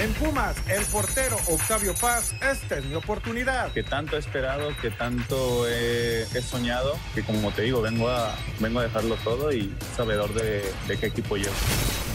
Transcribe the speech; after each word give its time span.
En 0.00 0.14
Pumas, 0.14 0.56
el 0.66 0.82
portero 0.86 1.36
Octavio 1.46 1.94
Paz, 1.94 2.32
esta 2.40 2.78
es 2.78 2.86
mi 2.86 2.94
oportunidad. 2.94 3.70
Que 3.72 3.82
tanto 3.82 4.16
he 4.16 4.18
esperado, 4.18 4.74
que 4.80 4.90
tanto 4.90 5.68
he, 5.68 6.24
soñado, 6.40 6.98
que 7.14 7.22
como 7.22 7.52
te 7.52 7.62
digo, 7.62 7.82
vengo 7.82 8.08
a, 8.08 8.34
vengo 8.60 8.80
a 8.80 8.84
dejarlo 8.84 9.16
todo 9.16 9.52
y 9.52 9.70
sabedor 9.94 10.32
de, 10.32 10.64
de 10.88 10.96
qué 10.96 11.04
equipo 11.04 11.36
llevo. 11.36 11.52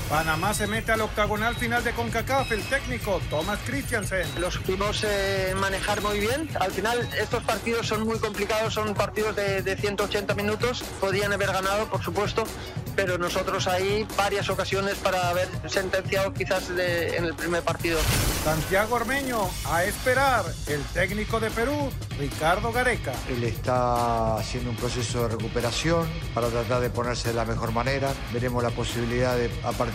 Panamá 0.09 0.53
se 0.53 0.67
mete 0.67 0.91
al 0.91 1.01
octagonal 1.01 1.55
final 1.55 1.83
de 1.83 1.91
CONCACAF, 1.91 2.51
el 2.51 2.61
técnico 2.63 3.19
Thomas 3.29 3.59
Christiansen. 3.65 4.27
Los 4.39 4.53
supimos 4.53 5.03
eh, 5.03 5.53
manejar 5.59 6.01
muy 6.01 6.19
bien. 6.19 6.47
Al 6.59 6.71
final 6.71 7.09
estos 7.19 7.43
partidos 7.43 7.87
son 7.87 8.05
muy 8.05 8.19
complicados, 8.19 8.75
son 8.75 8.93
partidos 8.93 9.35
de, 9.35 9.63
de 9.63 9.75
180 9.75 10.35
minutos. 10.35 10.83
Podían 11.01 11.33
haber 11.33 11.51
ganado, 11.51 11.87
por 11.87 12.03
supuesto, 12.03 12.43
pero 12.95 13.17
nosotros 13.17 13.67
ahí 13.67 14.05
varias 14.15 14.47
ocasiones 14.49 14.93
para 14.95 15.29
haber 15.29 15.49
sentenciado 15.67 16.33
quizás 16.33 16.69
de- 16.75 17.17
en 17.17 17.25
el 17.25 17.33
primer 17.33 17.63
partido. 17.63 17.99
Santiago 18.43 18.95
Ormeño, 18.95 19.49
a 19.65 19.85
esperar, 19.85 20.45
el 20.67 20.83
técnico 20.93 21.39
de 21.39 21.49
Perú, 21.49 21.89
Ricardo 22.19 22.71
Gareca. 22.71 23.11
Él 23.27 23.43
está 23.43 24.35
haciendo 24.37 24.69
un 24.69 24.75
proceso 24.75 25.23
de 25.23 25.29
recuperación 25.35 26.07
para 26.35 26.47
tratar 26.49 26.79
de 26.81 26.91
ponerse 26.91 27.29
de 27.29 27.33
la 27.33 27.43
mejor 27.45 27.71
manera. 27.71 28.13
Veremos 28.31 28.61
la 28.61 28.69
posibilidad 28.69 29.35
de, 29.35 29.49
a 29.63 29.71
partir 29.71 29.94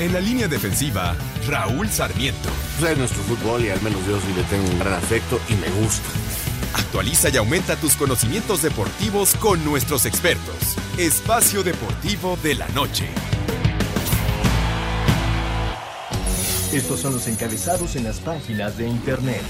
En 0.00 0.14
la 0.14 0.20
línea 0.20 0.48
defensiva, 0.48 1.14
Raúl 1.46 1.86
Sarmiento. 1.90 2.48
Es 2.82 2.96
nuestro 2.96 3.22
fútbol 3.24 3.62
y 3.66 3.68
al 3.68 3.82
menos 3.82 4.00
yo 4.06 4.18
sí 4.18 4.32
le 4.34 4.42
tengo 4.44 4.66
un 4.70 4.78
gran 4.78 4.94
afecto 4.94 5.38
y 5.46 5.52
me 5.56 5.68
gusta. 5.78 6.08
Actualiza 6.72 7.28
y 7.28 7.36
aumenta 7.36 7.76
tus 7.76 7.96
conocimientos 7.96 8.62
deportivos 8.62 9.34
con 9.34 9.62
nuestros 9.62 10.06
expertos. 10.06 10.78
Espacio 10.96 11.62
Deportivo 11.62 12.38
de 12.42 12.54
la 12.54 12.66
Noche. 12.68 13.08
Estos 16.72 17.00
son 17.00 17.12
los 17.12 17.26
encabezados 17.26 17.94
en 17.94 18.04
las 18.04 18.20
páginas 18.20 18.78
de 18.78 18.88
internet. 18.88 19.42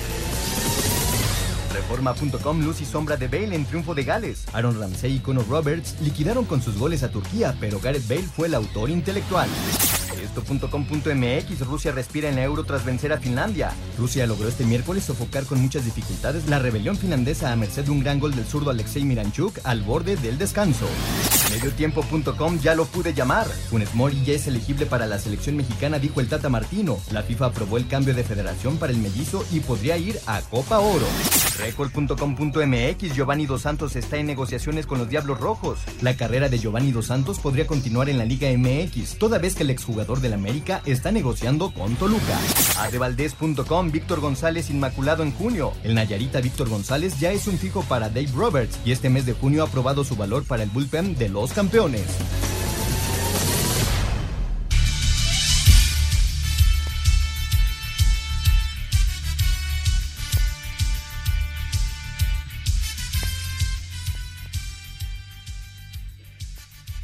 Reforma.com 1.72 2.60
luz 2.64 2.80
y 2.80 2.86
sombra 2.86 3.16
de 3.16 3.28
Bale 3.28 3.54
en 3.54 3.66
triunfo 3.66 3.94
de 3.94 4.02
Gales. 4.02 4.46
Aaron 4.52 4.80
Ramsey 4.80 5.14
y 5.14 5.18
Conor 5.20 5.46
Roberts 5.48 5.94
liquidaron 6.00 6.44
con 6.44 6.60
sus 6.60 6.76
goles 6.76 7.04
a 7.04 7.12
Turquía, 7.12 7.54
pero 7.60 7.78
Gareth 7.78 8.08
Bale 8.08 8.26
fue 8.34 8.48
el 8.48 8.54
autor 8.54 8.90
intelectual. 8.90 9.48
Esto.com.mx 10.22 11.60
Rusia 11.66 11.92
respira 11.92 12.28
en 12.28 12.38
euro 12.38 12.64
tras 12.64 12.84
vencer 12.84 13.12
a 13.12 13.18
Finlandia. 13.18 13.72
Rusia 13.98 14.26
logró 14.26 14.48
este 14.48 14.64
miércoles 14.64 15.04
sofocar 15.04 15.44
con 15.44 15.60
muchas 15.60 15.84
dificultades 15.84 16.48
la 16.48 16.58
rebelión 16.58 16.96
finlandesa 16.96 17.52
a 17.52 17.56
merced 17.56 17.84
de 17.84 17.90
un 17.90 18.00
gran 18.00 18.20
gol 18.20 18.34
del 18.34 18.44
zurdo 18.44 18.70
Alexei 18.70 19.04
Miranchuk 19.04 19.58
al 19.64 19.82
borde 19.82 20.16
del 20.16 20.38
descanso. 20.38 20.86
Mediotiempo.com 21.50 22.60
ya 22.60 22.74
lo 22.74 22.84
pude 22.86 23.12
llamar. 23.12 23.46
Funes 23.46 23.94
Mori 23.94 24.22
ya 24.24 24.34
es 24.34 24.46
elegible 24.46 24.86
para 24.86 25.06
la 25.06 25.18
selección 25.18 25.56
mexicana, 25.56 25.98
dijo 25.98 26.20
el 26.20 26.28
Tata 26.28 26.48
Martino. 26.48 26.98
La 27.10 27.22
FIFA 27.22 27.46
aprobó 27.46 27.76
el 27.76 27.88
cambio 27.88 28.14
de 28.14 28.24
federación 28.24 28.78
para 28.78 28.92
el 28.92 28.98
mellizo 28.98 29.44
y 29.50 29.60
podría 29.60 29.96
ir 29.96 30.18
a 30.26 30.40
Copa 30.42 30.78
Oro. 30.78 31.06
Record.com.mx 31.58 33.14
Giovanni 33.14 33.46
Dos 33.46 33.62
Santos 33.62 33.96
está 33.96 34.16
en 34.16 34.26
negociaciones 34.26 34.86
con 34.86 34.98
los 34.98 35.08
Diablos 35.08 35.40
Rojos. 35.40 35.80
La 36.00 36.16
carrera 36.16 36.48
de 36.48 36.58
Giovanni 36.58 36.92
Dos 36.92 37.06
Santos 37.06 37.38
podría 37.38 37.66
continuar 37.66 38.08
en 38.08 38.18
la 38.18 38.24
Liga 38.24 38.48
MX, 38.56 39.18
toda 39.18 39.38
vez 39.38 39.54
que 39.54 39.62
el 39.62 39.70
exjugador 39.70 40.09
del 40.18 40.32
América 40.32 40.82
está 40.84 41.12
negociando 41.12 41.72
con 41.72 41.94
Toluca. 41.94 42.36
Adevaldez.com 42.78 43.92
Víctor 43.92 44.18
González 44.20 44.68
inmaculado 44.68 45.22
en 45.22 45.30
junio. 45.30 45.72
El 45.84 45.94
Nayarita 45.94 46.40
Víctor 46.40 46.68
González 46.68 47.20
ya 47.20 47.30
es 47.30 47.46
un 47.46 47.56
fijo 47.56 47.82
para 47.82 48.08
Dave 48.08 48.30
Roberts 48.34 48.80
y 48.84 48.90
este 48.90 49.10
mes 49.10 49.26
de 49.26 49.34
junio 49.34 49.62
ha 49.62 49.68
aprobado 49.68 50.02
su 50.02 50.16
valor 50.16 50.44
para 50.44 50.64
el 50.64 50.70
bullpen 50.70 51.14
de 51.16 51.28
los 51.28 51.52
campeones. 51.52 52.02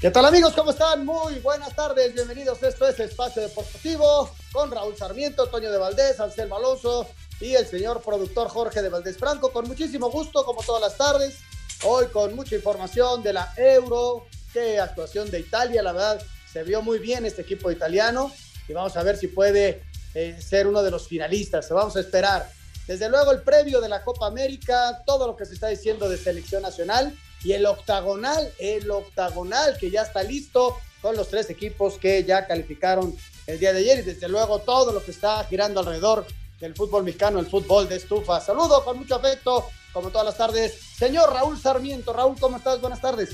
¿Qué 0.06 0.12
tal 0.12 0.24
amigos? 0.24 0.52
¿Cómo 0.54 0.70
están? 0.70 1.04
Muy 1.04 1.40
buenas 1.40 1.74
tardes, 1.74 2.14
bienvenidos. 2.14 2.62
Esto 2.62 2.86
es 2.86 3.00
Espacio 3.00 3.42
Deportivo 3.42 4.30
con 4.52 4.70
Raúl 4.70 4.96
Sarmiento, 4.96 5.48
Toño 5.48 5.68
de 5.68 5.78
Valdés, 5.78 6.20
Anselmo 6.20 6.54
Alonso 6.54 7.08
y 7.40 7.54
el 7.54 7.66
señor 7.66 8.00
productor 8.02 8.46
Jorge 8.48 8.82
de 8.82 8.88
Valdés 8.88 9.18
Franco. 9.18 9.50
Con 9.50 9.66
muchísimo 9.66 10.08
gusto, 10.08 10.44
como 10.44 10.62
todas 10.62 10.80
las 10.80 10.96
tardes, 10.96 11.38
hoy 11.82 12.06
con 12.06 12.36
mucha 12.36 12.54
información 12.54 13.24
de 13.24 13.32
la 13.32 13.52
Euro, 13.56 14.26
qué 14.52 14.78
actuación 14.78 15.28
de 15.28 15.40
Italia, 15.40 15.82
la 15.82 15.90
verdad, 15.90 16.22
se 16.52 16.62
vio 16.62 16.82
muy 16.82 17.00
bien 17.00 17.26
este 17.26 17.42
equipo 17.42 17.72
italiano 17.72 18.30
y 18.68 18.74
vamos 18.74 18.96
a 18.96 19.02
ver 19.02 19.16
si 19.16 19.26
puede 19.26 19.82
eh, 20.14 20.40
ser 20.40 20.68
uno 20.68 20.84
de 20.84 20.92
los 20.92 21.08
finalistas. 21.08 21.68
Vamos 21.70 21.96
a 21.96 22.00
esperar. 22.00 22.48
Desde 22.86 23.08
luego 23.08 23.32
el 23.32 23.42
previo 23.42 23.80
de 23.80 23.88
la 23.88 24.04
Copa 24.04 24.28
América, 24.28 25.02
todo 25.04 25.26
lo 25.26 25.36
que 25.36 25.46
se 25.46 25.54
está 25.54 25.66
diciendo 25.66 26.08
de 26.08 26.16
selección 26.16 26.62
nacional 26.62 27.12
y 27.46 27.52
el 27.52 27.64
octagonal, 27.64 28.52
el 28.58 28.90
octagonal 28.90 29.78
que 29.78 29.88
ya 29.88 30.02
está 30.02 30.24
listo 30.24 30.76
con 31.00 31.14
los 31.14 31.28
tres 31.28 31.48
equipos 31.48 31.96
que 31.96 32.24
ya 32.24 32.44
calificaron 32.44 33.16
el 33.46 33.60
día 33.60 33.72
de 33.72 33.78
ayer 33.78 34.00
y 34.00 34.02
desde 34.02 34.28
luego 34.28 34.58
todo 34.58 34.92
lo 34.92 35.04
que 35.04 35.12
está 35.12 35.44
girando 35.44 35.78
alrededor 35.78 36.26
del 36.58 36.74
fútbol 36.74 37.04
mexicano, 37.04 37.38
el 37.38 37.46
fútbol 37.46 37.88
de 37.88 37.96
estufa. 37.96 38.40
Saludo 38.40 38.82
con 38.84 38.98
mucho 38.98 39.14
afecto, 39.14 39.64
como 39.92 40.10
todas 40.10 40.24
las 40.26 40.36
tardes, 40.36 40.74
señor 40.98 41.32
Raúl 41.32 41.56
Sarmiento. 41.56 42.12
Raúl, 42.12 42.36
¿cómo 42.40 42.56
estás? 42.56 42.80
Buenas 42.80 43.00
tardes. 43.00 43.30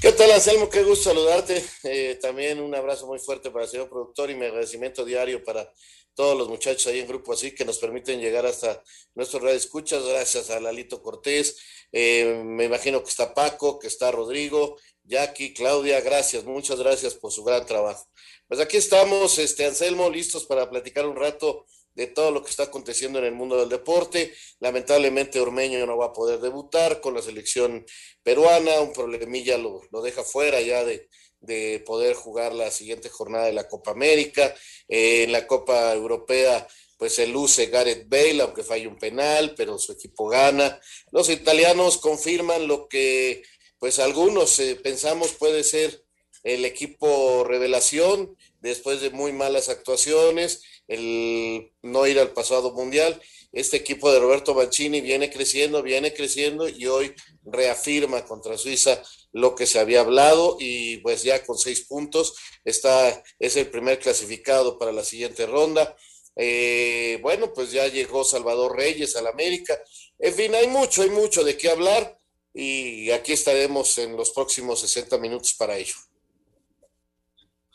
¿Qué 0.00 0.12
tal, 0.12 0.30
Anselmo? 0.30 0.70
Qué 0.70 0.82
gusto 0.82 1.10
saludarte. 1.10 1.62
Eh, 1.84 2.18
también 2.22 2.58
un 2.58 2.74
abrazo 2.74 3.06
muy 3.06 3.18
fuerte 3.18 3.50
para 3.50 3.66
el 3.66 3.70
señor 3.70 3.90
productor 3.90 4.30
y 4.30 4.34
mi 4.34 4.46
agradecimiento 4.46 5.04
diario 5.04 5.44
para 5.44 5.70
todos 6.14 6.36
los 6.36 6.48
muchachos 6.48 6.86
ahí 6.86 7.00
en 7.00 7.08
Grupo 7.08 7.32
Así 7.32 7.54
que 7.54 7.64
nos 7.64 7.78
permiten 7.78 8.20
llegar 8.20 8.46
hasta 8.46 8.82
nuestros 9.14 9.42
radio 9.42 9.56
escuchas. 9.56 10.04
Gracias 10.04 10.50
a 10.50 10.60
Lalito 10.60 11.02
Cortés. 11.02 11.56
Eh, 11.92 12.42
me 12.44 12.64
imagino 12.64 13.02
que 13.02 13.10
está 13.10 13.34
Paco, 13.34 13.78
que 13.78 13.88
está 13.88 14.10
Rodrigo, 14.10 14.76
Jackie, 15.04 15.54
Claudia. 15.54 16.00
Gracias, 16.00 16.44
muchas 16.44 16.78
gracias 16.78 17.14
por 17.14 17.32
su 17.32 17.42
gran 17.44 17.66
trabajo. 17.66 18.06
Pues 18.48 18.60
aquí 18.60 18.76
estamos, 18.76 19.38
este 19.38 19.66
Anselmo, 19.66 20.10
listos 20.10 20.44
para 20.46 20.68
platicar 20.68 21.06
un 21.06 21.16
rato 21.16 21.66
de 21.94 22.06
todo 22.06 22.30
lo 22.30 22.42
que 22.42 22.50
está 22.50 22.64
aconteciendo 22.64 23.18
en 23.18 23.24
el 23.24 23.32
mundo 23.32 23.58
del 23.58 23.68
deporte. 23.68 24.34
Lamentablemente 24.60 25.40
Ormeño 25.40 25.84
no 25.86 25.96
va 25.96 26.06
a 26.06 26.12
poder 26.12 26.40
debutar 26.40 27.00
con 27.00 27.14
la 27.14 27.22
selección 27.22 27.84
peruana, 28.22 28.80
un 28.80 28.92
problemilla 28.92 29.58
lo, 29.58 29.82
lo 29.90 30.02
deja 30.02 30.22
fuera 30.22 30.60
ya 30.60 30.84
de, 30.84 31.08
de, 31.40 31.82
poder 31.86 32.14
jugar 32.14 32.54
la 32.54 32.70
siguiente 32.70 33.08
jornada 33.08 33.46
de 33.46 33.52
la 33.52 33.68
Copa 33.68 33.90
América. 33.90 34.54
Eh, 34.88 35.24
en 35.24 35.32
la 35.32 35.46
Copa 35.46 35.92
Europea 35.94 36.66
pues 37.00 37.14
se 37.14 37.26
luce 37.26 37.68
Gareth 37.68 38.10
Bale, 38.10 38.42
aunque 38.42 38.62
falle 38.62 38.86
un 38.86 38.98
penal, 38.98 39.54
pero 39.56 39.78
su 39.78 39.92
equipo 39.92 40.28
gana. 40.28 40.78
Los 41.10 41.30
italianos 41.30 41.96
confirman 41.96 42.68
lo 42.68 42.88
que 42.88 43.42
pues 43.78 43.98
algunos 43.98 44.58
eh, 44.60 44.76
pensamos 44.76 45.32
puede 45.32 45.64
ser 45.64 46.04
el 46.42 46.66
equipo 46.66 47.42
revelación 47.44 48.36
después 48.60 49.00
de 49.00 49.08
muy 49.08 49.32
malas 49.32 49.70
actuaciones, 49.70 50.62
el 50.88 51.72
no 51.80 52.06
ir 52.06 52.18
al 52.18 52.32
pasado 52.32 52.72
mundial. 52.72 53.18
Este 53.52 53.78
equipo 53.78 54.12
de 54.12 54.20
Roberto 54.20 54.54
Mancini 54.54 55.00
viene 55.00 55.30
creciendo, 55.30 55.82
viene 55.82 56.12
creciendo 56.12 56.68
y 56.68 56.86
hoy 56.86 57.14
reafirma 57.44 58.26
contra 58.26 58.58
Suiza 58.58 59.02
lo 59.32 59.54
que 59.54 59.66
se 59.66 59.78
había 59.78 60.00
hablado 60.00 60.56
y 60.58 60.98
pues 60.98 61.22
ya 61.22 61.44
con 61.44 61.56
seis 61.56 61.86
puntos 61.86 62.34
está, 62.64 63.22
es 63.38 63.56
el 63.56 63.70
primer 63.70 63.98
clasificado 63.98 64.78
para 64.78 64.92
la 64.92 65.04
siguiente 65.04 65.46
ronda. 65.46 65.96
Eh, 66.36 67.18
bueno, 67.22 67.52
pues 67.52 67.70
ya 67.72 67.86
llegó 67.86 68.24
Salvador 68.24 68.76
Reyes 68.76 69.16
al 69.16 69.26
América. 69.26 69.78
En 70.18 70.34
fin, 70.34 70.54
hay 70.54 70.68
mucho, 70.68 71.02
hay 71.02 71.10
mucho 71.10 71.44
de 71.44 71.56
qué 71.56 71.70
hablar 71.70 72.18
y 72.52 73.10
aquí 73.10 73.32
estaremos 73.32 73.96
en 73.98 74.16
los 74.16 74.30
próximos 74.30 74.80
60 74.80 75.18
minutos 75.18 75.54
para 75.54 75.76
ello. 75.76 75.94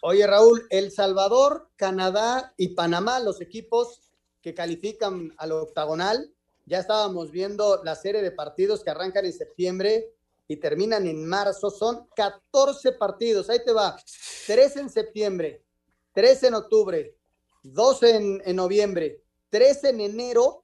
Oye, 0.02 0.28
Raúl, 0.28 0.68
El 0.70 0.92
Salvador, 0.92 1.70
Canadá 1.76 2.54
y 2.58 2.70
Panamá, 2.70 3.20
los 3.20 3.42
equipos 3.42 4.02
que 4.42 4.54
califican 4.54 5.34
al 5.38 5.54
octagonal, 5.54 6.32
ya 6.66 6.80
estábamos 6.80 7.32
viendo 7.32 7.84
la 7.84 7.96
serie 7.96 8.22
de 8.22 8.32
partidos 8.32 8.84
que 8.84 8.92
arrancan 8.92 9.26
en 9.26 9.34
septiembre 9.34 10.15
y 10.48 10.58
terminan 10.58 11.08
en 11.08 11.26
marzo. 11.26 11.70
Son 11.70 12.08
14 12.16 12.94
partidos. 12.94 13.50
Ahí 13.50 13.60
te 13.64 13.72
va. 13.72 13.98
3 14.48 14.78
en 14.78 14.90
septiembre, 14.90 15.64
3 16.14 16.44
en 16.44 16.54
octubre, 16.56 17.16
2 17.64 18.04
en, 18.04 18.42
en 18.46 18.56
noviembre, 18.56 19.24
3 19.50 19.84
en 19.86 20.02
enero 20.02 20.64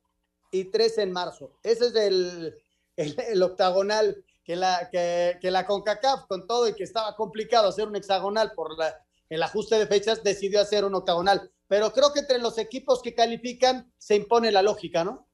y 0.52 0.66
3 0.66 1.00
en 1.00 1.12
marzo. 1.12 1.58
Ese 1.64 1.88
es 1.88 1.96
el, 1.96 2.56
el, 2.96 3.20
el 3.20 3.44
octagonal 3.44 4.24
que 4.44 4.56
la, 4.56 4.90
que, 4.92 5.38
que, 5.42 5.52
la 5.52 5.66
CONCACAF, 5.66 6.28
con 6.28 6.48
todo 6.48 6.68
y 6.68 6.76
que 6.76 6.84
estaba 6.84 7.16
complicado 7.16 7.70
hacer 7.70 7.88
un 7.88 7.96
hexagonal 7.96 8.54
por 8.54 8.78
la, 8.78 9.04
el 9.30 9.42
ajuste 9.44 9.76
de 9.78 9.88
fechas, 9.88 10.24
decidió 10.24 10.62
hacer 10.62 10.84
un 10.84 10.96
octagonal. 10.96 11.52
Pero 11.68 11.92
creo 11.94 12.12
que 12.12 12.20
entre 12.20 12.40
los 12.40 12.58
equipos 12.58 13.02
que 13.02 13.16
califican 13.16 13.92
se 13.98 14.16
impone 14.16 14.52
la 14.52 14.62
lógica, 14.62 15.04
¿no? 15.04 15.28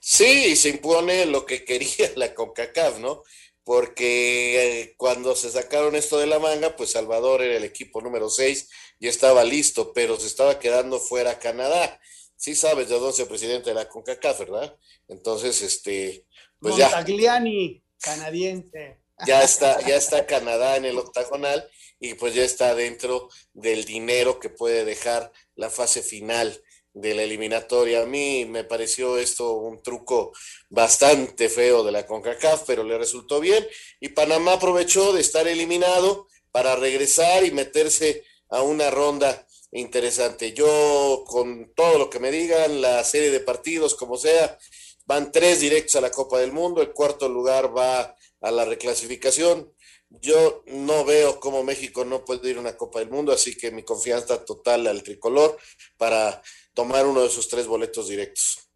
Sí, 0.00 0.56
se 0.56 0.70
impone 0.70 1.26
lo 1.26 1.46
que 1.46 1.64
quería 1.64 2.10
la 2.16 2.34
CONCACAF, 2.34 2.98
¿no? 2.98 3.22
Porque 3.64 4.80
eh, 4.80 4.94
cuando 4.96 5.36
se 5.36 5.50
sacaron 5.50 5.94
esto 5.94 6.18
de 6.18 6.26
la 6.26 6.38
manga, 6.38 6.74
pues 6.76 6.92
Salvador 6.92 7.42
era 7.42 7.56
el 7.56 7.64
equipo 7.64 8.00
número 8.00 8.28
6 8.28 8.68
y 8.98 9.08
estaba 9.08 9.44
listo, 9.44 9.92
pero 9.92 10.18
se 10.18 10.26
estaba 10.26 10.58
quedando 10.58 10.98
fuera 10.98 11.38
Canadá. 11.38 12.00
Sí 12.36 12.56
sabes 12.56 12.88
de 12.88 12.96
dónde 12.96 13.10
es 13.10 13.18
el 13.20 13.28
presidente 13.28 13.70
de 13.70 13.74
la 13.74 13.88
CONCACAF, 13.88 14.40
¿verdad? 14.40 14.76
Entonces, 15.06 15.62
este, 15.62 16.26
pues 16.58 16.76
Montagliani, 16.76 17.74
ya. 17.74 17.82
canadiense. 18.00 18.98
Ya 19.26 19.42
está, 19.44 19.80
ya 19.86 19.94
está 19.94 20.26
Canadá 20.26 20.76
en 20.76 20.84
el 20.84 20.98
octagonal 20.98 21.68
y 22.00 22.14
pues 22.14 22.34
ya 22.34 22.42
está 22.42 22.74
dentro 22.74 23.28
del 23.52 23.84
dinero 23.84 24.40
que 24.40 24.48
puede 24.48 24.84
dejar 24.84 25.30
la 25.54 25.70
fase 25.70 26.02
final 26.02 26.60
de 26.94 27.14
la 27.14 27.22
eliminatoria. 27.22 28.02
A 28.02 28.06
mí 28.06 28.44
me 28.44 28.64
pareció 28.64 29.18
esto 29.18 29.52
un 29.52 29.82
truco 29.82 30.32
bastante 30.68 31.48
feo 31.48 31.82
de 31.82 31.92
la 31.92 32.06
CONCACAF, 32.06 32.64
pero 32.66 32.84
le 32.84 32.98
resultó 32.98 33.40
bien 33.40 33.66
y 34.00 34.08
Panamá 34.10 34.54
aprovechó 34.54 35.12
de 35.12 35.20
estar 35.20 35.46
eliminado 35.48 36.26
para 36.50 36.76
regresar 36.76 37.44
y 37.44 37.50
meterse 37.50 38.24
a 38.50 38.62
una 38.62 38.90
ronda 38.90 39.46
interesante. 39.72 40.52
Yo, 40.52 41.24
con 41.26 41.72
todo 41.74 41.98
lo 41.98 42.10
que 42.10 42.20
me 42.20 42.30
digan, 42.30 42.82
la 42.82 43.02
serie 43.04 43.30
de 43.30 43.40
partidos, 43.40 43.94
como 43.94 44.16
sea, 44.16 44.58
van 45.06 45.32
tres 45.32 45.60
directos 45.60 45.96
a 45.96 46.02
la 46.02 46.10
Copa 46.10 46.38
del 46.38 46.52
Mundo, 46.52 46.82
el 46.82 46.92
cuarto 46.92 47.28
lugar 47.28 47.76
va 47.76 48.14
a 48.40 48.50
la 48.50 48.64
reclasificación. 48.64 49.72
Yo 50.10 50.62
no 50.66 51.06
veo 51.06 51.40
cómo 51.40 51.64
México 51.64 52.04
no 52.04 52.22
puede 52.24 52.50
ir 52.50 52.58
a 52.58 52.60
una 52.60 52.76
Copa 52.76 52.98
del 52.98 53.08
Mundo, 53.08 53.32
así 53.32 53.56
que 53.56 53.70
mi 53.70 53.82
confianza 53.82 54.44
total 54.44 54.86
al 54.86 55.02
tricolor 55.02 55.56
para 55.96 56.42
tomar 56.74 57.06
uno 57.06 57.22
de 57.22 57.30
sus 57.30 57.48
tres 57.48 57.66
boletos 57.66 58.08
directos. 58.08 58.68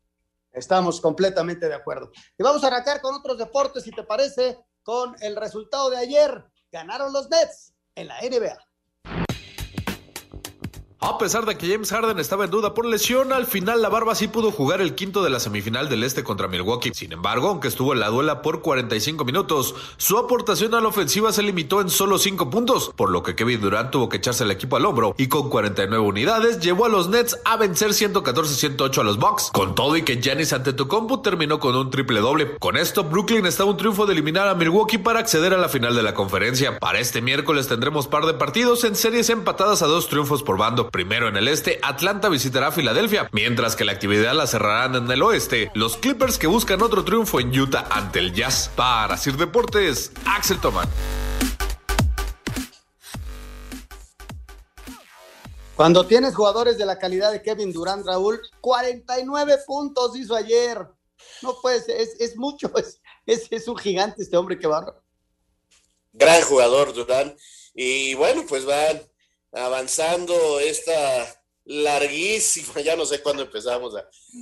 Estamos 0.53 1.01
completamente 1.01 1.69
de 1.69 1.75
acuerdo. 1.75 2.11
Y 2.39 2.43
vamos 2.43 2.65
a 2.65 2.69
arrancar 2.69 3.01
con 3.01 3.15
otros 3.15 3.37
deportes, 3.37 3.85
si 3.85 3.91
te 3.91 4.05
parece, 4.05 4.59
con 4.83 5.15
el 5.21 5.37
resultado 5.37 5.91
de 5.91 5.99
ayer. 5.99 6.45
Ganaron 6.73 7.13
los 7.13 7.29
Nets 7.29 7.75
en 7.95 8.09
la 8.09 8.21
NBA. 8.21 8.57
A 10.99 11.19
pesar 11.19 11.45
de 11.45 11.59
que 11.59 11.71
James 11.71 11.91
Harden 11.91 12.19
estaba 12.19 12.47
en 12.47 12.51
duda 12.51 12.73
por 12.73 12.87
lesión, 12.87 13.31
al 13.31 13.45
final 13.45 13.83
la 13.83 13.91
barba 13.91 14.15
sí 14.15 14.29
pudo 14.29 14.51
jugar 14.51 14.81
el 14.81 14.95
quinto 14.95 15.23
de 15.23 15.29
la 15.29 15.41
semifinal 15.41 15.91
del 15.91 16.03
este 16.03 16.25
contra 16.25 16.49
Milwaukee. 16.49 16.93
Sin 16.95 17.13
embargo, 17.13 17.49
aunque 17.49 17.69
estuvo 17.69 17.93
en 17.93 18.01
la 18.01 18.09
duela 18.09 18.41
por 18.41 18.63
45 18.63 19.27
minutos, 19.27 19.75
su 19.99 20.17
aportación 20.17 20.75
a 20.75 20.81
la 20.81 20.89
ofensiva 20.89 21.33
se 21.33 21.43
limitó 21.43 21.83
en 21.83 21.91
solo 21.91 22.19
5 22.19 22.49
puntos, 22.49 22.93
por 22.97 23.11
lo 23.11 23.23
que 23.23 23.35
Kevin 23.35 23.61
Durant 23.61 23.91
tuvo 23.91 24.09
que 24.09 24.17
echarse 24.17 24.45
el 24.45 24.51
equipo 24.51 24.77
al 24.77 24.87
hombro 24.87 25.15
y 25.19 25.29
con 25.29 25.51
49 25.51 26.03
unidades 26.03 26.61
llevó 26.61 26.87
a 26.87 26.89
los 26.89 27.11
Nets 27.11 27.39
a 27.45 27.59
vencer 27.59 27.91
114-108 27.91 28.99
a 28.99 29.05
los 29.05 29.19
Bucks. 29.19 29.51
Con 29.53 29.75
todo 29.75 29.99
y 29.99 30.03
que 30.03 30.23
Giannis 30.23 30.55
Antetokounmpo 30.55 31.21
terminó 31.21 31.61
con 31.61 31.77
un 31.77 31.91
triple 31.91 32.21
doble. 32.21 32.57
Con 32.59 32.79
esto, 32.79 33.05
Brooklyn 33.05 33.45
está 33.45 33.65
a 33.65 33.67
un 33.67 33.77
triunfo 33.77 34.07
de 34.07 34.15
eliminar 34.15 34.49
a 34.49 34.55
Milwaukee 34.55 34.97
para 34.97 35.21
acceder 35.21 35.53
a 35.53 35.59
la 35.59 35.69
final 35.69 35.95
de 35.95 36.03
la 36.03 36.15
conferencia. 36.15 36.79
Para 36.79 37.01
este 37.01 37.21
miércoles 37.21 37.69
tendremos 37.69 38.09
par 38.09 38.25
de 38.25 38.33
partidos 38.33 38.85
en 38.85 38.97
series 38.97 39.29
empatadas 39.29 39.83
a 39.83 39.87
dos 39.87 40.09
triunfos 40.09 40.43
por 40.43 40.57
bando. 40.57 40.86
Primero 40.91 41.29
en 41.29 41.37
el 41.37 41.49
este, 41.49 41.79
Atlanta 41.83 42.29
visitará 42.29 42.69
a 42.69 42.73
Filadelfia, 42.73 43.29
mientras 43.33 43.77
que 43.77 43.85
la 43.85 43.93
actividad 43.93 44.35
la 44.35 44.47
cerrarán 44.47 44.95
en 44.95 45.11
el 45.11 45.23
oeste, 45.23 45.71
los 45.75 45.97
Clippers 45.97 46.39
que 46.39 46.47
buscan 46.47 46.83
otro 46.83 47.05
triunfo 47.05 47.41
en 47.41 47.59
Utah 47.59 47.87
ante 47.91 48.19
el 48.19 48.33
Jazz. 48.33 48.71
Para 48.77 49.17
Sir 49.17 49.37
Deportes, 49.37 50.13
Axel 50.25 50.61
Toman. 50.61 50.89
Cuando 55.75 56.07
tienes 56.07 56.35
jugadores 56.35 56.79
de 56.79 56.87
la 56.87 56.99
calidad 56.99 57.33
de 57.33 57.43
Kevin 57.43 57.73
Durant, 57.73 58.07
Raúl, 58.07 58.41
49 58.63 59.59
puntos 59.67 60.17
hizo 60.17 60.35
ayer. 60.35 60.79
No 61.43 61.61
puede 61.61 61.79
es, 61.79 62.17
es 62.19 62.37
mucho, 62.37 62.73
es, 62.77 63.01
es, 63.27 63.47
es, 63.51 63.69
un 63.69 63.77
gigante 63.77 64.23
este 64.23 64.37
hombre 64.39 64.59
que 64.59 64.67
va. 64.67 64.99
Gran 66.15 66.43
jugador, 66.43 66.95
Durant. 66.95 67.39
Y 67.75 68.15
bueno, 68.15 68.45
pues 68.49 68.65
van 68.65 69.03
avanzando 69.53 70.61
esta 70.61 71.43
larguísima, 71.65 72.81
ya 72.85 72.97
no 72.97 73.07
sé 73.07 73.23
cuándo 73.23 73.43
empezamos 73.43 73.93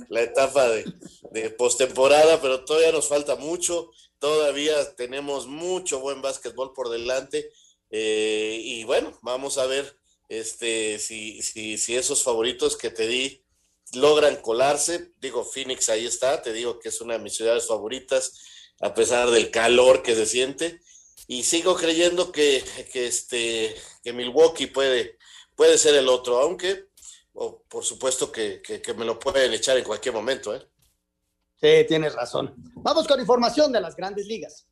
la, 0.09 0.21
etapa 0.21 0.69
de, 0.69 0.85
de 1.31 1.49
postemporada, 1.49 2.41
pero 2.41 2.63
todavía 2.65 2.91
nos 2.91 3.07
falta 3.07 3.35
mucho, 3.35 3.91
todavía 4.19 4.95
tenemos 4.95 5.47
mucho 5.47 5.99
buen 5.99 6.21
básquetbol 6.21 6.73
por 6.73 6.89
delante 6.89 7.51
eh, 7.89 8.59
y 8.61 8.83
bueno, 8.83 9.17
vamos 9.21 9.57
a 9.57 9.65
ver 9.65 9.97
este, 10.29 10.99
si, 10.99 11.41
si, 11.41 11.77
si 11.77 11.95
esos 11.95 12.23
favoritos 12.23 12.77
que 12.77 12.89
te 12.89 13.07
di 13.07 13.43
logran 13.93 14.37
colarse, 14.37 15.11
digo 15.21 15.45
Phoenix 15.45 15.89
ahí 15.89 16.05
está, 16.05 16.41
te 16.41 16.51
digo 16.53 16.79
que 16.79 16.89
es 16.89 16.99
una 17.01 17.13
de 17.13 17.23
mis 17.23 17.35
ciudades 17.35 17.67
favoritas, 17.67 18.33
a 18.81 18.93
pesar 18.93 19.29
del 19.29 19.51
calor 19.51 20.01
que 20.01 20.15
se 20.15 20.25
siente, 20.25 20.81
y 21.27 21.43
sigo 21.43 21.75
creyendo 21.75 22.31
que, 22.31 22.63
que, 22.91 23.07
este, 23.07 23.75
que 24.03 24.13
Milwaukee 24.13 24.67
puede, 24.67 25.17
puede 25.55 25.77
ser 25.77 25.95
el 25.95 26.07
otro, 26.07 26.39
aunque 26.39 26.89
oh, 27.33 27.63
por 27.67 27.83
supuesto 27.83 28.31
que, 28.31 28.61
que, 28.61 28.81
que, 28.81 28.93
me 28.93 29.05
lo 29.05 29.19
pueden 29.19 29.53
echar 29.53 29.77
en 29.77 29.83
cualquier 29.83 30.13
momento. 30.13 30.55
¿eh? 30.55 30.67
Sí, 31.59 31.85
tienes 31.87 32.13
razón. 32.13 32.53
Vamos 32.75 33.07
con 33.07 33.19
información 33.19 33.71
de 33.71 33.81
las 33.81 33.95
grandes 33.95 34.25
ligas. 34.25 34.67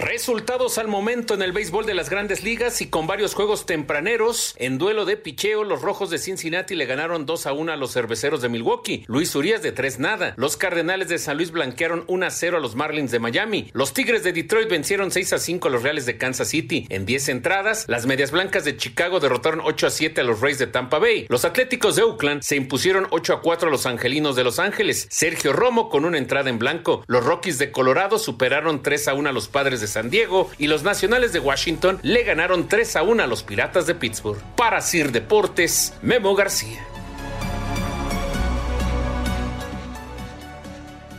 Resultados 0.00 0.78
al 0.78 0.88
momento 0.88 1.34
en 1.34 1.42
el 1.42 1.52
béisbol 1.52 1.84
de 1.84 1.92
las 1.92 2.08
grandes 2.08 2.42
ligas 2.42 2.80
y 2.80 2.88
con 2.88 3.06
varios 3.06 3.34
juegos 3.34 3.66
tempraneros. 3.66 4.54
En 4.56 4.78
duelo 4.78 5.04
de 5.04 5.18
picheo, 5.18 5.62
los 5.62 5.82
rojos 5.82 6.08
de 6.08 6.16
Cincinnati 6.16 6.74
le 6.74 6.86
ganaron 6.86 7.26
2 7.26 7.46
a 7.46 7.52
1 7.52 7.70
a 7.70 7.76
los 7.76 7.92
cerveceros 7.92 8.40
de 8.40 8.48
Milwaukee. 8.48 9.04
Luis 9.08 9.34
Urias 9.34 9.60
de 9.60 9.72
3 9.72 9.98
nada. 9.98 10.32
Los 10.38 10.56
Cardenales 10.56 11.10
de 11.10 11.18
San 11.18 11.36
Luis 11.36 11.50
blanquearon 11.50 12.04
1 12.06 12.26
a 12.26 12.30
0 12.30 12.56
a 12.56 12.60
los 12.60 12.76
Marlins 12.76 13.10
de 13.10 13.18
Miami. 13.18 13.68
Los 13.74 13.92
Tigres 13.92 14.22
de 14.22 14.32
Detroit 14.32 14.70
vencieron 14.70 15.10
6 15.10 15.34
a 15.34 15.38
5 15.38 15.68
a 15.68 15.70
los 15.70 15.82
Reales 15.82 16.06
de 16.06 16.16
Kansas 16.16 16.48
City. 16.48 16.86
En 16.88 17.04
10 17.04 17.28
entradas, 17.28 17.84
las 17.86 18.06
Medias 18.06 18.30
Blancas 18.30 18.64
de 18.64 18.78
Chicago 18.78 19.20
derrotaron 19.20 19.60
8 19.62 19.86
a 19.86 19.90
7 19.90 20.22
a 20.22 20.24
los 20.24 20.40
Rays 20.40 20.58
de 20.58 20.66
Tampa 20.66 20.98
Bay. 20.98 21.26
Los 21.28 21.44
Atléticos 21.44 21.96
de 21.96 22.04
Oakland 22.04 22.40
se 22.40 22.56
impusieron 22.56 23.06
8 23.10 23.34
a 23.34 23.40
4 23.42 23.68
a 23.68 23.70
los 23.70 23.84
Angelinos 23.84 24.34
de 24.34 24.44
Los 24.44 24.60
Ángeles. 24.60 25.08
Sergio 25.10 25.52
Romo 25.52 25.90
con 25.90 26.06
una 26.06 26.16
entrada 26.16 26.48
en 26.48 26.58
blanco. 26.58 27.04
Los 27.06 27.26
Rockies 27.26 27.58
de 27.58 27.70
Colorado 27.70 28.18
superaron 28.18 28.82
3 28.82 29.08
a 29.08 29.14
1 29.14 29.28
a 29.28 29.32
los 29.32 29.48
Padres 29.48 29.82
de 29.82 29.89
San 29.90 30.08
Diego 30.08 30.50
y 30.56 30.68
los 30.68 30.82
Nacionales 30.82 31.32
de 31.34 31.40
Washington 31.40 31.98
le 32.02 32.22
ganaron 32.22 32.68
3 32.68 32.96
a 32.96 33.02
1 33.02 33.22
a 33.22 33.26
los 33.26 33.42
Piratas 33.42 33.86
de 33.86 33.94
Pittsburgh. 33.94 34.40
Para 34.56 34.80
Sir 34.80 35.12
Deportes, 35.12 35.92
Memo 36.00 36.34
García. 36.34 36.86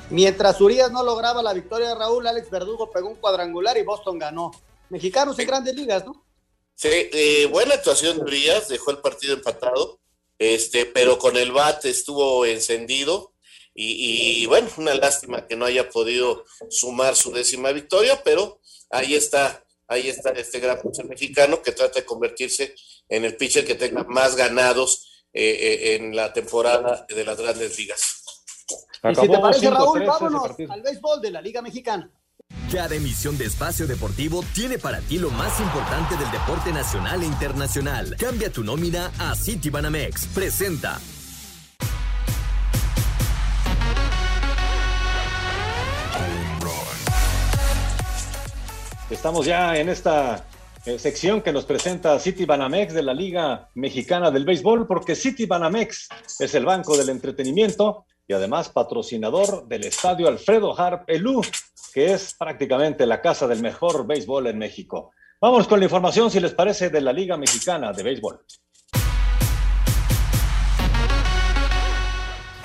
Mientras 0.10 0.60
Urias 0.60 0.92
no 0.92 1.04
lograba 1.04 1.42
la 1.42 1.54
victoria 1.54 1.90
de 1.90 1.96
Raúl, 1.96 2.28
Alex 2.28 2.50
Verdugo 2.50 2.92
pegó 2.92 3.10
un 3.10 3.16
cuadrangular 3.16 3.78
y 3.78 3.84
Boston 3.84 4.20
ganó. 4.20 4.52
Mexicanos 4.90 5.40
en 5.40 5.48
grandes 5.48 5.74
ligas, 5.74 6.06
¿no? 6.06 6.26
Sí, 6.76 6.90
eh, 6.92 7.46
buena 7.46 7.76
actuación 7.76 8.18
de 8.18 8.24
Urias, 8.24 8.68
dejó 8.68 8.92
el 8.92 8.98
partido 8.98 9.36
empatado, 9.36 10.00
este, 10.38 10.86
pero 10.86 11.18
con 11.18 11.38
el 11.38 11.52
bat 11.52 11.86
estuvo 11.86 12.46
encendido, 12.46 13.32
y, 13.74 14.42
y, 14.44 14.46
bueno, 14.48 14.68
una 14.78 14.94
lástima 14.96 15.48
que 15.48 15.56
no 15.56 15.66
haya 15.66 15.90
podido 15.90 16.44
sumar 16.70 17.16
su 17.16 17.32
décima 17.32 17.72
victoria, 17.72 18.22
pero 18.22 18.60
ahí 18.92 19.16
está, 19.16 19.64
ahí 19.88 20.10
está 20.10 20.32
este 20.32 20.60
gran 20.60 20.80
pitcher 20.82 21.06
mexicano 21.06 21.62
que 21.62 21.72
trata 21.72 22.00
de 22.00 22.06
convertirse 22.06 22.76
en 23.10 23.26
el 23.26 23.36
pitcher 23.36 23.66
que 23.66 23.76
tenga 23.76 24.04
más 24.04 24.36
ganados 24.36 25.26
eh, 25.34 25.58
eh, 25.62 25.96
en 25.96 26.16
la 26.16 26.34
temporada 26.34 27.06
de 27.08 27.24
las 27.24 27.40
grandes 27.40 27.78
ligas. 27.78 28.24
Y 29.04 29.16
si 29.16 29.28
te 29.28 29.40
parece, 29.40 29.70
Raúl, 29.70 30.06
vámonos 30.06 30.52
al 30.70 30.82
béisbol 30.82 31.22
de 31.22 31.32
la 31.32 31.42
Liga 31.42 31.62
Mexicana. 31.62 32.12
Cada 32.72 32.96
emisión 32.96 33.38
de 33.38 33.46
Espacio 33.46 33.88
Deportivo 33.88 34.44
tiene 34.54 34.78
para 34.78 35.00
ti 35.02 35.18
lo 35.18 35.30
más 35.30 35.60
importante 35.60 36.16
del 36.16 36.30
deporte 36.32 36.72
nacional 36.72 37.24
e 37.24 37.26
internacional. 37.26 38.16
Cambia 38.18 38.52
tu 38.52 38.64
nómina 38.64 39.12
a 39.20 39.36
Citibanamex. 39.36 40.28
Presenta. 40.28 41.00
Estamos 49.12 49.46
ya 49.46 49.78
en 49.78 49.90
esta 49.90 50.46
eh, 50.86 50.98
sección 50.98 51.42
que 51.42 51.52
nos 51.52 51.66
presenta 51.66 52.18
City 52.20 52.46
Banamex 52.46 52.94
de 52.94 53.04
la 53.04 53.14
Liga 53.14 53.70
Mexicana 53.76 54.32
del 54.32 54.46
Béisbol, 54.46 54.88
porque 54.88 55.16
City 55.16 55.46
Banamex 55.46 56.08
es 56.40 56.56
el 56.56 56.66
banco 56.66 56.98
del 56.98 57.10
entretenimiento 57.10 58.06
y 58.28 58.34
además 58.34 58.70
patrocinador 58.70 59.68
del 59.68 59.86
estadio 59.86 60.28
Alfredo 60.28 60.80
Harp 60.80 61.10
Elú, 61.10 61.42
que 61.94 62.14
es 62.14 62.34
prácticamente 62.34 63.06
la 63.06 63.22
casa 63.22 63.48
del 63.48 63.62
mejor 63.62 64.08
béisbol 64.08 64.48
en 64.48 64.58
México. 64.58 65.12
Vamos 65.42 65.68
con 65.68 65.80
la 65.80 65.86
información, 65.86 66.32
si 66.32 66.40
les 66.40 66.54
parece, 66.54 66.90
de 66.90 67.02
la 67.02 67.12
Liga 67.12 67.36
Mexicana 67.36 67.92
de 67.92 68.04
Béisbol. 68.04 68.40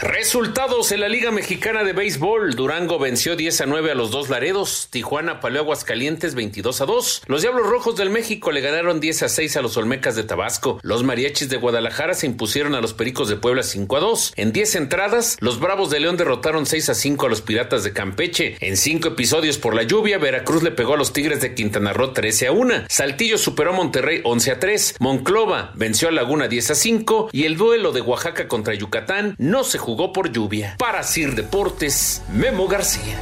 Resultados 0.07 0.93
en 0.93 1.01
la 1.01 1.09
Liga 1.09 1.33
Mexicana 1.33 1.83
de 1.83 1.93
Béisbol. 1.93 2.55
Durango 2.55 3.01
venció 3.01 3.35
10 3.35 3.63
a 3.63 3.67
9 3.67 3.91
a 3.91 3.95
los 3.97 4.13
dos 4.13 4.29
Laredos. 4.29 4.87
Tijuana 4.89 5.41
paleó 5.41 5.63
Aguascalientes 5.63 6.37
22 6.37 6.81
a 6.81 6.87
2. 6.87 7.23
Los 7.27 7.43
Diablos 7.43 7.67
Rojos 7.67 7.97
del 7.97 8.11
México 8.11 8.53
le 8.53 8.61
ganaron 8.61 9.01
10 9.01 9.25
a 9.25 9.29
6 9.29 9.57
a 9.57 9.63
los 9.63 9.77
Olmecas 9.77 10.15
de 10.15 10.23
Tabasco. 10.23 10.79
Los 10.83 11.03
Mariachis 11.03 11.49
de 11.49 11.57
Guadalajara 11.57 12.15
se 12.15 12.27
impusieron 12.27 12.77
a 12.77 12.81
los 12.81 12.95
Pericos 12.95 13.29
de 13.29 13.35
Puebla 13.35 13.65
5 13.65 13.97
a 13.97 14.01
2. 14.01 14.35
En 14.37 14.53
10 14.53 14.77
entradas, 14.77 15.39
los 15.41 15.59
Bravos 15.59 15.91
de 15.91 15.99
León 15.99 16.17
derrotaron 16.17 16.67
6 16.67 16.89
a 16.91 16.95
5 16.95 17.27
a 17.27 17.29
los 17.29 17.43
Piratas 17.43 17.83
de 17.83 17.93
Campeche. 17.93 18.59
En 18.61 18.77
5 18.77 19.09
episodios 19.09 19.59
por 19.59 19.75
la 19.75 19.83
lluvia, 19.83 20.19
Veracruz 20.19 20.63
le 20.63 20.71
pegó 20.71 20.95
a 20.95 20.99
los 20.99 21.13
Tigres 21.13 21.41
de 21.41 21.57
Quintana 21.57 21.93
Roo 21.93 22.13
13 22.13 22.47
a 22.47 22.53
1. 22.53 22.75
Saltillo 22.89 23.39
superó 23.39 23.71
a 23.71 23.77
Monterrey 23.77 24.21
11 24.23 24.51
a 24.53 24.61
3. 24.61 24.97
Monclova 25.01 25.73
venció 25.75 26.07
a 26.07 26.13
Laguna 26.13 26.47
10 26.47 26.71
a 26.71 26.75
5. 26.77 27.31
Y 27.33 27.43
el 27.43 27.57
duelo 27.57 27.91
de 27.91 28.03
Oaxaca 28.03 28.47
contra 28.47 28.73
Yucatán 28.73 29.35
no 29.39 29.65
se 29.65 29.79
jugó 29.79 29.96
por 30.13 30.31
lluvia. 30.31 30.77
Para 30.79 31.03
Sir 31.03 31.35
Deportes, 31.35 32.23
Memo 32.33 32.69
García. 32.69 33.19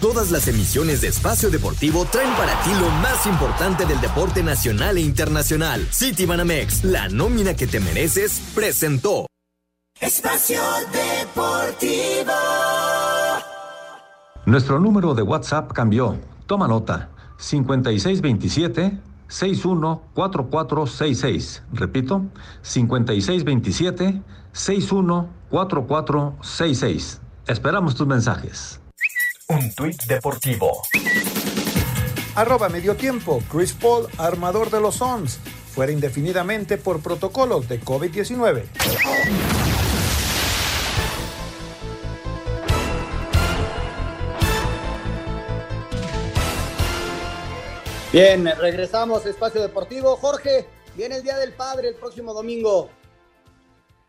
Todas 0.00 0.30
las 0.30 0.48
emisiones 0.48 1.02
de 1.02 1.08
Espacio 1.08 1.50
Deportivo 1.50 2.06
traen 2.06 2.32
para 2.34 2.54
ti 2.62 2.70
lo 2.80 2.88
más 3.02 3.26
importante 3.26 3.84
del 3.84 4.00
deporte 4.00 4.42
nacional 4.42 4.96
e 4.96 5.02
internacional. 5.02 5.86
City 5.90 6.24
Banamex, 6.24 6.84
la 6.84 7.08
nómina 7.08 7.54
que 7.54 7.66
te 7.66 7.80
mereces, 7.80 8.40
presentó. 8.54 9.26
Espacio 10.00 10.62
Deportivo. 10.90 12.32
Nuestro 14.46 14.80
número 14.80 15.14
de 15.14 15.22
WhatsApp 15.22 15.70
cambió. 15.72 16.18
Toma 16.46 16.66
nota. 16.66 17.10
5627 17.36 19.09
614466. 19.30 21.62
Repito, 21.72 22.26
5627 22.62 24.22
614466. 24.52 27.20
Esperamos 27.46 27.94
tus 27.94 28.06
mensajes. 28.06 28.78
Un 29.48 29.74
tuit 29.74 30.02
deportivo. 30.04 30.82
Arroba 32.34 32.68
medio 32.68 32.94
tiempo. 32.94 33.42
Chris 33.50 33.72
Paul, 33.72 34.06
armador 34.18 34.70
de 34.70 34.80
los 34.80 34.96
Suns, 34.96 35.38
fuera 35.74 35.92
indefinidamente 35.92 36.76
por 36.78 37.00
protocolos 37.00 37.68
de 37.68 37.80
COVID-19. 37.80 39.69
Bien, 48.12 48.44
regresamos 48.58 49.24
a 49.24 49.30
Espacio 49.30 49.62
Deportivo. 49.62 50.16
Jorge, 50.16 50.66
viene 50.96 51.18
el 51.18 51.22
Día 51.22 51.38
del 51.38 51.52
Padre 51.52 51.90
el 51.90 51.94
próximo 51.94 52.34
domingo. 52.34 52.90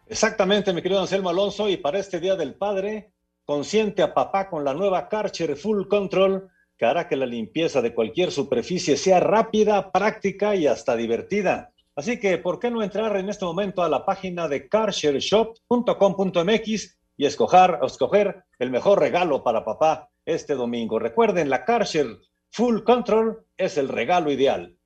Exactamente, 0.08 0.74
mi 0.74 0.82
querido 0.82 1.02
Anselmo 1.02 1.30
Alonso, 1.30 1.70
y 1.70 1.78
para 1.78 2.00
este 2.00 2.20
Día 2.20 2.36
del 2.36 2.56
Padre, 2.56 3.14
consiente 3.46 4.02
a 4.02 4.12
papá 4.12 4.50
con 4.50 4.66
la 4.66 4.74
nueva 4.74 5.08
Karcher 5.08 5.56
Full 5.56 5.88
Control, 5.88 6.50
que 6.80 6.86
hará 6.86 7.08
que 7.08 7.16
la 7.16 7.28
limpieza 7.28 7.84
de 7.84 7.94
cualquier 7.94 8.32
superficie 8.32 8.98
sea 8.98 9.20
rápida, 9.20 9.92
práctica 9.92 10.56
y 10.56 10.66
hasta 10.66 10.96
divertida. 10.96 11.72
Así 11.96 12.20
que, 12.20 12.40
¿por 12.40 12.58
qué 12.58 12.72
no 12.72 12.82
entrar 12.82 13.16
en 13.18 13.30
este 13.30 13.46
momento 13.46 13.84
a 13.84 13.90
la 13.90 14.04
página 14.04 14.48
de 14.48 14.68
karchershop.com.mx 14.68 16.98
y 17.18 17.26
escoger, 17.28 17.78
escoger 17.84 18.46
el 18.58 18.72
mejor 18.72 19.00
regalo 19.00 19.44
para 19.44 19.64
papá 19.64 20.10
este 20.26 20.56
domingo? 20.56 20.98
Recuerden, 20.98 21.52
la 21.52 21.66
Karcher 21.66 22.18
Full 22.52 22.84
Control 22.84 23.46
es 23.58 23.78
el 23.78 23.88
regalo 23.88 24.32
ideal. 24.32 24.78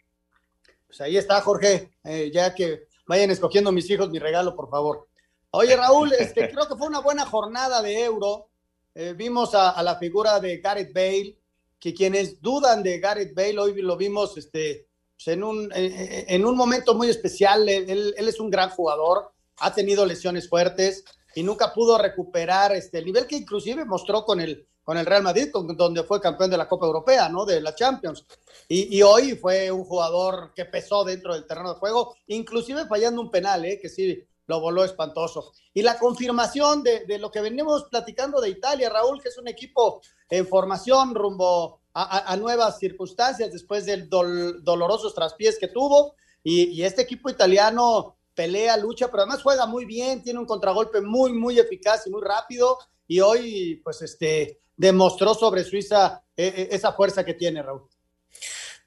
Pues 0.87 1.01
ahí 1.01 1.17
está, 1.17 1.41
Jorge. 1.41 1.91
Eh, 2.03 2.31
ya 2.33 2.53
que 2.53 2.87
vayan 3.07 3.31
escogiendo 3.31 3.71
mis 3.71 3.89
hijos 3.89 4.09
mi 4.09 4.19
regalo, 4.19 4.55
por 4.55 4.69
favor. 4.69 5.07
Oye, 5.51 5.75
Raúl, 5.75 6.13
este, 6.13 6.49
creo 6.51 6.67
que 6.67 6.75
fue 6.75 6.87
una 6.87 6.99
buena 6.99 7.25
jornada 7.25 7.81
de 7.81 8.03
Euro. 8.03 8.49
Eh, 8.93 9.13
vimos 9.17 9.55
a, 9.55 9.71
a, 9.71 9.83
la 9.83 9.97
figura 9.97 10.39
de 10.39 10.59
Gareth 10.59 10.93
Bale, 10.93 11.37
que 11.79 11.93
quienes 11.93 12.41
dudan 12.41 12.83
de 12.83 12.99
Gareth 12.99 13.33
Bale, 13.33 13.59
hoy 13.59 13.81
lo 13.81 13.97
vimos 13.97 14.37
este, 14.37 14.87
pues 15.15 15.27
en, 15.29 15.43
un, 15.43 15.71
en, 15.73 16.25
en, 16.29 16.45
un 16.45 16.55
momento 16.55 16.93
muy 16.93 17.09
especial. 17.09 17.67
Él, 17.67 18.13
él, 18.15 18.29
es 18.29 18.39
un 18.39 18.49
gran 18.49 18.69
jugador, 18.69 19.31
ha 19.57 19.73
tenido 19.73 20.05
lesiones 20.05 20.47
fuertes 20.47 21.03
y 21.33 21.43
nunca 21.43 21.73
pudo 21.73 21.97
recuperar 21.97 22.73
este, 22.73 22.99
el 22.99 23.05
nivel 23.05 23.27
que 23.27 23.37
inclusive 23.37 23.85
mostró 23.85 24.23
con 24.23 24.39
el, 24.39 24.67
con 24.85 24.97
el 24.97 25.05
Real 25.05 25.23
Madrid, 25.23 25.49
con, 25.51 25.75
donde 25.75 26.03
fue 26.03 26.21
campeón 26.21 26.51
de 26.51 26.57
la 26.57 26.69
Copa 26.69 26.85
Europea, 26.85 27.27
¿no? 27.27 27.43
De 27.43 27.59
la 27.59 27.73
Champions. 27.73 28.23
Y, 28.69 28.95
y, 28.95 29.01
hoy 29.01 29.35
fue 29.35 29.71
un 29.71 29.83
jugador 29.83 30.53
que 30.55 30.65
pesó 30.65 31.03
dentro 31.03 31.33
del 31.33 31.45
terreno 31.45 31.73
de 31.73 31.79
juego, 31.79 32.15
inclusive 32.27 32.85
fallando 32.85 33.19
un 33.19 33.31
penal, 33.31 33.65
¿eh? 33.65 33.79
Que 33.81 33.89
sí 33.89 34.23
lo 34.47 34.61
voló 34.61 34.85
espantoso. 34.85 35.51
Y 35.73 35.81
la 35.81 35.97
confirmación 35.97 36.83
de, 36.83 37.05
de, 37.05 37.17
lo 37.17 37.31
que 37.31 37.41
venimos 37.41 37.85
platicando 37.89 38.39
de 38.39 38.49
Italia, 38.49 38.89
Raúl, 38.89 39.21
que 39.21 39.29
es 39.29 39.37
un 39.39 39.47
equipo 39.47 40.01
en 40.29 40.47
formación 40.47 41.15
rumbo 41.15 41.81
a, 41.93 42.31
a, 42.31 42.37
nuevas 42.37 42.77
circunstancias 42.77 43.51
después 43.51 43.87
del 43.87 44.07
dol, 44.07 44.63
dolorosos 44.63 45.15
traspiés 45.15 45.57
que 45.57 45.67
tuvo. 45.67 46.13
Y, 46.43 46.65
y 46.65 46.83
este 46.83 47.01
equipo 47.01 47.29
italiano 47.31 48.17
pelea, 48.35 48.77
lucha, 48.77 49.07
pero 49.07 49.23
además 49.23 49.41
juega 49.41 49.65
muy 49.65 49.85
bien, 49.85 50.21
tiene 50.21 50.39
un 50.39 50.45
contragolpe 50.45 51.01
muy, 51.01 51.33
muy 51.33 51.57
eficaz 51.57 52.05
y 52.05 52.11
muy 52.11 52.21
rápido. 52.21 52.77
Y 53.07 53.19
hoy, 53.21 53.81
pues, 53.83 54.03
este, 54.03 54.61
demostró 54.75 55.33
sobre 55.33 55.63
Suiza 55.63 56.23
eh, 56.35 56.69
esa 56.71 56.93
fuerza 56.93 57.23
que 57.23 57.33
tiene, 57.33 57.61
Raúl. 57.61 57.87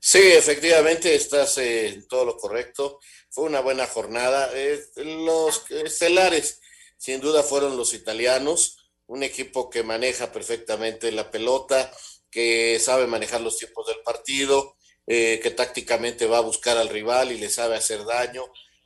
Sí, 0.01 0.21
efectivamente, 0.21 1.15
estás 1.15 1.59
eh, 1.59 1.89
en 1.89 2.07
todo 2.07 2.25
lo 2.25 2.37
correcto. 2.37 3.01
Fue 3.31 3.45
una 3.45 3.61
buena 3.61 3.87
jornada. 3.87 4.51
Eh, 4.55 4.81
los 4.97 5.69
estelares, 5.71 6.61
sin 6.97 7.21
duda, 7.21 7.43
fueron 7.43 7.77
los 7.77 7.95
italianos, 7.95 8.79
un 9.07 9.23
equipo 9.23 9.69
que 9.69 9.83
maneja 9.83 10.31
perfectamente 10.31 11.11
la 11.11 11.31
pelota, 11.31 11.91
que 12.31 12.79
sabe 12.79 13.07
manejar 13.07 13.41
los 13.41 13.59
tiempos 13.59 13.87
del 13.87 14.01
partido, 14.01 14.77
eh, 15.07 15.41
que 15.43 15.51
tácticamente 15.51 16.27
va 16.27 16.39
a 16.39 16.43
buscar 16.43 16.77
al 16.77 16.91
rival 16.91 17.33
y 17.33 17.39
le 17.39 17.49
sabe 17.49 17.77
hacer 17.77 18.05
daño, 18.05 18.45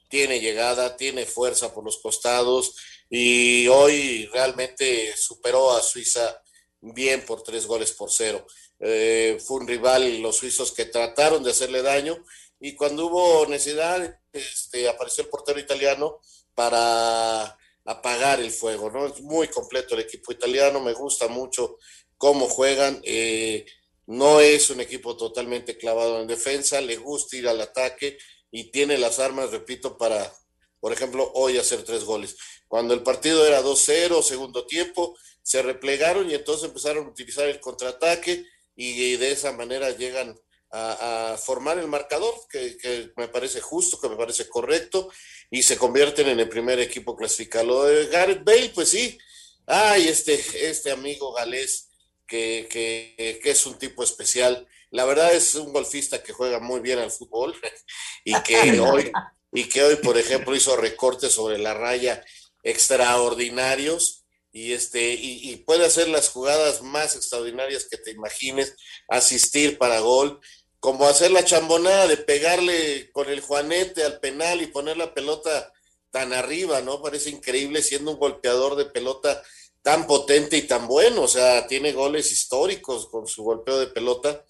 tiene 0.08 0.40
llegada, 0.40 0.96
tiene 0.96 1.26
fuerza 1.26 1.74
por 1.74 1.84
los 1.84 1.98
costados 1.98 2.76
y 3.10 3.66
hoy 3.68 4.26
realmente 4.32 5.14
superó 5.16 5.72
a 5.76 5.82
Suiza 5.82 6.40
bien 6.82 7.24
por 7.24 7.42
tres 7.42 7.66
goles 7.66 7.92
por 7.92 8.10
cero. 8.10 8.44
Eh, 8.80 9.38
fue 9.44 9.60
un 9.60 9.68
rival, 9.68 10.20
los 10.20 10.36
suizos, 10.36 10.72
que 10.72 10.84
trataron 10.84 11.42
de 11.42 11.52
hacerle 11.52 11.82
daño 11.82 12.22
y 12.60 12.74
cuando 12.74 13.06
hubo 13.06 13.46
necesidad, 13.46 14.20
este, 14.32 14.88
apareció 14.88 15.24
el 15.24 15.30
portero 15.30 15.58
italiano 15.58 16.20
para 16.54 17.56
apagar 17.84 18.40
el 18.40 18.50
fuego, 18.50 18.90
¿no? 18.90 19.06
Es 19.06 19.20
muy 19.20 19.48
completo 19.48 19.94
el 19.94 20.02
equipo 20.02 20.32
italiano, 20.32 20.80
me 20.80 20.92
gusta 20.92 21.28
mucho 21.28 21.78
cómo 22.16 22.48
juegan, 22.48 23.00
eh, 23.04 23.64
no 24.06 24.40
es 24.40 24.70
un 24.70 24.80
equipo 24.80 25.16
totalmente 25.16 25.76
clavado 25.76 26.20
en 26.20 26.26
defensa, 26.26 26.80
le 26.80 26.96
gusta 26.96 27.36
ir 27.36 27.48
al 27.48 27.60
ataque 27.60 28.18
y 28.50 28.70
tiene 28.70 28.98
las 28.98 29.18
armas, 29.18 29.50
repito, 29.50 29.96
para, 29.96 30.32
por 30.78 30.92
ejemplo, 30.92 31.30
hoy 31.34 31.58
hacer 31.58 31.82
tres 31.84 32.04
goles. 32.04 32.36
Cuando 32.68 32.94
el 32.94 33.02
partido 33.02 33.46
era 33.46 33.62
2-0, 33.62 34.22
segundo 34.22 34.66
tiempo, 34.66 35.16
se 35.42 35.62
replegaron 35.62 36.30
y 36.30 36.34
entonces 36.34 36.68
empezaron 36.68 37.06
a 37.06 37.10
utilizar 37.10 37.48
el 37.48 37.60
contraataque 37.60 38.44
y 38.74 39.16
de 39.16 39.32
esa 39.32 39.52
manera 39.52 39.90
llegan 39.90 40.34
a, 40.72 41.32
a 41.32 41.38
formar 41.38 41.78
el 41.78 41.86
marcador, 41.86 42.34
que, 42.48 42.76
que, 42.78 43.12
me 43.16 43.28
parece 43.28 43.60
justo, 43.60 44.00
que 44.00 44.08
me 44.08 44.16
parece 44.16 44.48
correcto, 44.48 45.10
y 45.50 45.62
se 45.62 45.76
convierten 45.76 46.28
en 46.28 46.40
el 46.40 46.48
primer 46.48 46.80
equipo 46.80 47.14
clasificado. 47.14 47.84
de 47.84 48.06
Gareth 48.06 48.42
Bale, 48.42 48.72
pues 48.74 48.88
sí, 48.88 49.18
ay, 49.66 50.08
este, 50.08 50.34
este 50.68 50.90
amigo 50.90 51.32
galés, 51.34 51.90
que, 52.26 52.66
que, 52.70 53.40
que 53.42 53.50
es 53.50 53.66
un 53.66 53.78
tipo 53.78 54.02
especial. 54.02 54.66
La 54.90 55.04
verdad 55.04 55.34
es 55.34 55.54
un 55.54 55.72
golfista 55.72 56.22
que 56.22 56.32
juega 56.32 56.58
muy 56.58 56.80
bien 56.80 56.98
al 56.98 57.10
fútbol 57.10 57.54
y 58.24 58.34
que 58.42 58.80
hoy, 58.80 59.12
y 59.52 59.64
que 59.64 59.82
hoy, 59.82 59.96
por 59.96 60.16
ejemplo, 60.16 60.56
hizo 60.56 60.76
recortes 60.76 61.32
sobre 61.32 61.58
la 61.58 61.74
raya 61.74 62.24
extraordinarios 62.62 64.21
y 64.52 64.72
este 64.72 65.14
y, 65.14 65.50
y, 65.50 65.56
puede 65.56 65.86
hacer 65.86 66.08
las 66.08 66.28
jugadas 66.28 66.82
más 66.82 67.16
extraordinarias 67.16 67.86
que 67.90 67.96
te 67.96 68.10
imagines, 68.10 68.74
asistir 69.08 69.78
para 69.78 70.00
gol, 70.00 70.40
como 70.78 71.06
hacer 71.06 71.30
la 71.30 71.44
chambonada 71.44 72.06
de 72.06 72.18
pegarle 72.18 73.10
con 73.12 73.28
el 73.30 73.40
juanete 73.40 74.04
al 74.04 74.20
penal 74.20 74.60
y 74.60 74.66
poner 74.66 74.96
la 74.96 75.14
pelota 75.14 75.72
tan 76.10 76.32
arriba, 76.32 76.82
¿no? 76.82 77.00
Parece 77.00 77.30
increíble 77.30 77.82
siendo 77.82 78.12
un 78.12 78.18
golpeador 78.18 78.76
de 78.76 78.84
pelota 78.84 79.42
tan 79.80 80.06
potente 80.06 80.56
y 80.56 80.62
tan 80.62 80.86
bueno, 80.86 81.22
o 81.22 81.28
sea, 81.28 81.66
tiene 81.66 81.92
goles 81.92 82.30
históricos 82.30 83.08
con 83.08 83.26
su 83.26 83.42
golpeo 83.42 83.80
de 83.80 83.88
pelota, 83.88 84.44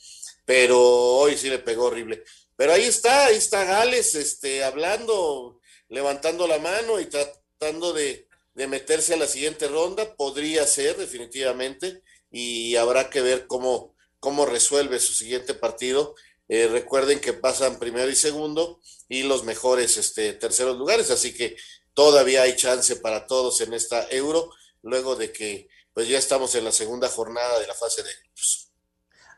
pero 0.45 0.79
hoy 0.81 1.37
sí 1.39 1.49
le 1.49 1.59
pegó 1.59 1.85
horrible. 1.87 2.25
Pero 2.57 2.73
ahí 2.73 2.85
está, 2.85 3.27
ahí 3.27 3.37
está 3.37 3.65
Gales, 3.65 4.15
este, 4.15 4.63
hablando, 4.63 5.61
levantando 5.89 6.47
la 6.47 6.59
mano 6.59 7.01
y 7.01 7.07
tratando 7.07 7.93
de, 7.93 8.29
de 8.55 8.67
meterse 8.67 9.15
a 9.15 9.17
la 9.17 9.27
siguiente 9.27 9.69
ronda, 9.69 10.15
podría 10.15 10.67
ser 10.67 10.97
definitivamente, 10.97 12.03
y 12.31 12.77
habrá 12.77 13.11
que 13.11 13.21
ver 13.21 13.47
cómo, 13.47 13.95
cómo 14.21 14.47
resuelve 14.47 14.99
su 15.01 15.13
siguiente 15.13 15.55
partido. 15.55 16.15
Eh, 16.49 16.69
recuerden 16.69 17.21
que 17.21 17.33
pasan 17.33 17.79
primero 17.79 18.11
y 18.11 18.17
segundo 18.17 18.81
y 19.09 19.23
los 19.23 19.45
mejores 19.45 19.97
este, 19.97 20.33
terceros 20.35 20.77
lugares, 20.77 21.11
así 21.11 21.35
que 21.35 21.57
todavía 21.95 22.43
hay 22.43 22.57
chance 22.57 22.97
para 22.97 23.27
todos 23.27 23.61
en 23.61 23.73
esta 23.75 24.09
euro, 24.11 24.51
luego 24.83 25.17
de 25.17 25.33
que 25.33 25.69
pues 25.95 26.09
ya 26.09 26.19
estamos 26.19 26.55
en 26.55 26.65
la 26.65 26.73
segunda 26.73 27.09
jornada 27.09 27.61
de 27.61 27.67
la 27.67 27.75
fase 27.75 28.03
de 28.03 28.11
grupos. 28.15 28.71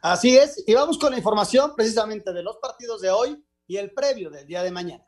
Así 0.02 0.36
es, 0.36 0.62
y 0.66 0.74
vamos 0.74 0.98
con 0.98 1.12
la 1.12 1.18
información 1.18 1.74
precisamente 1.74 2.32
de 2.32 2.42
los 2.42 2.56
partidos 2.58 3.00
de 3.00 3.10
hoy 3.10 3.42
y 3.66 3.76
el 3.76 3.92
previo 3.92 4.30
del 4.30 4.46
día 4.46 4.62
de 4.62 4.70
mañana. 4.70 5.04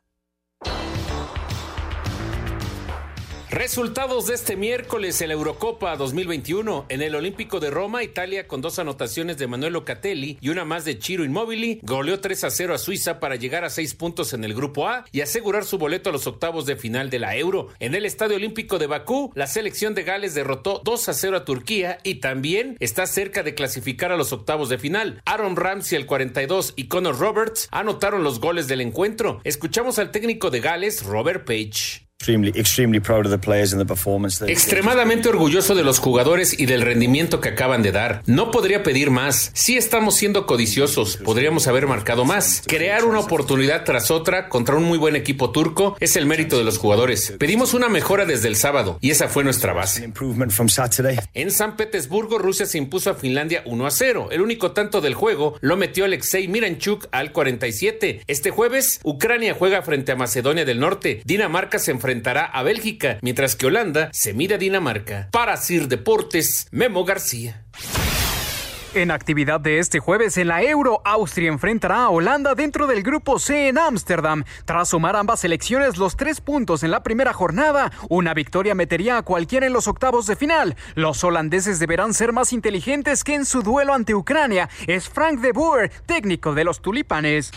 Resultados 3.57 4.27
de 4.27 4.35
este 4.35 4.55
miércoles 4.55 5.19
en 5.23 5.29
la 5.29 5.35
Eurocopa 5.35 5.97
2021. 5.97 6.85
En 6.91 7.01
el 7.01 7.15
Olímpico 7.15 7.59
de 7.59 7.71
Roma, 7.71 8.03
Italia 8.03 8.47
con 8.47 8.61
dos 8.61 8.79
anotaciones 8.79 9.39
de 9.39 9.47
Manuel 9.47 9.73
Locatelli 9.73 10.37
y 10.43 10.51
una 10.51 10.67
más 10.67 10.85
de 10.85 10.99
Chiro 10.99 11.25
Immobili, 11.25 11.81
goleó 11.83 12.21
3 12.21 12.45
a 12.45 12.51
0 12.51 12.75
a 12.75 12.79
Suiza 12.79 13.19
para 13.19 13.37
llegar 13.37 13.65
a 13.65 13.71
seis 13.71 13.95
puntos 13.95 14.35
en 14.35 14.45
el 14.45 14.53
grupo 14.53 14.87
A 14.87 15.07
y 15.11 15.23
asegurar 15.23 15.65
su 15.65 15.79
boleto 15.79 16.11
a 16.11 16.13
los 16.13 16.27
octavos 16.27 16.67
de 16.67 16.77
final 16.77 17.09
de 17.09 17.19
la 17.19 17.35
Euro. 17.35 17.69
En 17.79 17.95
el 17.95 18.05
Estadio 18.05 18.37
Olímpico 18.37 18.79
de 18.79 18.89
Bakú, 18.89 19.33
la 19.35 19.47
selección 19.47 19.95
de 19.95 20.03
Gales 20.03 20.35
derrotó 20.35 20.83
2 20.85 21.09
a 21.09 21.15
0 21.15 21.39
a 21.39 21.45
Turquía 21.47 21.97
y 22.03 22.17
también 22.17 22.77
está 22.79 23.07
cerca 23.07 23.43
de 23.43 23.55
clasificar 23.55 24.13
a 24.13 24.19
los 24.19 24.35
octavos 24.35 24.69
de 24.69 24.77
final. 24.77 25.23
Aaron 25.25 25.57
Ramsey 25.57 25.97
el 25.97 26.05
42 26.05 26.75
y 26.77 26.89
Connor 26.89 27.19
Roberts 27.19 27.69
anotaron 27.71 28.23
los 28.23 28.39
goles 28.39 28.69
del 28.69 28.83
encuentro. 28.83 29.41
Escuchamos 29.45 29.99
al 29.99 30.11
técnico 30.11 30.51
de 30.51 30.61
Gales, 30.61 31.05
Robert 31.05 31.47
Page. 31.47 32.06
Extremadamente 34.49 35.29
orgulloso 35.29 35.75
de 35.75 35.85
los 35.85 35.99
jugadores 35.99 36.59
y 36.59 36.67
del 36.67 36.83
rendimiento 36.83 37.41
que 37.41 37.51
acaban 37.51 37.83
de 37.83 37.93
dar. 37.93 38.23
No 38.27 38.51
podría 38.51 38.83
pedir 38.83 39.11
más. 39.11 39.51
Sí 39.55 39.77
estamos 39.77 40.17
siendo 40.17 40.47
codiciosos, 40.47 41.17
podríamos 41.19 41.67
haber 41.67 41.87
marcado 41.87 42.25
más. 42.25 42.63
Crear 42.67 43.05
una 43.05 43.21
oportunidad 43.21 43.85
tras 43.85 44.11
otra 44.11 44.49
contra 44.49 44.77
un 44.77 44.85
muy 44.85 44.99
buen 44.99 45.17
equipo 45.17 45.51
turco 45.51 45.97
es 46.01 46.17
el 46.17 46.27
mérito 46.27 46.59
de 46.59 46.65
los 46.65 46.79
jugadores. 46.79 47.35
Pedimos 47.39 47.75
una 47.75 47.89
mejora 47.89 48.25
desde 48.25 48.49
el 48.49 48.57
sábado 48.57 48.99
y 49.01 49.11
esa 49.11 49.29
fue 49.29 49.45
nuestra 49.45 49.73
base. 49.73 50.05
En 51.35 51.51
San 51.51 51.77
Petersburgo, 51.77 52.39
Rusia 52.39 52.67
se 52.67 52.79
impuso 52.79 53.11
a 53.11 53.15
Finlandia 53.15 53.63
1 53.67 53.87
a 53.87 53.91
0. 53.91 54.29
El 54.33 54.41
único 54.41 54.73
tanto 54.73 55.01
del 55.01 55.15
juego 55.15 55.57
lo 55.61 55.77
metió 55.77 56.05
Alexei 56.05 56.49
Miranchuk 56.49 57.07
al 57.13 57.33
47. 57.33 58.23
Este 58.27 58.51
jueves, 58.51 59.01
Ucrania 59.05 59.55
juega 59.55 59.83
frente 59.83 60.13
a 60.13 60.17
Macedonia 60.17 60.65
del 60.65 60.81
Norte. 60.81 61.23
Dinamarca 61.25 61.79
se 61.79 61.91
enfrenta 61.91 62.16
a 62.47 62.63
Bélgica, 62.63 63.19
mientras 63.23 63.57
que 63.57 63.67
Holanda 63.67 64.11
se 64.13 64.35
mide 64.35 64.55
a 64.55 64.59
Dinamarca. 64.59 65.29
Para 65.33 65.57
Sir 65.57 65.89
Deportes, 65.89 66.69
Memo 66.71 67.05
García. 67.05 67.65
En 68.97 69.11
actividad 69.11 69.61
de 69.61 69.79
este 69.79 70.01
jueves 70.01 70.39
en 70.39 70.49
la 70.49 70.63
Euro, 70.63 71.03
Austria 71.05 71.51
enfrentará 71.51 72.05
a 72.05 72.09
Holanda 72.09 72.55
dentro 72.55 72.87
del 72.87 73.03
grupo 73.03 73.39
C 73.39 73.69
en 73.69 73.77
Ámsterdam. 73.77 74.45
Tras 74.65 74.89
sumar 74.89 75.17
ambas 75.17 75.41
selecciones 75.41 75.99
los 75.99 76.17
tres 76.17 76.41
puntos 76.41 76.83
en 76.83 76.91
la 76.91 77.03
primera 77.03 77.35
jornada, 77.35 77.93
una 78.09 78.33
victoria 78.33 78.75
metería 78.75 79.19
a 79.19 79.23
cualquiera 79.23 79.67
en 79.67 79.75
los 79.75 79.87
octavos 79.87 80.27
de 80.27 80.35
final. 80.35 80.77
Los 80.95 81.23
holandeses 81.25 81.79
deberán 81.79 82.15
ser 82.15 82.33
más 82.33 82.55
inteligentes 82.55 83.23
que 83.23 83.35
en 83.35 83.45
su 83.45 83.63
duelo 83.63 83.93
ante 83.93 84.15
Ucrania. 84.15 84.71
Es 84.87 85.11
Frank 85.11 85.41
de 85.41 85.53
Boer, 85.53 85.91
técnico 86.07 86.55
de 86.55 86.65
los 86.65 86.81
tulipanes. 86.81 87.53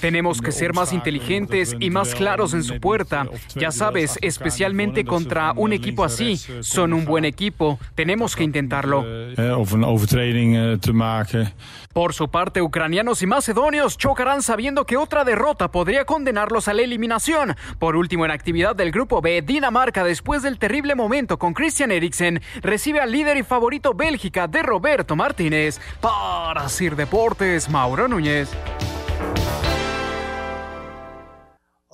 Tenemos 0.00 0.40
que 0.40 0.52
ser 0.52 0.72
más 0.72 0.94
inteligentes 0.94 1.76
y 1.78 1.90
más 1.90 2.14
claros 2.14 2.54
en 2.54 2.62
su 2.62 2.80
puerta. 2.80 3.26
Ya 3.56 3.72
sabes, 3.72 4.18
especialmente 4.22 5.04
contra 5.04 5.52
un 5.52 5.74
equipo 5.74 6.02
así. 6.02 6.38
Son 6.60 6.94
un 6.94 7.04
buen 7.04 7.26
equipo. 7.26 7.78
Tenemos 7.94 8.34
que 8.34 8.44
intentarlo. 8.44 9.01
Eh, 9.04 9.58
of 9.58 9.72
een 9.72 9.84
overtreding 9.84 10.56
eh, 10.56 10.78
te 10.78 10.92
maken. 10.92 11.52
Por 11.92 12.14
su 12.14 12.28
parte, 12.28 12.62
ucranianos 12.62 13.22
y 13.22 13.26
macedonios 13.26 13.98
chocarán 13.98 14.42
sabiendo 14.42 14.86
que 14.86 14.96
otra 14.96 15.24
derrota 15.24 15.70
podría 15.70 16.04
condenarlos 16.04 16.68
a 16.68 16.74
la 16.74 16.82
eliminación. 16.82 17.56
Por 17.78 17.96
último, 17.96 18.24
en 18.24 18.30
actividad 18.30 18.74
del 18.74 18.90
grupo 18.90 19.20
B, 19.20 19.42
Dinamarca, 19.42 20.04
después 20.04 20.42
del 20.42 20.58
terrible 20.58 20.94
momento 20.94 21.38
con 21.38 21.54
Christian 21.54 21.90
Eriksen, 21.90 22.40
recibe 22.62 23.00
al 23.00 23.12
líder 23.12 23.36
y 23.36 23.42
favorito 23.42 23.94
Bélgica 23.94 24.48
de 24.48 24.62
Roberto 24.62 25.16
Martínez. 25.16 25.80
Para 26.00 26.68
Sir 26.68 26.96
Deportes, 26.96 27.68
Mauro 27.68 28.08
Núñez. 28.08 28.48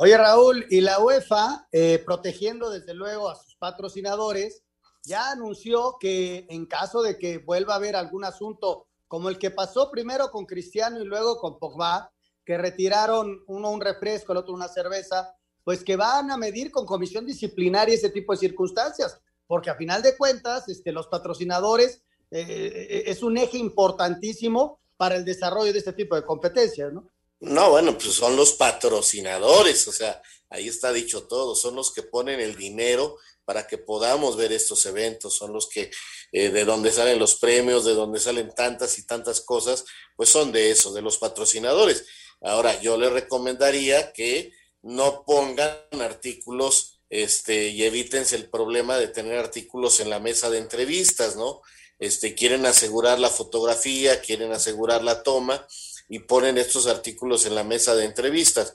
Oye 0.00 0.16
Raúl, 0.16 0.64
y 0.70 0.80
la 0.80 1.00
UEFA, 1.00 1.66
eh, 1.72 2.00
protegiendo 2.06 2.70
desde 2.70 2.94
luego 2.94 3.28
a 3.28 3.34
sus 3.34 3.56
patrocinadores, 3.56 4.62
ya 5.08 5.30
anunció 5.32 5.96
que 5.98 6.46
en 6.48 6.66
caso 6.66 7.02
de 7.02 7.18
que 7.18 7.38
vuelva 7.38 7.72
a 7.72 7.76
haber 7.78 7.96
algún 7.96 8.24
asunto 8.24 8.86
como 9.08 9.30
el 9.30 9.38
que 9.38 9.50
pasó 9.50 9.90
primero 9.90 10.30
con 10.30 10.44
Cristiano 10.44 11.00
y 11.00 11.04
luego 11.04 11.38
con 11.38 11.58
Pogba, 11.58 12.12
que 12.44 12.58
retiraron 12.58 13.42
uno 13.46 13.70
un 13.70 13.80
refresco, 13.80 14.32
el 14.32 14.38
otro 14.38 14.54
una 14.54 14.68
cerveza, 14.68 15.34
pues 15.64 15.82
que 15.82 15.96
van 15.96 16.30
a 16.30 16.36
medir 16.36 16.70
con 16.70 16.86
comisión 16.86 17.26
disciplinaria 17.26 17.94
ese 17.94 18.10
tipo 18.10 18.32
de 18.32 18.38
circunstancias, 18.38 19.18
porque 19.46 19.70
a 19.70 19.74
final 19.74 20.02
de 20.02 20.16
cuentas, 20.16 20.68
este, 20.68 20.92
los 20.92 21.08
patrocinadores 21.08 22.02
eh, 22.30 22.86
eh, 22.90 23.02
es 23.06 23.22
un 23.22 23.38
eje 23.38 23.56
importantísimo 23.56 24.78
para 24.96 25.16
el 25.16 25.24
desarrollo 25.24 25.72
de 25.72 25.78
este 25.78 25.92
tipo 25.94 26.14
de 26.14 26.24
competencias, 26.24 26.92
¿no? 26.92 27.10
No, 27.40 27.70
bueno, 27.70 27.92
pues 27.96 28.12
son 28.12 28.36
los 28.36 28.52
patrocinadores, 28.54 29.86
o 29.86 29.92
sea, 29.92 30.20
ahí 30.50 30.68
está 30.68 30.92
dicho 30.92 31.28
todo, 31.28 31.54
son 31.54 31.76
los 31.76 31.92
que 31.92 32.02
ponen 32.02 32.40
el 32.40 32.56
dinero 32.56 33.16
para 33.48 33.66
que 33.66 33.78
podamos 33.78 34.36
ver 34.36 34.52
estos 34.52 34.84
eventos, 34.84 35.34
son 35.34 35.54
los 35.54 35.70
que 35.70 35.90
eh, 36.32 36.50
de 36.50 36.66
donde 36.66 36.92
salen 36.92 37.18
los 37.18 37.36
premios, 37.36 37.86
de 37.86 37.94
donde 37.94 38.20
salen 38.20 38.54
tantas 38.54 38.98
y 38.98 39.06
tantas 39.06 39.40
cosas, 39.40 39.86
pues 40.16 40.28
son 40.28 40.52
de 40.52 40.70
eso, 40.70 40.92
de 40.92 41.00
los 41.00 41.16
patrocinadores. 41.16 42.04
Ahora, 42.42 42.78
yo 42.82 42.98
le 42.98 43.08
recomendaría 43.08 44.12
que 44.12 44.52
no 44.82 45.24
pongan 45.24 45.78
artículos 45.98 47.00
este, 47.08 47.68
y 47.68 47.84
evítense 47.84 48.36
el 48.36 48.50
problema 48.50 48.98
de 48.98 49.08
tener 49.08 49.38
artículos 49.38 50.00
en 50.00 50.10
la 50.10 50.20
mesa 50.20 50.50
de 50.50 50.58
entrevistas, 50.58 51.36
¿no? 51.36 51.62
Este, 51.98 52.34
quieren 52.34 52.66
asegurar 52.66 53.18
la 53.18 53.30
fotografía, 53.30 54.20
quieren 54.20 54.52
asegurar 54.52 55.02
la 55.02 55.22
toma 55.22 55.66
y 56.06 56.18
ponen 56.18 56.58
estos 56.58 56.86
artículos 56.86 57.46
en 57.46 57.54
la 57.54 57.64
mesa 57.64 57.94
de 57.94 58.04
entrevistas. 58.04 58.74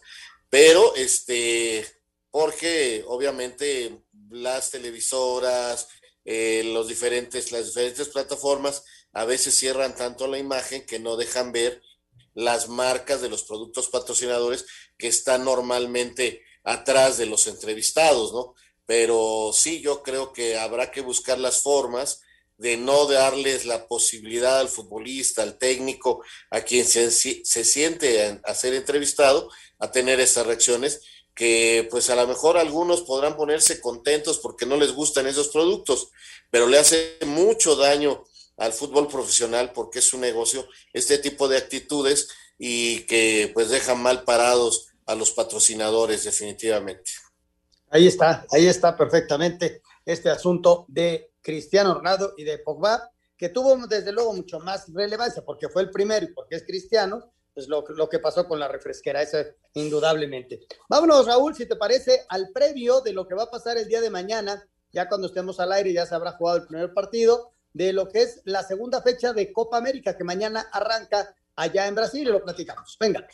Pero, 0.50 0.96
este, 0.96 1.86
porque 2.32 3.04
obviamente 3.06 4.03
las 4.34 4.72
televisoras, 4.72 5.88
eh, 6.26 6.64
los 6.66 6.88
diferentes, 6.88 7.52
las 7.52 7.68
diferentes 7.68 8.10
plataformas 8.10 8.84
a 9.14 9.26
veces 9.26 9.56
cierran 9.56 9.96
tanto 9.96 10.28
la 10.28 10.40
imagen 10.40 10.86
que 10.86 11.00
no 11.00 11.16
dejan 11.18 11.52
ver 11.52 11.82
las 12.34 12.68
marcas 12.68 13.22
de 13.22 13.30
los 13.30 13.44
productos 13.44 13.90
patrocinadores 13.90 14.66
que 14.98 15.08
están 15.08 15.46
normalmente 15.46 16.42
atrás 16.64 17.18
de 17.18 17.28
los 17.28 17.46
entrevistados, 17.46 18.34
¿no? 18.34 18.56
Pero 18.86 19.52
sí, 19.54 19.82
yo 19.82 20.02
creo 20.02 20.34
que 20.34 20.58
habrá 20.58 20.92
que 20.92 21.02
buscar 21.02 21.38
las 21.38 21.62
formas 21.62 22.22
de 22.58 22.78
no 22.78 23.06
darles 23.06 23.66
la 23.66 23.88
posibilidad 23.88 24.60
al 24.60 24.70
futbolista, 24.70 25.44
al 25.44 25.58
técnico, 25.58 26.24
a 26.50 26.62
quien 26.62 26.86
se, 26.88 27.12
se 27.12 27.66
siente 27.66 28.26
a, 28.26 28.42
a 28.44 28.56
ser 28.56 28.74
entrevistado, 28.74 29.50
a 29.80 29.92
tener 29.92 30.20
esas 30.20 30.48
reacciones 30.48 31.02
que 31.36 31.88
pues 31.90 32.10
a 32.10 32.16
lo 32.16 32.28
mejor 32.28 32.58
algunos 32.58 33.02
podrán 33.02 33.36
ponerse 33.36 33.82
contentos 33.82 34.40
porque 34.40 34.66
no 34.66 34.78
les 34.78 34.94
gustan 34.94 35.28
esos 35.28 35.50
productos, 35.50 36.10
pero 36.50 36.68
le 36.68 36.78
hace 36.78 37.18
mucho 37.26 37.76
daño 37.76 38.24
al 38.58 38.74
fútbol 38.74 39.08
profesional 39.08 39.72
porque 39.74 40.00
es 40.00 40.14
un 40.14 40.22
negocio 40.22 40.68
este 40.94 41.18
tipo 41.18 41.48
de 41.48 41.58
actitudes 41.58 42.30
y 42.58 43.02
que 43.06 43.52
pues 43.54 43.70
dejan 43.70 44.02
mal 44.02 44.24
parados 44.24 44.88
a 45.06 45.16
los 45.16 45.32
patrocinadores 45.32 46.24
definitivamente. 46.24 47.12
Ahí 47.90 48.08
está, 48.08 48.46
ahí 48.52 48.68
está 48.68 48.96
perfectamente 48.96 49.82
este 50.06 50.30
asunto 50.30 50.86
de 50.88 51.32
Cristiano 51.42 51.94
Ronaldo 51.94 52.34
y 52.38 52.44
de 52.44 52.60
Pogba, 52.60 53.12
que 53.38 53.50
tuvo 53.50 53.76
desde 53.88 54.12
luego 54.12 54.34
mucho 54.34 54.60
más 54.60 54.92
relevancia 54.94 55.44
porque 55.44 55.70
fue 55.70 55.84
el 55.84 55.92
primero 55.92 56.26
y 56.26 56.34
porque 56.34 56.56
es 56.56 56.64
cristiano, 56.64 57.34
pues 57.54 57.68
lo, 57.68 57.84
lo, 57.90 58.10
que 58.10 58.20
pasó 58.20 58.48
con 58.48 58.60
la 58.60 58.68
refresquera, 58.68 59.22
eso 59.22 59.38
indudablemente. 59.74 60.62
Vámonos, 60.90 61.28
Raúl, 61.28 61.56
si 61.56 61.68
te 61.68 61.76
parece, 61.76 62.26
al 62.30 62.50
previo 62.50 63.02
de 63.02 63.14
lo 63.14 63.28
que 63.28 63.36
va 63.36 63.44
a 63.44 63.52
pasar 63.52 63.78
el 63.78 63.88
día 63.88 64.02
de 64.02 64.10
mañana, 64.10 64.68
ya 64.92 65.08
cuando 65.08 65.28
estemos 65.28 65.60
al 65.60 65.72
aire 65.72 65.94
ya 65.94 66.06
se 66.06 66.16
habrá 66.16 66.34
jugado 66.34 66.58
el 66.58 66.68
primer 66.68 66.94
partido, 66.94 67.54
de 67.74 67.92
lo 67.92 68.08
que 68.08 68.22
es 68.22 68.42
la 68.46 68.64
segunda 68.64 69.02
fecha 69.02 69.34
de 69.34 69.52
Copa 69.52 69.78
América, 69.78 70.16
que 70.16 70.24
mañana 70.24 70.68
arranca 70.72 71.36
allá 71.56 71.88
en 71.88 71.96
Brasil 71.96 72.28
y 72.28 72.32
lo 72.32 72.44
platicamos. 72.44 72.98
Venga. 73.00 73.28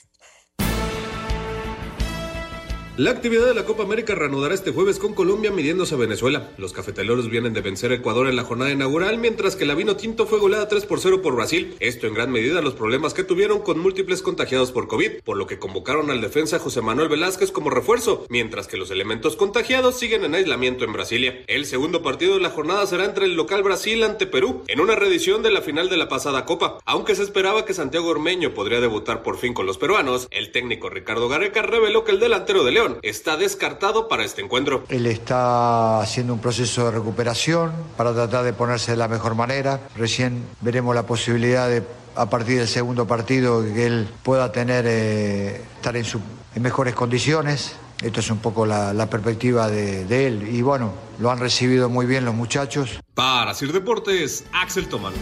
La 3.00 3.12
actividad 3.12 3.46
de 3.46 3.54
la 3.54 3.64
Copa 3.64 3.84
América 3.84 4.14
reanudará 4.14 4.54
este 4.54 4.74
jueves 4.74 5.00
con 5.00 5.14
Colombia 5.14 5.52
midiéndose 5.52 5.96
a 5.96 5.98
Venezuela. 5.98 6.50
Los 6.58 6.74
cafetaleros 6.74 7.30
vienen 7.30 7.54
de 7.54 7.62
vencer 7.62 7.94
a 7.94 7.96
Ecuador 7.96 8.28
en 8.28 8.36
la 8.36 8.44
jornada 8.44 8.72
inaugural, 8.72 9.20
mientras 9.20 9.56
que 9.56 9.66
la 9.66 9.74
Vino 9.74 9.96
Tinto 9.96 10.28
fue 10.28 10.38
goleada 10.38 10.68
3 10.68 10.86
por 10.86 11.00
0 11.00 11.22
por 11.22 11.34
Brasil. 11.34 11.78
Esto 11.80 12.08
en 12.08 12.14
gran 12.14 12.30
medida 12.30 12.62
los 12.62 12.74
problemas 12.74 13.14
que 13.14 13.24
tuvieron 13.24 13.60
con 13.60 13.80
múltiples 13.80 14.22
contagiados 14.22 14.74
por 14.74 14.90
COVID, 14.90 15.22
por 15.24 15.38
lo 15.38 15.48
que 15.48 15.60
convocaron 15.60 16.12
al 16.12 16.20
defensa 16.20 16.60
José 16.60 16.82
Manuel 16.82 17.08
Velázquez 17.08 17.54
como 17.54 17.70
refuerzo, 17.70 18.26
mientras 18.28 18.68
que 18.68 18.76
los 18.76 18.92
elementos 18.92 19.38
contagiados 19.38 19.98
siguen 19.98 20.26
en 20.26 20.36
aislamiento 20.36 20.84
en 20.84 20.92
Brasilia. 20.92 21.42
El 21.48 21.68
segundo 21.68 22.02
partido 22.02 22.34
de 22.34 22.42
la 22.42 22.50
jornada 22.50 22.86
será 22.86 23.06
entre 23.06 23.24
el 23.24 23.38
local 23.38 23.64
Brasil 23.64 24.04
ante 24.04 24.28
Perú, 24.28 24.66
en 24.68 24.82
una 24.82 24.96
reedición 24.96 25.42
de 25.42 25.52
la 25.52 25.62
final 25.62 25.88
de 25.88 25.96
la 25.96 26.10
pasada 26.10 26.44
Copa. 26.44 26.80
Aunque 26.84 27.16
se 27.16 27.24
esperaba 27.24 27.64
que 27.64 27.74
Santiago 27.74 28.10
Ormeño 28.10 28.54
podría 28.54 28.82
debutar 28.82 29.24
por 29.24 29.38
fin 29.38 29.54
con 29.54 29.66
los 29.66 29.78
peruanos, 29.78 30.28
el 30.32 30.52
técnico 30.52 30.90
Ricardo 30.90 31.30
Gareca 31.30 31.62
reveló 31.62 32.04
que 32.04 32.12
el 32.12 32.20
delantero 32.20 32.66
de 32.66 32.74
León 32.74 32.89
está 33.02 33.38
descartado 33.38 34.08
para 34.08 34.24
este 34.24 34.42
encuentro. 34.42 34.84
Él 34.90 35.06
está 35.06 36.02
haciendo 36.02 36.34
un 36.34 36.40
proceso 36.40 36.86
de 36.86 36.92
recuperación 36.92 37.72
para 37.98 38.14
tratar 38.14 38.44
de 38.44 38.54
ponerse 38.54 38.92
de 38.92 38.98
la 38.98 39.08
mejor 39.08 39.36
manera. 39.36 39.82
Recién 39.96 40.46
veremos 40.62 40.96
la 40.96 41.04
posibilidad 41.04 41.70
de 41.70 41.84
a 42.16 42.30
partir 42.30 42.58
del 42.58 42.68
segundo 42.68 43.08
partido 43.08 43.64
que 43.64 43.86
él 43.86 44.08
pueda 44.24 44.52
tener 44.52 44.86
eh, 44.88 45.62
estar 45.76 45.96
en, 45.96 46.04
su, 46.04 46.20
en 46.54 46.62
mejores 46.62 46.94
condiciones. 46.94 47.76
Esto 48.02 48.20
es 48.20 48.30
un 48.30 48.40
poco 48.40 48.66
la, 48.66 48.94
la 48.94 49.10
perspectiva 49.10 49.70
de, 49.70 50.06
de, 50.06 50.28
él. 50.28 50.48
Y 50.50 50.62
bueno, 50.62 50.94
lo 51.20 51.32
han 51.32 51.40
recibido 51.40 51.90
muy 51.90 52.06
bien 52.06 52.26
los 52.26 52.34
muchachos. 52.34 53.00
Para 53.14 53.54
Sir 53.54 53.72
Deportes, 53.72 54.46
Axel 54.54 54.88
Tomán. 54.88 55.14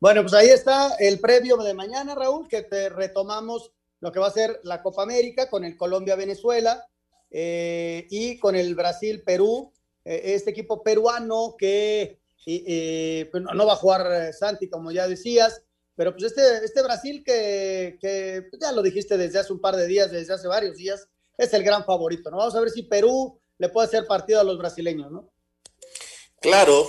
Bueno, 0.00 0.22
pues 0.22 0.34
ahí 0.34 0.48
está 0.48 0.94
el 0.98 1.20
previo 1.20 1.56
de 1.58 1.74
mañana, 1.74 2.14
Raúl, 2.14 2.48
que 2.48 2.62
te 2.62 2.88
retomamos 2.88 3.72
lo 4.00 4.12
que 4.12 4.18
va 4.18 4.28
a 4.28 4.32
ser 4.32 4.60
la 4.64 4.82
Copa 4.82 5.02
América 5.02 5.48
con 5.48 5.64
el 5.64 5.76
Colombia-Venezuela 5.76 6.86
eh, 7.30 8.06
y 8.10 8.38
con 8.38 8.56
el 8.56 8.74
Brasil-Perú. 8.74 9.72
Eh, 10.04 10.34
este 10.34 10.50
equipo 10.50 10.82
peruano 10.82 11.54
que 11.58 12.20
eh, 12.46 13.30
no, 13.32 13.66
va 13.66 13.74
a 13.74 13.76
jugar 13.76 14.32
Santi, 14.32 14.68
como 14.68 14.90
ya 14.90 15.06
decías, 15.06 15.62
pero 15.94 16.12
pues 16.12 16.24
este, 16.24 16.64
este 16.64 16.82
Brasil 16.82 17.22
que, 17.24 17.98
que 18.00 18.46
pues 18.48 18.60
ya 18.62 18.72
lo 18.72 18.82
dijiste 18.82 19.18
desde 19.18 19.38
hace 19.38 19.52
un 19.52 19.60
par 19.60 19.76
de 19.76 19.86
días, 19.86 20.10
desde 20.10 20.32
hace 20.32 20.48
varios 20.48 20.76
días, 20.76 21.06
es 21.36 21.52
el 21.52 21.62
gran 21.62 21.84
favorito, 21.84 22.30
¿no? 22.30 22.38
Vamos 22.38 22.54
a 22.54 22.60
ver 22.60 22.70
si 22.70 22.82
Perú 22.84 23.38
le 23.58 23.68
puede 23.68 23.88
hacer 23.88 24.06
partido 24.06 24.40
a 24.40 24.44
los 24.44 24.58
brasileños, 24.58 25.12
¿no? 25.12 25.30
Claro, 26.40 26.88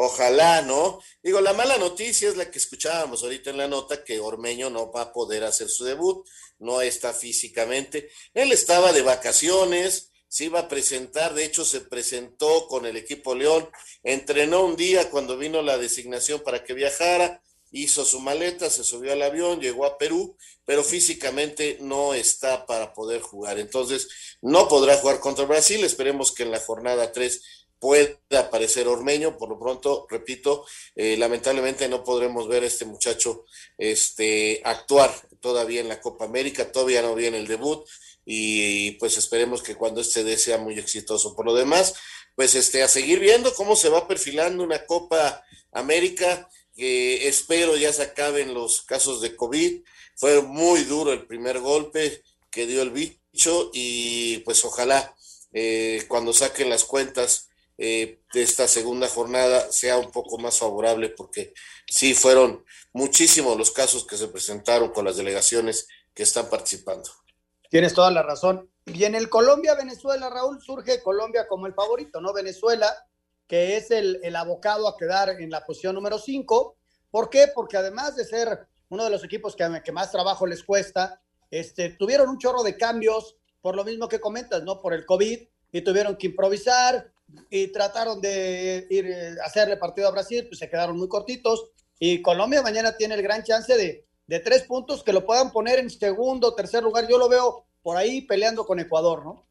Ojalá, 0.00 0.62
¿no? 0.62 1.00
Digo, 1.24 1.40
la 1.40 1.54
mala 1.54 1.76
noticia 1.76 2.28
es 2.28 2.36
la 2.36 2.48
que 2.48 2.58
escuchábamos 2.58 3.24
ahorita 3.24 3.50
en 3.50 3.56
la 3.56 3.66
nota, 3.66 4.04
que 4.04 4.20
Ormeño 4.20 4.70
no 4.70 4.92
va 4.92 5.02
a 5.02 5.12
poder 5.12 5.42
hacer 5.42 5.68
su 5.68 5.84
debut, 5.84 6.24
no 6.58 6.80
está 6.80 7.12
físicamente. 7.12 8.10
Él 8.34 8.52
estaba 8.52 8.92
de 8.92 9.02
vacaciones, 9.02 10.10
se 10.28 10.44
iba 10.44 10.60
a 10.60 10.68
presentar, 10.68 11.34
de 11.34 11.44
hecho 11.44 11.64
se 11.64 11.80
presentó 11.80 12.68
con 12.68 12.86
el 12.86 12.96
equipo 12.96 13.34
León, 13.34 13.68
entrenó 14.02 14.64
un 14.64 14.76
día 14.76 15.10
cuando 15.10 15.38
vino 15.38 15.62
la 15.62 15.78
designación 15.78 16.42
para 16.42 16.64
que 16.64 16.74
viajara, 16.74 17.42
hizo 17.70 18.04
su 18.04 18.20
maleta, 18.20 18.70
se 18.70 18.84
subió 18.84 19.12
al 19.12 19.22
avión, 19.22 19.60
llegó 19.60 19.86
a 19.86 19.98
Perú, 19.98 20.36
pero 20.64 20.84
físicamente 20.84 21.78
no 21.80 22.14
está 22.14 22.66
para 22.66 22.92
poder 22.92 23.20
jugar. 23.20 23.58
Entonces, 23.58 24.08
no 24.42 24.68
podrá 24.68 24.96
jugar 24.96 25.20
contra 25.20 25.44
Brasil. 25.44 25.84
Esperemos 25.84 26.32
que 26.32 26.44
en 26.44 26.50
la 26.50 26.60
jornada 26.60 27.12
3 27.12 27.67
puede 27.78 28.18
aparecer 28.36 28.88
Ormeño, 28.88 29.36
por 29.36 29.48
lo 29.48 29.58
pronto, 29.58 30.06
repito, 30.10 30.66
eh, 30.96 31.16
lamentablemente 31.16 31.88
no 31.88 32.04
podremos 32.04 32.48
ver 32.48 32.62
a 32.64 32.66
este 32.66 32.84
muchacho 32.84 33.44
este, 33.76 34.60
actuar 34.64 35.14
todavía 35.40 35.80
en 35.80 35.88
la 35.88 36.00
Copa 36.00 36.24
América, 36.24 36.72
todavía 36.72 37.02
no 37.02 37.14
viene 37.14 37.38
el 37.38 37.46
debut 37.46 37.86
y 38.24 38.92
pues 38.92 39.16
esperemos 39.16 39.62
que 39.62 39.74
cuando 39.74 40.00
este 40.00 40.24
dé 40.24 40.36
sea 40.36 40.58
muy 40.58 40.78
exitoso. 40.78 41.34
Por 41.34 41.46
lo 41.46 41.54
demás, 41.54 41.94
pues 42.34 42.54
este, 42.54 42.82
a 42.82 42.88
seguir 42.88 43.20
viendo 43.20 43.54
cómo 43.54 43.74
se 43.74 43.88
va 43.88 44.06
perfilando 44.06 44.62
una 44.62 44.84
Copa 44.84 45.42
América, 45.72 46.48
que 46.76 47.26
espero 47.26 47.76
ya 47.76 47.92
se 47.92 48.02
acaben 48.02 48.54
los 48.54 48.82
casos 48.82 49.20
de 49.20 49.34
COVID, 49.34 49.82
fue 50.14 50.42
muy 50.42 50.84
duro 50.84 51.12
el 51.12 51.26
primer 51.26 51.60
golpe 51.60 52.22
que 52.50 52.66
dio 52.66 52.82
el 52.82 52.90
bicho 52.90 53.70
y 53.72 54.38
pues 54.38 54.64
ojalá 54.64 55.14
eh, 55.52 56.04
cuando 56.08 56.32
saquen 56.32 56.68
las 56.68 56.84
cuentas 56.84 57.47
eh, 57.78 58.20
de 58.34 58.42
esta 58.42 58.66
segunda 58.66 59.08
jornada 59.08 59.70
sea 59.70 59.98
un 59.98 60.10
poco 60.10 60.36
más 60.36 60.58
favorable 60.58 61.10
porque 61.10 61.54
sí 61.86 62.12
fueron 62.12 62.64
muchísimos 62.92 63.56
los 63.56 63.70
casos 63.70 64.04
que 64.04 64.16
se 64.16 64.26
presentaron 64.26 64.90
con 64.90 65.04
las 65.04 65.16
delegaciones 65.16 65.86
que 66.12 66.24
están 66.24 66.50
participando. 66.50 67.08
Tienes 67.70 67.94
toda 67.94 68.10
la 68.10 68.22
razón. 68.22 68.68
Y 68.86 69.04
en 69.04 69.14
el 69.14 69.28
Colombia-Venezuela, 69.28 70.28
Raúl, 70.28 70.60
surge 70.60 71.02
Colombia 71.02 71.46
como 71.46 71.66
el 71.66 71.74
favorito, 71.74 72.20
¿no? 72.20 72.32
Venezuela, 72.32 72.92
que 73.46 73.76
es 73.76 73.90
el, 73.92 74.18
el 74.24 74.34
abocado 74.34 74.88
a 74.88 74.96
quedar 74.96 75.28
en 75.40 75.50
la 75.50 75.64
posición 75.64 75.94
número 75.94 76.18
5. 76.18 76.76
¿Por 77.10 77.30
qué? 77.30 77.48
Porque 77.54 77.76
además 77.76 78.16
de 78.16 78.24
ser 78.24 78.66
uno 78.88 79.04
de 79.04 79.10
los 79.10 79.22
equipos 79.22 79.54
que, 79.54 79.82
que 79.84 79.92
más 79.92 80.10
trabajo 80.10 80.46
les 80.46 80.64
cuesta, 80.64 81.20
este, 81.50 81.90
tuvieron 81.90 82.28
un 82.28 82.38
chorro 82.38 82.62
de 82.62 82.76
cambios, 82.76 83.36
por 83.60 83.76
lo 83.76 83.84
mismo 83.84 84.08
que 84.08 84.20
comentas, 84.20 84.62
¿no? 84.62 84.80
Por 84.80 84.94
el 84.94 85.06
COVID, 85.06 85.46
y 85.70 85.80
tuvieron 85.82 86.16
que 86.16 86.26
improvisar, 86.26 87.12
y 87.50 87.68
trataron 87.68 88.20
de 88.20 88.86
ir 88.90 89.06
a 89.06 89.08
eh, 89.08 89.36
hacerle 89.44 89.76
partido 89.76 90.08
a 90.08 90.12
Brasil, 90.12 90.46
pues 90.48 90.58
se 90.58 90.68
quedaron 90.68 90.96
muy 90.96 91.08
cortitos. 91.08 91.70
Y 91.98 92.22
Colombia 92.22 92.62
mañana 92.62 92.96
tiene 92.96 93.14
el 93.14 93.22
gran 93.22 93.42
chance 93.42 93.76
de, 93.76 94.06
de 94.26 94.40
tres 94.40 94.62
puntos 94.62 95.02
que 95.02 95.12
lo 95.12 95.26
puedan 95.26 95.52
poner 95.52 95.78
en 95.78 95.90
segundo, 95.90 96.54
tercer 96.54 96.82
lugar. 96.82 97.08
Yo 97.08 97.18
lo 97.18 97.28
veo 97.28 97.66
por 97.82 97.96
ahí 97.96 98.22
peleando 98.22 98.66
con 98.66 98.78
Ecuador, 98.80 99.24
¿no? 99.24 99.48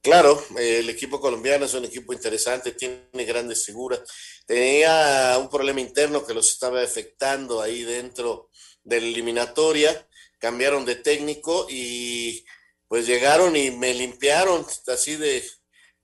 Claro, 0.00 0.38
el 0.58 0.90
equipo 0.90 1.18
colombiano 1.18 1.64
es 1.64 1.72
un 1.72 1.86
equipo 1.86 2.12
interesante, 2.12 2.72
tiene 2.72 3.24
grandes 3.24 3.64
figuras. 3.64 4.00
Tenía 4.44 5.38
un 5.40 5.48
problema 5.48 5.80
interno 5.80 6.26
que 6.26 6.34
los 6.34 6.50
estaba 6.50 6.82
afectando 6.82 7.62
ahí 7.62 7.84
dentro 7.84 8.50
de 8.82 9.00
la 9.00 9.06
eliminatoria. 9.06 10.06
Cambiaron 10.38 10.84
de 10.84 10.96
técnico 10.96 11.66
y 11.70 12.44
pues 12.86 13.06
llegaron 13.06 13.56
y 13.56 13.70
me 13.70 13.94
limpiaron 13.94 14.66
así 14.88 15.16
de, 15.16 15.42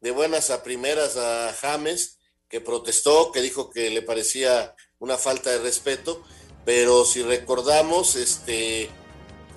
de 0.01 0.11
buenas 0.11 0.51
a 0.51 0.63
primeras 0.63 1.17
a 1.17 1.55
James, 1.61 2.19
que 2.49 2.61
protestó, 2.61 3.33
que 3.33 3.41
dijo 3.41 3.71
que 3.71 3.91
le 3.91 4.03
parecía 4.03 4.75
una 4.99 5.19
falta 5.19 5.51
de 5.51 5.59
respeto, 5.59 6.23
pero 6.65 7.05
si 7.05 7.23
recordamos, 7.23 8.17
este, 8.17 8.91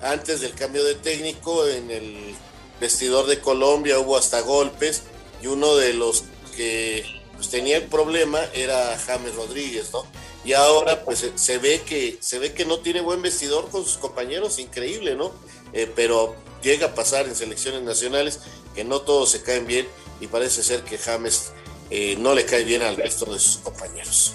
antes 0.00 0.40
del 0.40 0.54
cambio 0.54 0.84
de 0.84 0.94
técnico, 0.94 1.66
en 1.66 1.90
el 1.90 2.34
vestidor 2.80 3.26
de 3.26 3.40
Colombia 3.40 3.98
hubo 3.98 4.16
hasta 4.16 4.40
golpes, 4.40 5.02
y 5.42 5.46
uno 5.46 5.76
de 5.76 5.94
los 5.94 6.24
que 6.56 7.04
pues, 7.34 7.50
tenía 7.50 7.78
el 7.78 7.84
problema 7.84 8.40
era 8.54 8.98
James 8.98 9.34
Rodríguez, 9.34 9.92
¿no? 9.92 10.06
Y 10.44 10.52
ahora 10.52 11.04
pues 11.04 11.26
se 11.34 11.58
ve 11.58 11.82
que 11.86 12.18
se 12.20 12.38
ve 12.38 12.52
que 12.52 12.66
no 12.66 12.80
tiene 12.80 13.00
buen 13.00 13.22
vestidor 13.22 13.70
con 13.70 13.82
sus 13.84 13.96
compañeros, 13.96 14.58
increíble, 14.58 15.14
¿no? 15.14 15.32
Eh, 15.72 15.90
pero 15.96 16.36
llega 16.62 16.88
a 16.88 16.94
pasar 16.94 17.26
en 17.26 17.34
selecciones 17.34 17.82
nacionales 17.82 18.40
que 18.74 18.84
no 18.84 19.00
todos 19.00 19.30
se 19.30 19.42
caen 19.42 19.66
bien 19.66 19.88
y 20.20 20.26
parece 20.26 20.62
ser 20.62 20.82
que 20.82 20.98
James 20.98 21.52
eh, 21.90 22.16
no 22.18 22.34
le 22.34 22.44
cae 22.44 22.64
bien 22.64 22.82
al 22.82 22.96
resto 22.96 23.32
de 23.32 23.38
sus 23.38 23.58
compañeros. 23.58 24.34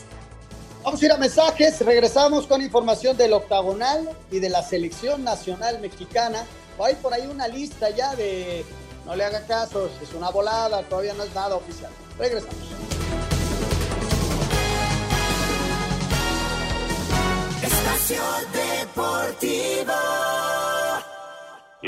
Vamos 0.84 1.02
a 1.02 1.06
ir 1.06 1.12
a 1.12 1.18
mensajes, 1.18 1.82
regresamos 1.82 2.48
con 2.48 2.62
información 2.62 3.18
del 3.18 3.34
octagonal 3.34 4.10
y 4.32 4.40
de 4.40 4.50
la 4.50 4.64
selección 4.64 5.24
nacional 5.24 5.80
mexicana. 5.80 6.46
Hay 6.82 6.96
por 6.96 7.14
ahí 7.14 7.28
una 7.28 7.48
lista 7.48 7.90
ya 7.90 8.16
de, 8.16 8.64
no 9.06 9.16
le 9.16 9.26
haga 9.26 9.46
caso, 9.46 9.90
es 10.02 10.14
una 10.14 10.30
volada, 10.30 10.82
todavía 10.84 11.14
no 11.14 11.24
es 11.24 11.36
nada 11.36 11.56
oficial. 11.56 11.92
Regresamos. 12.18 12.56
Espacio 17.62 18.22
Deportivo. 18.54 19.94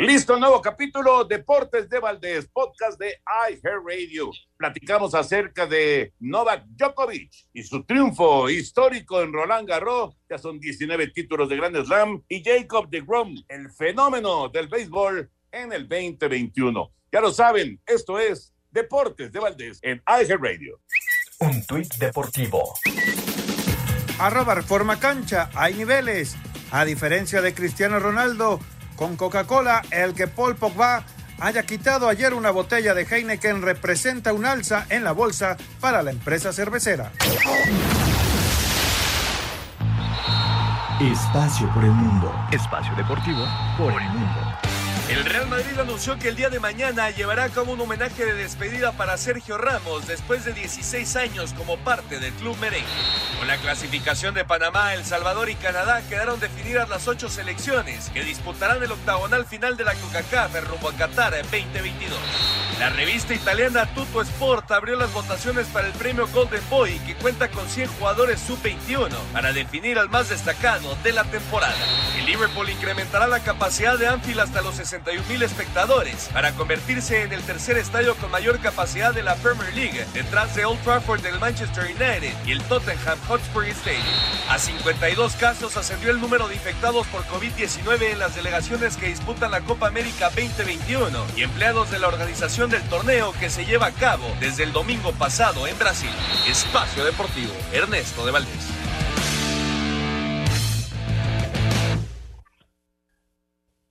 Listo, 0.02 0.40
nuevo 0.40 0.64
capítulo 0.64 1.26
Deportes 1.26 1.88
de 1.88 2.00
Valdés, 2.00 2.50
podcast 2.52 3.00
de 3.00 3.22
iHeartRadio. 3.52 4.32
Platicamos 4.58 5.14
acerca 5.14 5.68
de 5.68 6.12
Novak 6.20 6.66
Djokovic 6.70 7.32
y 7.54 7.62
su 7.62 7.84
triunfo 7.84 8.50
histórico 8.50 9.22
en 9.22 9.32
Roland 9.32 9.70
Garros. 9.70 10.18
Ya 10.28 10.40
son 10.40 10.60
19 10.60 11.10
títulos 11.10 11.48
de 11.50 11.56
Grand 11.56 11.86
Slam. 11.86 12.24
Y 12.28 12.44
Jacob 12.44 12.90
de 12.90 13.02
Grom, 13.02 13.36
el 13.48 13.70
fenómeno 13.70 14.50
del 14.50 14.70
béisbol 14.70 15.30
en 15.52 15.72
el 15.72 15.88
2021. 15.88 16.92
Ya 17.12 17.22
lo 17.22 17.32
saben, 17.32 17.80
esto 17.86 18.18
es 18.18 18.56
Deportes 18.72 19.32
de 19.32 19.40
Valdés 19.40 19.78
en 19.84 20.02
iHeartRadio. 20.08 20.80
Un 21.42 21.64
tuit 21.68 21.94
deportivo. 21.98 22.74
Arroba 24.18 24.56
Reforma 24.56 25.00
Cancha, 25.00 25.52
hay 25.54 25.76
niveles. 25.76 26.36
A 26.72 26.86
diferencia 26.86 27.44
de 27.44 27.54
Cristiano 27.54 28.00
Ronaldo, 28.00 28.60
con 29.02 29.16
Coca-Cola, 29.16 29.82
el 29.90 30.14
que 30.14 30.28
Paul 30.28 30.56
Pogba 30.56 31.04
haya 31.40 31.64
quitado 31.64 32.08
ayer 32.08 32.36
una 32.36 32.52
botella 32.52 32.94
de 32.94 33.02
Heineken 33.02 33.64
representa 33.64 34.32
un 34.32 34.46
alza 34.46 34.86
en 34.90 35.04
la 35.04 35.12
bolsa 35.12 35.58
para 35.80 36.04
la 36.04 36.12
empresa 36.12 36.54
cervecera. 36.54 37.12
Espacio 41.02 41.68
por 41.74 41.84
el 41.84 41.90
mundo. 41.90 42.32
Espacio 42.52 42.94
deportivo 42.96 43.44
por 43.76 43.92
el 43.92 44.08
mundo. 44.10 44.40
El 45.10 45.26
Real 45.26 45.48
Madrid 45.48 45.80
anunció 45.80 46.20
que 46.20 46.30
el 46.30 46.36
día 46.36 46.52
de 46.52 46.60
mañana 46.60 47.10
llevará 47.10 47.46
a 47.46 47.50
cabo 47.50 47.74
un 47.74 47.82
homenaje 47.82 48.24
de 48.24 48.36
despedida 48.36 48.92
para 48.92 49.18
Sergio 49.18 49.58
Ramos 49.58 50.06
después 50.06 50.46
de 50.46 50.54
16 50.54 51.16
años 51.16 51.56
como 51.58 51.78
parte 51.78 52.20
del 52.20 52.34
club 52.34 52.56
merengue. 52.60 52.86
Con 53.42 53.48
la 53.48 53.58
clasificación 53.58 54.36
de 54.36 54.46
Panamá, 54.46 54.94
El 54.94 55.04
Salvador 55.04 55.50
y 55.50 55.56
Canadá 55.56 56.04
quedaron 56.08 56.40
definidas 56.40 56.88
las 56.90 57.08
ocho 57.08 57.28
selecciones 57.28 58.12
que 58.12 58.24
disputarán 58.24 58.84
el 58.84 58.92
octagonal 58.92 59.48
final 59.48 59.76
de 59.78 59.84
la 59.84 59.96
CONCACAF 59.96 60.70
rumbo 60.70 60.90
a 60.90 60.94
Qatar 60.94 61.34
2022. 61.42 62.61
La 62.82 62.90
revista 62.90 63.36
italiana 63.36 63.86
Tutto 63.94 64.24
Sport 64.24 64.72
abrió 64.72 64.96
las 64.96 65.14
votaciones 65.14 65.68
para 65.68 65.86
el 65.86 65.94
premio 65.94 66.28
Golden 66.34 66.64
Boy 66.68 66.98
que 67.06 67.14
cuenta 67.14 67.48
con 67.48 67.70
100 67.70 67.88
jugadores 67.90 68.40
sub-21 68.40 69.08
para 69.32 69.54
definir 69.54 70.00
al 70.00 70.10
más 70.10 70.30
destacado 70.30 70.98
de 71.04 71.12
la 71.12 71.24
temporada. 71.26 71.76
El 72.18 72.26
Liverpool 72.26 72.72
incrementará 72.72 73.28
la 73.28 73.42
capacidad 73.42 74.00
de 74.00 74.08
Anfield 74.08 74.40
hasta 74.40 74.64
los 74.64 74.78
60 74.78 75.12
mil 75.30 75.44
espectadores 75.44 76.32
para 76.34 76.54
convertirse 76.54 77.22
en 77.22 77.32
el 77.34 77.44
tercer 77.44 77.78
estadio 77.78 78.16
con 78.16 78.32
mayor 78.32 78.60
capacidad 78.60 79.14
de 79.14 79.22
la 79.22 79.36
Premier 79.36 79.72
League, 79.76 80.04
detrás 80.16 80.56
de 80.56 80.66
Old 80.66 80.82
Trafford 80.82 81.22
del 81.22 81.40
Manchester 81.40 81.84
United 81.86 82.34
y 82.48 82.52
el 82.52 82.64
Tottenham 82.64 83.20
Hotspur 83.28 83.64
Stadium. 83.66 84.02
A 84.50 84.58
52 84.58 85.34
casos 85.34 85.78
ascendió 85.78 86.10
el 86.10 86.20
número 86.20 86.48
de 86.48 86.56
infectados 86.56 87.06
por 87.08 87.22
COVID-19 87.28 88.14
en 88.14 88.18
las 88.18 88.34
delegaciones 88.34 88.98
que 88.98 89.06
disputan 89.06 89.52
la 89.52 89.62
Copa 89.62 89.86
América 89.86 90.32
2021 90.32 91.28
y 91.38 91.44
empleados 91.44 91.92
de 91.92 92.00
la 92.00 92.08
organización 92.08 92.71
del 92.72 92.88
torneo 92.90 93.34
que 93.38 93.50
se 93.50 93.66
lleva 93.66 93.88
a 93.88 93.92
cabo 93.92 94.24
desde 94.40 94.64
el 94.64 94.72
domingo 94.72 95.12
pasado 95.12 95.68
en 95.68 95.78
Brasil. 95.78 96.10
Espacio 96.50 97.04
Deportivo, 97.04 97.52
Ernesto 97.74 98.26
de 98.26 98.32
Valdés. 98.32 98.70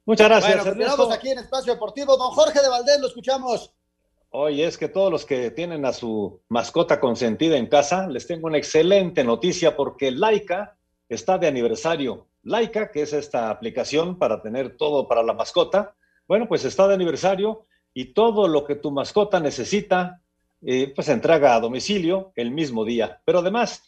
Muchas 0.07 0.29
gracias. 0.29 0.65
Bueno, 0.65 0.71
Ernesto. 0.71 1.13
aquí 1.13 1.31
en 1.31 1.41
Espacio 1.41 1.75
Deportivo. 1.75 2.17
Don 2.17 2.31
Jorge 2.31 2.63
de 2.63 2.69
Valdés, 2.71 3.01
lo 3.01 3.09
escuchamos. 3.09 3.71
Oye, 4.31 4.65
es 4.65 4.79
que 4.79 4.89
todos 4.89 5.13
los 5.13 5.27
que 5.27 5.51
tienen 5.51 5.85
a 5.85 5.93
su 5.93 6.41
mascota 6.49 6.99
consentida 7.01 7.59
en 7.59 7.67
casa, 7.67 8.09
les 8.09 8.27
tengo 8.27 8.47
una 8.47 8.57
excelente 8.57 9.23
noticia 9.25 9.77
porque 9.77 10.11
Laika 10.11 10.79
está 11.09 11.37
de 11.37 11.49
aniversario. 11.49 12.29
Laika, 12.45 12.91
que 12.91 13.03
es 13.03 13.13
esta 13.13 13.51
aplicación 13.51 14.19
para 14.19 14.41
tener 14.41 14.79
todo 14.79 15.07
para 15.07 15.23
la 15.23 15.35
mascota, 15.35 15.95
bueno, 16.27 16.49
pues 16.49 16.65
está 16.65 16.89
de 16.89 16.95
aniversario 16.95 17.67
y 17.95 18.13
todo 18.13 18.49
lo 18.49 18.65
que 18.65 18.77
tu 18.77 18.91
mascota 18.91 19.41
necesita, 19.41 20.23
eh, 20.63 20.93
pues 20.95 21.09
entrega 21.09 21.55
a 21.55 21.61
domicilio 21.61 22.33
el 22.37 22.51
mismo 22.51 22.85
día. 22.85 23.21
Pero 23.25 23.41
además, 23.41 23.83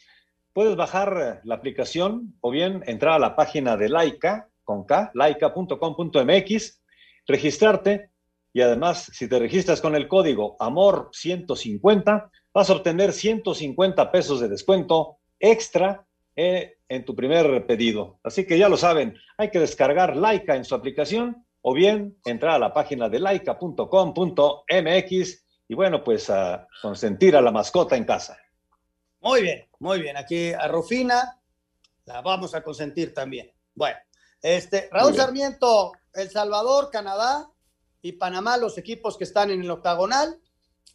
puedes 0.52 0.76
bajar 0.76 1.40
la 1.44 1.54
aplicación 1.54 2.34
o 2.40 2.50
bien 2.50 2.82
entrar 2.86 3.14
a 3.14 3.18
la 3.18 3.36
página 3.36 3.76
de 3.76 3.88
Laika 3.88 4.48
con 4.64 4.84
K, 4.84 5.10
laica.com.mx, 5.14 6.82
registrarte 7.26 8.10
y 8.52 8.60
además, 8.60 9.10
si 9.12 9.28
te 9.28 9.38
registras 9.38 9.80
con 9.80 9.94
el 9.94 10.08
código 10.08 10.58
AMOR150, 10.58 12.30
vas 12.52 12.70
a 12.70 12.72
obtener 12.74 13.12
150 13.12 14.12
pesos 14.12 14.40
de 14.40 14.48
descuento 14.48 15.18
extra 15.40 16.06
eh, 16.36 16.76
en 16.88 17.04
tu 17.04 17.16
primer 17.16 17.66
pedido. 17.66 18.18
Así 18.22 18.46
que 18.46 18.58
ya 18.58 18.68
lo 18.68 18.76
saben, 18.76 19.16
hay 19.38 19.50
que 19.50 19.58
descargar 19.58 20.16
Laika 20.16 20.56
en 20.56 20.64
su 20.64 20.74
aplicación 20.74 21.46
o 21.62 21.72
bien 21.72 22.18
entrar 22.25 22.57
a 22.57 22.59
la 22.59 22.75
página 22.75 23.09
de 23.09 23.20
laica.com.mx 23.20 23.87
y 25.68 25.75
bueno, 25.75 26.05
pues 26.05 26.29
a 26.29 26.68
consentir 26.83 27.35
a 27.37 27.40
la 27.40 27.51
mascota 27.51 27.96
en 27.96 28.05
casa. 28.05 28.37
Muy 29.20 29.42
bien, 29.42 29.68
muy 29.79 30.03
bien. 30.03 30.16
Aquí 30.16 30.53
a 30.53 30.66
Rufina 30.68 31.40
la 32.05 32.20
vamos 32.20 32.55
a 32.55 32.62
consentir 32.62 33.14
también. 33.14 33.53
Bueno, 33.75 33.96
este, 34.42 34.88
Raúl 34.90 35.14
Sarmiento, 35.14 35.92
El 36.12 36.29
Salvador, 36.29 36.90
Canadá 36.90 37.48
y 38.03 38.12
Panamá, 38.12 38.57
los 38.57 38.77
equipos 38.77 39.16
que 39.16 39.25
están 39.25 39.51
en 39.51 39.62
el 39.62 39.70
octagonal. 39.70 40.40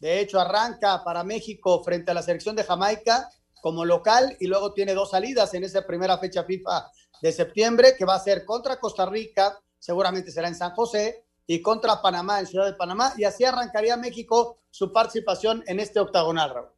De 0.00 0.20
hecho, 0.20 0.38
arranca 0.38 1.02
para 1.02 1.24
México 1.24 1.82
frente 1.82 2.10
a 2.10 2.14
la 2.14 2.22
selección 2.22 2.54
de 2.54 2.64
Jamaica 2.64 3.30
como 3.62 3.84
local 3.84 4.36
y 4.38 4.46
luego 4.46 4.72
tiene 4.74 4.94
dos 4.94 5.10
salidas 5.10 5.52
en 5.54 5.64
esa 5.64 5.86
primera 5.86 6.18
fecha 6.18 6.44
FIFA 6.44 6.90
de 7.20 7.32
septiembre, 7.32 7.96
que 7.96 8.04
va 8.04 8.14
a 8.14 8.20
ser 8.20 8.44
contra 8.44 8.78
Costa 8.78 9.06
Rica, 9.06 9.58
seguramente 9.78 10.30
será 10.30 10.48
en 10.48 10.54
San 10.54 10.72
José, 10.72 11.24
y 11.50 11.62
contra 11.62 12.02
Panamá 12.02 12.38
en 12.38 12.46
Ciudad 12.46 12.66
de 12.66 12.74
Panamá. 12.74 13.14
Y 13.16 13.24
así 13.24 13.42
arrancaría 13.42 13.96
México 13.96 14.58
su 14.70 14.92
participación 14.92 15.64
en 15.66 15.80
este 15.80 15.98
octagonal, 15.98 16.54
Raúl. 16.54 16.68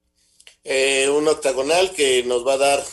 Eh, 0.62 1.08
un 1.10 1.26
octagonal 1.26 1.90
que 1.90 2.22
nos 2.22 2.46
va 2.46 2.54
a 2.54 2.58
dar 2.58 2.84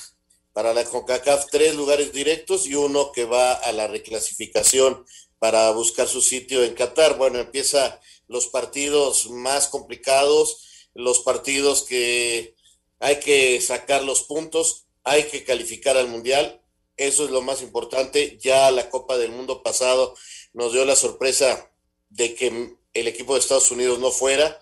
para 0.54 0.74
la 0.74 0.84
CONCACAF 0.84 1.46
tres 1.52 1.76
lugares 1.76 2.12
directos 2.12 2.66
y 2.66 2.74
uno 2.74 3.12
que 3.12 3.26
va 3.26 3.54
a 3.54 3.72
la 3.72 3.88
reclasificación 3.88 5.06
para 5.38 5.70
buscar 5.72 6.08
su 6.08 6.22
sitio 6.22 6.64
en 6.64 6.74
Qatar. 6.74 7.16
Bueno, 7.18 7.38
empieza 7.38 8.00
los 8.28 8.48
partidos 8.48 9.30
más 9.30 9.68
complicados, 9.68 10.90
los 10.96 11.20
partidos 11.20 11.84
que 11.84 12.56
hay 13.00 13.20
que 13.20 13.62
sacar 13.62 14.04
los 14.04 14.24
puntos, 14.24 14.88
hay 15.04 15.26
que 15.26 15.44
calificar 15.44 15.96
al 15.96 16.08
Mundial, 16.08 16.60
eso 16.98 17.26
es 17.26 17.32
lo 17.32 17.42
más 17.42 17.62
importante. 17.62 18.38
Ya 18.42 18.70
la 18.72 18.90
Copa 18.90 19.18
del 19.18 19.32
Mundo 19.32 19.64
pasado 19.64 20.16
nos 20.54 20.74
dio 20.74 20.84
la 20.86 20.96
sorpresa 20.96 21.72
de 22.10 22.36
que 22.36 22.76
el 22.94 23.08
equipo 23.08 23.34
de 23.34 23.40
Estados 23.40 23.72
Unidos 23.72 24.00
no 24.00 24.12
fuera. 24.12 24.62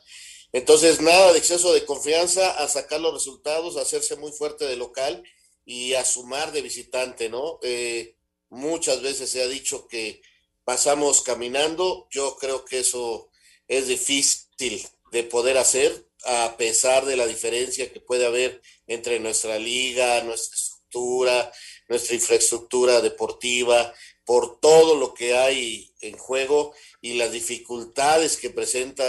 Entonces, 0.52 1.02
nada 1.02 1.34
de 1.34 1.40
exceso 1.40 1.74
de 1.74 1.86
confianza, 1.86 2.52
a 2.52 2.68
sacar 2.68 3.02
los 3.02 3.14
resultados, 3.14 3.78
a 3.78 3.82
hacerse 3.82 4.16
muy 4.16 4.32
fuerte 4.32 4.66
de 4.66 4.76
local 4.76 5.24
y 5.66 5.94
a 5.96 6.06
sumar 6.06 6.52
de 6.52 6.62
visitante, 6.62 7.30
¿no? 7.30 7.60
Eh, 7.64 8.16
muchas 8.50 9.02
veces 9.02 9.30
se 9.30 9.42
ha 9.42 9.48
dicho 9.48 9.88
que 9.88 10.22
pasamos 10.64 11.22
caminando, 11.22 12.08
yo 12.12 12.38
creo 12.38 12.66
que 12.66 12.80
eso 12.80 13.30
es 13.68 13.88
difícil 13.88 14.88
de 15.12 15.24
poder 15.24 15.58
hacer 15.58 16.06
a 16.26 16.56
pesar 16.58 17.06
de 17.06 17.16
la 17.16 17.28
diferencia 17.28 17.92
que 17.92 18.00
puede 18.00 18.26
haber 18.26 18.62
entre 18.88 19.20
nuestra 19.20 19.60
liga, 19.60 20.24
nuestra 20.24 20.56
estructura, 20.56 21.52
nuestra 21.88 22.16
infraestructura 22.16 23.02
deportiva, 23.02 23.94
por 24.26 24.60
todo 24.60 24.96
lo 24.96 25.14
que 25.14 25.36
hay 25.36 25.94
en 26.02 26.18
juego 26.18 26.74
y 27.00 27.14
las 27.14 27.32
dificultades 27.32 28.38
que 28.38 28.50
presenta 28.50 29.06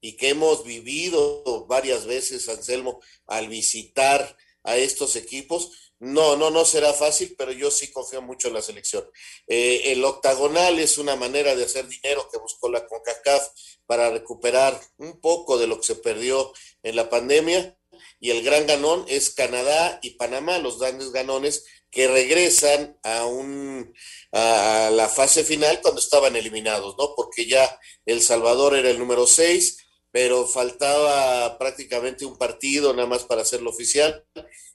y 0.00 0.12
que 0.12 0.28
hemos 0.28 0.64
vivido 0.64 1.66
varias 1.66 2.06
veces, 2.06 2.48
Anselmo, 2.48 3.00
al 3.26 3.48
visitar 3.48 4.36
a 4.62 4.76
estos 4.76 5.16
equipos, 5.16 5.72
no, 6.00 6.36
no, 6.36 6.50
no 6.50 6.64
será 6.64 6.92
fácil, 6.92 7.34
pero 7.36 7.50
yo 7.50 7.70
sí 7.70 7.90
confío 7.90 8.22
mucho 8.22 8.48
en 8.48 8.54
la 8.54 8.62
selección. 8.62 9.04
Eh, 9.48 9.82
el 9.86 10.04
octagonal 10.04 10.78
es 10.78 10.98
una 10.98 11.16
manera 11.16 11.56
de 11.56 11.64
hacer 11.64 11.88
dinero 11.88 12.28
que 12.30 12.38
buscó 12.38 12.70
la 12.70 12.86
CONCACAF 12.86 13.48
para 13.86 14.10
recuperar 14.10 14.80
un 14.98 15.20
poco 15.20 15.58
de 15.58 15.66
lo 15.66 15.78
que 15.78 15.86
se 15.86 15.96
perdió 15.96 16.52
en 16.84 16.94
la 16.94 17.10
pandemia. 17.10 17.76
Y 18.20 18.30
el 18.30 18.44
gran 18.44 18.66
ganón 18.66 19.04
es 19.08 19.30
Canadá 19.30 19.98
y 20.02 20.10
Panamá, 20.10 20.58
los 20.58 20.78
grandes 20.78 21.10
ganones 21.10 21.64
que 21.90 22.08
regresan 22.08 22.98
a, 23.02 23.24
un, 23.24 23.94
a 24.32 24.90
la 24.92 25.08
fase 25.08 25.44
final 25.44 25.80
cuando 25.82 26.00
estaban 26.00 26.36
eliminados, 26.36 26.96
¿no? 26.98 27.14
Porque 27.16 27.46
ya 27.46 27.78
El 28.04 28.22
Salvador 28.22 28.76
era 28.76 28.90
el 28.90 28.98
número 28.98 29.26
6, 29.26 29.78
pero 30.10 30.46
faltaba 30.46 31.58
prácticamente 31.58 32.24
un 32.24 32.36
partido 32.36 32.92
nada 32.92 33.08
más 33.08 33.24
para 33.24 33.42
hacerlo 33.42 33.70
oficial 33.70 34.24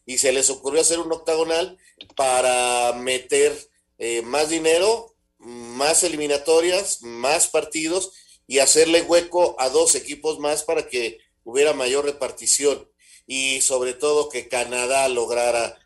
y 0.06 0.18
se 0.18 0.32
les 0.32 0.50
ocurrió 0.50 0.82
hacer 0.82 1.00
un 1.00 1.12
octagonal 1.12 1.78
para 2.16 2.94
meter 2.94 3.56
eh, 3.98 4.22
más 4.22 4.50
dinero, 4.50 5.16
más 5.38 6.04
eliminatorias, 6.04 7.02
más 7.02 7.48
partidos 7.48 8.12
y 8.48 8.60
hacerle 8.60 9.02
hueco 9.02 9.56
a 9.60 9.70
dos 9.70 9.96
equipos 9.96 10.40
más 10.40 10.64
para 10.64 10.88
que 10.88 11.20
hubiera 11.44 11.74
mayor 11.74 12.06
repartición 12.06 12.90
y 13.26 13.62
sobre 13.62 13.94
todo 13.94 14.30
que 14.30 14.50
Canadá 14.50 15.08
lograra 15.08 15.78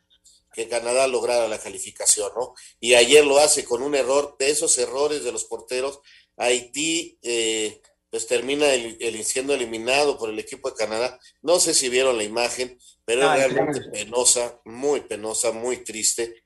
que 0.57 0.67
Canadá 0.67 1.05
lograra 1.05 1.47
la 1.47 1.59
calificación, 1.59 2.31
¿no? 2.35 2.55
Y 2.79 2.95
ayer 2.95 3.23
lo 3.23 3.37
hace 3.37 3.63
con 3.63 3.83
un 3.83 3.93
error, 3.93 4.35
de 4.39 4.49
esos 4.49 4.75
errores 4.79 5.23
de 5.23 5.31
los 5.31 5.45
porteros, 5.45 5.99
Haití 6.35 7.19
eh, 7.21 7.79
pues 8.09 8.25
termina 8.25 8.73
el, 8.73 9.23
siendo 9.23 9.53
eliminado 9.53 10.17
por 10.17 10.31
el 10.31 10.39
equipo 10.39 10.71
de 10.71 10.75
Canadá. 10.75 11.19
No 11.43 11.59
sé 11.59 11.75
si 11.75 11.89
vieron 11.89 12.17
la 12.17 12.23
imagen, 12.23 12.75
pero 13.05 13.31
es 13.31 13.53
realmente 13.53 13.81
penosa, 13.91 14.59
muy 14.65 15.01
penosa, 15.01 15.51
muy 15.51 15.83
triste 15.83 16.43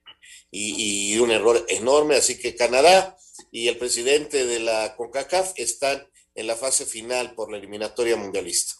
y, 0.51 1.17
un 1.19 1.31
error 1.31 1.65
enorme. 1.69 2.17
Así 2.17 2.37
que 2.37 2.53
Canadá 2.53 3.15
y 3.49 3.69
el 3.69 3.77
presidente 3.77 4.45
de 4.45 4.59
la 4.59 4.93
CONCACAF 4.97 5.53
están 5.55 6.05
en 6.35 6.47
la 6.47 6.57
fase 6.57 6.85
final 6.85 7.33
por 7.33 7.49
la 7.49 7.57
eliminatoria 7.57 8.17
mundialista. 8.17 8.73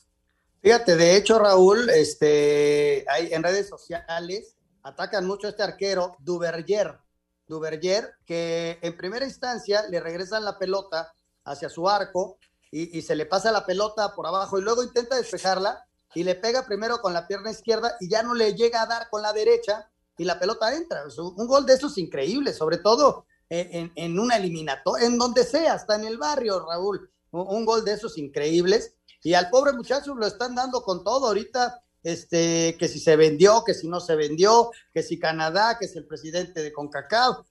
Fíjate, 0.62 0.98
de 0.98 1.16
hecho, 1.16 1.40
Raúl, 1.40 1.90
este, 1.90 3.06
hay 3.08 3.30
en 3.32 3.44
redes 3.44 3.70
sociales 3.70 4.58
atacan 4.84 5.26
mucho 5.26 5.48
a 5.48 5.52
este 5.52 5.64
arquero, 5.64 6.16
Duverger, 6.20 7.00
Duverger, 7.48 8.14
que 8.26 8.80
en 8.82 8.96
primera 8.98 9.26
instancia 9.26 9.84
le 9.90 10.00
regresan 10.00 10.46
la 10.46 10.58
pelota 10.58 11.14
hacia 11.44 11.70
su 11.70 11.90
arco 11.90 12.38
y, 12.72 13.02
se 13.02 13.16
le 13.16 13.26
pasa 13.26 13.52
la 13.52 13.66
pelota 13.66 14.16
por 14.16 14.26
abajo 14.26 14.58
y 14.58 14.62
luego 14.62 14.82
intenta 14.82 15.18
despejarla 15.18 15.86
y 16.16 16.24
le 16.24 16.36
pega 16.36 16.66
primero 16.66 17.00
con 17.00 17.14
la 17.14 17.28
pierna 17.28 17.52
izquierda 17.52 17.98
y 18.00 18.10
ya 18.10 18.24
no 18.24 18.34
le 18.34 18.54
llega 18.54 18.82
a 18.82 18.86
dar 18.86 19.10
con 19.10 19.22
la 19.22 19.34
derecha 19.34 19.90
y 20.18 20.24
la 20.24 20.40
pelota 20.40 20.74
entra. 20.74 21.04
Un 21.18 21.48
gol 21.48 21.66
de 21.66 21.74
esos 21.74 21.98
increíbles, 21.98 22.58
sobre 22.58 22.78
todo 22.78 23.26
en, 23.50 23.92
en 23.96 24.20
una 24.20 24.38
eliminatoria, 24.38 25.06
en 25.06 25.18
donde 25.18 25.44
sea, 25.44 25.74
hasta 25.74 25.96
en 25.96 26.06
el 26.06 26.18
barrio, 26.18 26.66
Raúl. 26.66 27.12
Un, 27.32 27.48
un, 27.48 27.66
gol 27.66 27.84
de 27.84 27.94
esos 27.94 28.18
increíbles. 28.18 28.96
Y 29.24 29.34
al 29.34 29.50
pobre 29.50 29.74
muchacho 29.74 30.16
lo 30.16 30.26
están 30.26 30.56
dando 30.56 30.82
con 30.84 31.04
todo. 31.04 31.28
Ahorita, 31.28 31.81
este, 32.04 32.76
que 32.78 32.88
si 32.88 33.00
se 33.00 33.16
vendió, 33.16 33.64
que 33.66 33.74
si 33.74 33.88
no 33.88 34.00
se 34.00 34.16
vendió, 34.16 34.72
que 34.94 35.04
si 35.04 35.20
Canadá, 35.20 35.78
que 35.80 35.86
es 35.86 35.96
el 35.96 36.06
presidente 36.06 36.62
de 36.62 36.74
CONCACAF. 36.74 37.46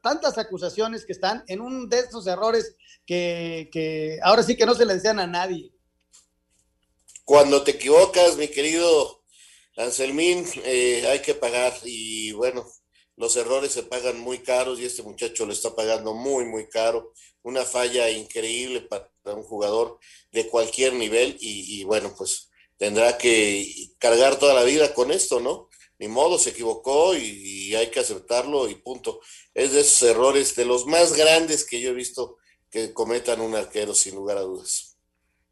Tantas 0.00 0.38
acusaciones 0.38 1.04
que 1.04 1.12
están 1.12 1.44
en 1.48 1.60
un 1.60 1.88
de 1.88 1.98
esos 1.98 2.26
errores 2.26 2.76
que, 3.04 3.68
que 3.72 4.18
ahora 4.22 4.42
sí 4.42 4.56
que 4.56 4.64
no 4.64 4.74
se 4.74 4.86
le 4.86 4.94
decían 4.94 5.18
a 5.18 5.26
nadie. 5.26 5.72
Cuando 7.24 7.64
te 7.64 7.72
equivocas, 7.72 8.36
mi 8.36 8.46
querido 8.46 9.24
Anselmín, 9.76 10.46
eh, 10.64 11.04
hay 11.08 11.20
que 11.20 11.34
pagar. 11.34 11.74
Y 11.84 12.32
bueno, 12.32 12.66
los 13.16 13.36
errores 13.36 13.72
se 13.72 13.82
pagan 13.82 14.20
muy 14.20 14.38
caros 14.38 14.78
y 14.78 14.84
este 14.84 15.02
muchacho 15.02 15.46
lo 15.46 15.52
está 15.52 15.74
pagando 15.74 16.14
muy, 16.14 16.44
muy 16.44 16.68
caro. 16.68 17.12
Una 17.42 17.64
falla 17.64 18.10
increíble 18.10 18.82
para 18.82 19.10
un 19.24 19.42
jugador 19.42 19.98
de 20.32 20.48
cualquier 20.48 20.94
nivel 20.94 21.36
y, 21.40 21.82
bueno, 21.84 22.14
pues 22.16 22.50
tendrá 22.76 23.18
que 23.18 23.90
cargar 23.98 24.38
toda 24.38 24.54
la 24.54 24.64
vida 24.64 24.94
con 24.94 25.10
esto, 25.10 25.40
¿no? 25.40 25.68
Ni 25.98 26.08
modo, 26.08 26.38
se 26.38 26.50
equivocó 26.50 27.16
y, 27.16 27.22
y, 27.22 27.74
hay 27.74 27.90
que 27.90 28.00
aceptarlo 28.00 28.68
y 28.68 28.74
punto. 28.74 29.20
Es 29.54 29.72
de 29.72 29.80
esos 29.80 30.02
errores, 30.02 30.54
de 30.54 30.66
los 30.66 30.86
más 30.86 31.14
grandes 31.14 31.64
que 31.64 31.80
yo 31.80 31.90
he 31.90 31.94
visto 31.94 32.36
que 32.70 32.92
cometan 32.92 33.40
un 33.40 33.54
arquero, 33.54 33.94
sin 33.94 34.14
lugar 34.14 34.36
a 34.36 34.42
dudas. 34.42 34.96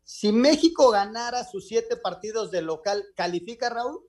Si 0.05 0.33
México 0.33 0.91
ganara 0.91 1.51
sus 1.51 1.67
siete 1.67 1.97
partidos 1.97 2.51
de 2.51 2.61
local, 2.61 3.05
¿califica 3.17 3.71
Raúl? 3.71 4.07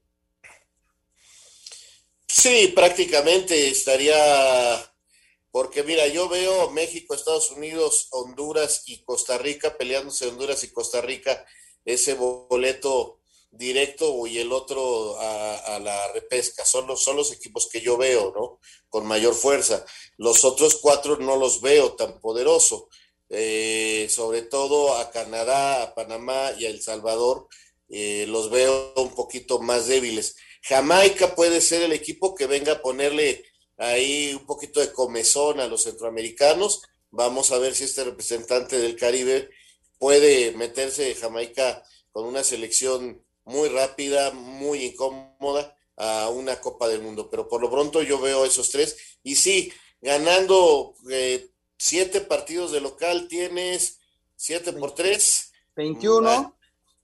Sí, 2.28 2.74
prácticamente 2.76 3.70
estaría, 3.70 4.14
porque 5.52 5.84
mira, 5.84 6.06
yo 6.08 6.28
veo 6.28 6.70
México, 6.72 7.16
Estados 7.16 7.50
Unidos, 7.52 8.08
Honduras 8.12 8.84
y 8.88 9.04
Costa 9.04 9.38
Rica 9.38 9.78
peleándose 9.78 10.28
Honduras 10.28 10.64
y 10.66 10.72
Costa 10.72 11.02
Rica 11.02 11.46
ese 11.86 12.16
boleto 12.16 13.20
directo 13.52 14.28
y 14.28 14.40
el 14.40 14.52
otro 14.52 15.20
a, 15.20 15.80
la 15.80 16.12
repesca. 16.14 16.66
Son 16.66 16.88
los, 16.88 17.04
son 17.04 17.16
los 17.16 17.32
equipos 17.32 17.68
que 17.72 17.82
yo 17.82 17.98
veo, 17.98 18.34
¿no? 18.36 18.60
Con 18.90 19.06
mayor 19.06 19.34
fuerza. 19.34 19.86
Los 20.18 20.44
otros 20.46 20.80
cuatro 20.82 21.18
no 21.18 21.38
los 21.38 21.62
veo 21.62 21.94
tan 21.94 22.20
poderoso. 22.20 22.90
Eh, 23.30 24.08
sobre 24.10 24.44
todo 24.44 24.96
a 24.98 25.10
Canadá, 25.12 25.84
a 25.84 25.96
Panamá 25.96 26.52
y 26.58 26.66
a 26.66 26.70
El 26.70 26.82
Salvador, 26.82 27.48
eh, 27.90 28.26
los 28.28 28.50
veo 28.50 28.94
un 28.98 29.16
poquito 29.16 29.60
más 29.60 29.88
débiles. 29.88 30.36
Jamaica 30.62 31.36
puede 31.36 31.62
ser 31.62 31.84
el 31.84 31.94
equipo 31.94 32.36
que 32.36 32.48
venga 32.48 32.74
a 32.74 32.82
ponerle 32.82 33.44
ahí 33.78 34.34
un 34.34 34.46
poquito 34.46 34.80
de 34.80 34.92
comezón 34.92 35.60
a 35.60 35.68
los 35.68 35.84
centroamericanos. 35.84 36.82
Vamos 37.12 37.52
a 37.52 37.60
ver 37.60 37.76
si 37.76 37.84
este 37.84 38.04
representante 38.04 38.78
del 38.80 38.96
Caribe 38.96 39.50
puede 39.98 40.52
meterse 40.54 41.16
Jamaica 41.16 41.84
con 42.12 42.26
una 42.26 42.44
selección 42.44 43.24
muy 43.44 43.70
rápida, 43.70 44.32
muy 44.32 44.86
incómoda 44.86 45.78
a 45.98 46.30
una 46.30 46.60
Copa 46.60 46.88
del 46.88 47.02
Mundo. 47.02 47.30
Pero 47.30 47.48
por 47.48 47.62
lo 47.62 47.70
pronto 47.70 48.02
yo 48.02 48.20
veo 48.20 48.46
esos 48.46 48.70
tres. 48.72 48.98
Y 49.24 49.36
sí, 49.36 49.72
ganando 50.02 50.96
eh, 51.10 51.50
siete 51.78 52.22
partidos 52.22 52.72
de 52.72 52.82
local, 52.82 53.28
tienes 53.28 54.00
siete 54.36 54.74
por 54.74 54.94
tres. 54.94 55.52
21. 55.76 56.58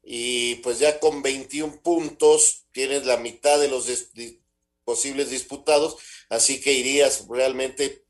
Y 0.04 0.56
pues 0.56 0.80
ya 0.80 1.00
con 1.00 1.22
21 1.22 1.82
puntos 1.82 2.66
tienes 2.72 3.06
la 3.06 3.18
mitad 3.18 3.60
de 3.60 3.68
los 3.68 3.86
dis 4.14 4.40
posibles 4.84 5.30
disputados, 5.30 5.98
así 6.30 6.60
que 6.60 6.74
irías 6.74 7.26
realmente 7.30 8.04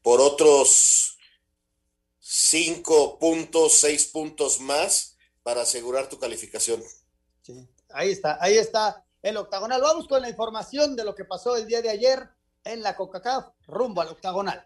por 0.00 0.20
otros 0.20 1.13
cinco 2.26 3.18
puntos, 3.18 3.74
seis 3.74 4.06
puntos 4.06 4.58
más 4.58 5.18
para 5.42 5.60
asegurar 5.60 6.08
tu 6.08 6.18
calificación. 6.18 6.82
Sí, 7.42 7.68
ahí 7.90 8.10
está, 8.12 8.38
ahí 8.40 8.56
está 8.56 9.04
el 9.20 9.36
octagonal. 9.36 9.82
Vamos 9.82 10.08
con 10.08 10.22
la 10.22 10.30
información 10.30 10.96
de 10.96 11.04
lo 11.04 11.14
que 11.14 11.26
pasó 11.26 11.54
el 11.54 11.66
día 11.66 11.82
de 11.82 11.90
ayer 11.90 12.26
en 12.64 12.82
la 12.82 12.96
CONCACAF 12.96 13.48
rumbo 13.66 14.00
al 14.00 14.08
octagonal. 14.08 14.64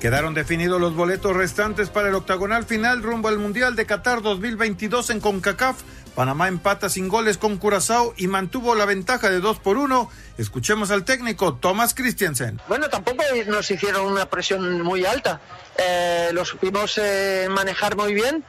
Quedaron 0.00 0.32
definidos 0.32 0.80
los 0.80 0.94
boletos 0.94 1.36
restantes 1.36 1.90
para 1.90 2.08
el 2.08 2.14
octagonal 2.14 2.64
final 2.64 3.02
rumbo 3.02 3.28
al 3.28 3.38
Mundial 3.38 3.76
de 3.76 3.84
Qatar 3.84 4.22
2022 4.22 5.10
en 5.10 5.20
CONCACAF. 5.20 5.82
Panamá 6.14 6.48
empata 6.48 6.88
sin 6.88 7.06
goles 7.08 7.36
con 7.36 7.58
Curazao 7.58 8.14
y 8.16 8.26
mantuvo 8.26 8.74
la 8.74 8.86
ventaja 8.86 9.28
de 9.28 9.40
2 9.40 9.58
por 9.58 9.76
1. 9.76 10.10
Escuchemos 10.38 10.90
al 10.90 11.04
técnico 11.04 11.56
Thomas 11.56 11.92
Christiansen. 11.92 12.58
Bueno, 12.66 12.88
tampoco 12.88 13.22
nos 13.48 13.70
hicieron 13.70 14.06
una 14.06 14.24
presión 14.24 14.80
muy 14.80 15.04
alta. 15.04 15.38
Eh, 15.76 16.30
lo 16.32 16.46
supimos 16.46 16.96
eh, 16.96 17.48
manejar 17.50 17.94
muy 17.94 18.14
bien. 18.14 18.42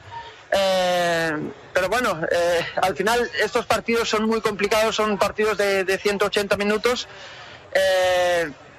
Eh, 0.52 1.32
pero 1.74 1.90
bueno, 1.90 2.18
eh, 2.30 2.66
al 2.80 2.96
final 2.96 3.30
estos 3.44 3.66
partidos 3.66 4.08
son 4.08 4.24
muy 4.24 4.40
complicados, 4.40 4.96
son 4.96 5.18
partidos 5.18 5.58
de, 5.58 5.84
de 5.84 5.98
180 5.98 6.56
minutos. 6.56 7.08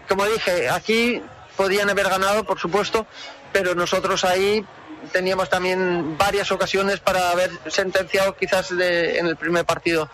Como 0.08 0.26
dije, 0.26 0.70
aquí 0.70 1.22
podían 1.56 1.90
haber 1.90 2.10
ganado, 2.10 2.44
por 2.44 2.60
supuesto, 2.60 3.08
pero 3.52 3.76
nosotros 3.76 4.24
ahí 4.24 4.66
teníamos 5.12 5.50
también 5.50 6.18
varias 6.18 6.52
ocasiones 6.52 7.00
para 7.00 7.32
haber 7.32 7.52
sentenciado 7.68 8.36
quizás 8.36 8.76
de, 8.76 9.20
en 9.20 9.28
el 9.28 9.36
primer 9.36 9.66
partido. 9.66 10.10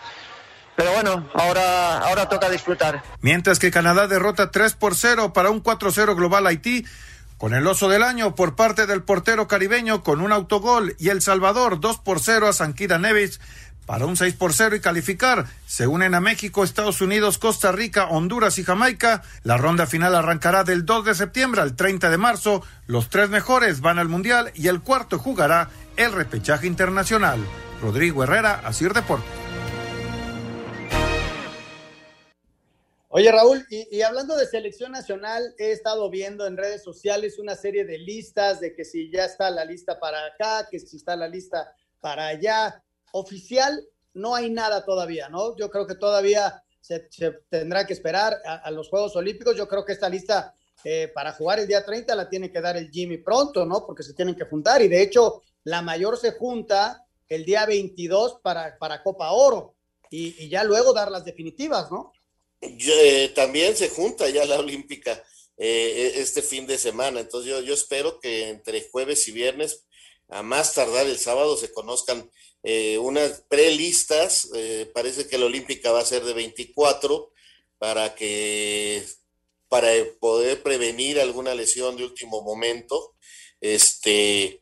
Pero 0.76 0.92
bueno, 0.92 1.28
ahora, 1.34 1.98
ahora 1.98 2.28
toca 2.28 2.48
disfrutar. 2.48 3.02
Mientras 3.20 3.58
que 3.58 3.70
Canadá 3.70 4.06
derrota 4.06 4.50
3 4.50 4.74
por 4.74 4.94
0 4.94 5.32
para 5.32 5.50
un 5.50 5.62
4-0 5.62 6.16
global 6.16 6.46
Haití, 6.46 6.86
con 7.40 7.54
el 7.54 7.66
oso 7.66 7.88
del 7.88 8.02
año 8.02 8.34
por 8.34 8.54
parte 8.54 8.86
del 8.86 9.02
portero 9.02 9.48
caribeño 9.48 10.02
con 10.02 10.20
un 10.20 10.30
autogol 10.30 10.94
y 10.98 11.08
El 11.08 11.22
Salvador 11.22 11.80
2 11.80 11.98
por 11.98 12.20
0 12.20 12.48
a 12.48 12.52
Sanquida 12.52 12.98
Nevis 12.98 13.40
para 13.86 14.06
un 14.06 14.16
6 14.16 14.34
por 14.34 14.52
0 14.52 14.76
y 14.76 14.80
calificar. 14.80 15.46
Se 15.66 15.86
unen 15.86 16.14
a 16.14 16.20
México, 16.20 16.62
Estados 16.62 17.00
Unidos, 17.00 17.38
Costa 17.38 17.72
Rica, 17.72 18.06
Honduras 18.06 18.58
y 18.58 18.64
Jamaica. 18.64 19.22
La 19.42 19.56
ronda 19.56 19.86
final 19.86 20.14
arrancará 20.14 20.64
del 20.64 20.84
2 20.84 21.04
de 21.06 21.14
septiembre 21.14 21.60
al 21.60 21.76
30 21.76 22.10
de 22.10 22.18
marzo. 22.18 22.62
Los 22.86 23.10
tres 23.10 23.30
mejores 23.30 23.80
van 23.80 23.98
al 23.98 24.08
Mundial 24.08 24.52
y 24.54 24.68
el 24.68 24.80
cuarto 24.80 25.18
jugará 25.18 25.70
el 25.96 26.12
repechaje 26.12 26.66
internacional. 26.66 27.40
Rodrigo 27.82 28.22
Herrera, 28.22 28.60
Asir 28.64 28.92
Deportes. 28.92 29.28
Oye 33.12 33.32
Raúl, 33.32 33.66
y, 33.70 33.88
y, 33.90 34.02
hablando 34.02 34.36
de 34.36 34.46
selección 34.46 34.92
nacional, 34.92 35.52
he 35.58 35.72
estado 35.72 36.08
viendo 36.10 36.46
en 36.46 36.56
redes 36.56 36.84
sociales 36.84 37.40
una 37.40 37.56
serie 37.56 37.84
de 37.84 37.98
listas 37.98 38.60
de 38.60 38.72
que 38.72 38.84
si 38.84 39.10
ya 39.10 39.24
está 39.24 39.50
la 39.50 39.64
lista 39.64 39.98
para 39.98 40.24
acá, 40.26 40.68
que 40.70 40.78
si 40.78 40.96
está 40.96 41.16
la 41.16 41.26
lista 41.26 41.74
para 42.00 42.28
allá. 42.28 42.84
Oficial, 43.12 43.84
no 44.14 44.34
hay 44.34 44.50
nada 44.50 44.84
todavía, 44.84 45.28
¿no? 45.28 45.56
Yo 45.56 45.70
creo 45.70 45.86
que 45.86 45.94
todavía 45.94 46.62
se, 46.80 47.08
tendrá 47.48 47.86
que 47.86 47.92
esperar 47.92 48.36
a, 48.44 48.70
los 48.70 48.88
Juegos 48.88 49.14
Olímpicos. 49.16 49.56
Yo 49.56 49.68
creo 49.68 49.84
que 49.84 49.92
esta 49.92 50.08
lista 50.08 50.54
eh, 50.84 51.10
para 51.14 51.32
jugar 51.32 51.60
el 51.60 51.68
día 51.68 51.84
30 51.84 52.14
la 52.14 52.28
tiene 52.28 52.50
que 52.50 52.60
dar 52.60 52.76
el 52.76 52.90
Jimmy 52.90 53.18
pronto, 53.18 53.66
¿no? 53.66 53.84
Porque 53.86 54.02
se 54.02 54.14
tienen 54.14 54.34
que 54.34 54.44
juntar 54.44 54.82
y 54.82 54.88
de 54.88 55.02
hecho 55.02 55.42
la 55.64 55.82
mayor 55.82 56.18
se 56.18 56.32
junta 56.32 57.06
el 57.28 57.44
día 57.44 57.66
22 57.66 58.40
para, 58.42 58.76
para 58.78 59.02
Copa 59.02 59.30
Oro 59.30 59.74
y, 60.10 60.48
ya 60.48 60.64
luego 60.64 60.92
dar 60.92 61.10
las 61.10 61.24
definitivas, 61.24 61.90
¿no? 61.90 62.12
Eh, 62.60 63.30
también 63.34 63.76
se 63.76 63.88
junta 63.88 64.28
ya 64.28 64.44
la 64.44 64.58
olímpica 64.58 65.22
eh, 65.56 66.12
este 66.16 66.42
fin 66.42 66.66
de 66.66 66.78
semana, 66.78 67.20
entonces 67.20 67.64
yo, 67.64 67.74
espero 67.74 68.18
que 68.18 68.48
entre 68.48 68.88
jueves 68.90 69.28
y 69.28 69.32
viernes, 69.32 69.84
a 70.28 70.42
más 70.42 70.74
tardar 70.74 71.06
el 71.06 71.18
sábado, 71.18 71.56
se 71.56 71.72
conozcan 71.72 72.30
eh, 72.62 72.98
unas 72.98 73.42
prelistas, 73.48 74.50
parece 74.92 75.26
que 75.26 75.38
la 75.38 75.46
olímpica 75.46 75.92
va 75.92 76.00
a 76.00 76.04
ser 76.04 76.24
de 76.24 76.34
24 76.34 77.32
para 77.78 78.14
que 78.14 79.02
para 79.68 79.88
poder 80.18 80.62
prevenir 80.62 81.20
alguna 81.20 81.54
lesión 81.54 81.96
de 81.96 82.04
último 82.04 82.42
momento, 82.42 83.14
este 83.60 84.60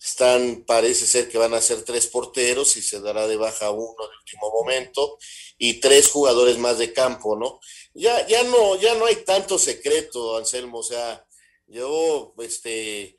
están, 0.00 0.64
parece 0.66 1.06
ser 1.06 1.28
que 1.28 1.38
van 1.38 1.52
a 1.54 1.60
ser 1.60 1.82
tres 1.82 2.06
porteros 2.06 2.76
y 2.76 2.82
se 2.82 3.00
dará 3.00 3.26
de 3.26 3.36
baja 3.36 3.70
uno 3.70 4.08
de 4.08 4.16
último 4.18 4.50
momento 4.50 5.18
y 5.58 5.74
tres 5.80 6.08
jugadores 6.08 6.58
más 6.58 6.78
de 6.78 6.92
campo, 6.92 7.36
¿no? 7.36 7.60
Ya, 7.92 8.26
ya 8.26 8.42
no, 8.44 8.80
ya 8.80 8.94
no 8.94 9.06
hay 9.06 9.16
tanto 9.16 9.58
secreto, 9.58 10.36
Anselmo, 10.36 10.78
o 10.78 10.82
sea, 10.82 11.26
yo, 11.66 12.34
este, 12.38 13.18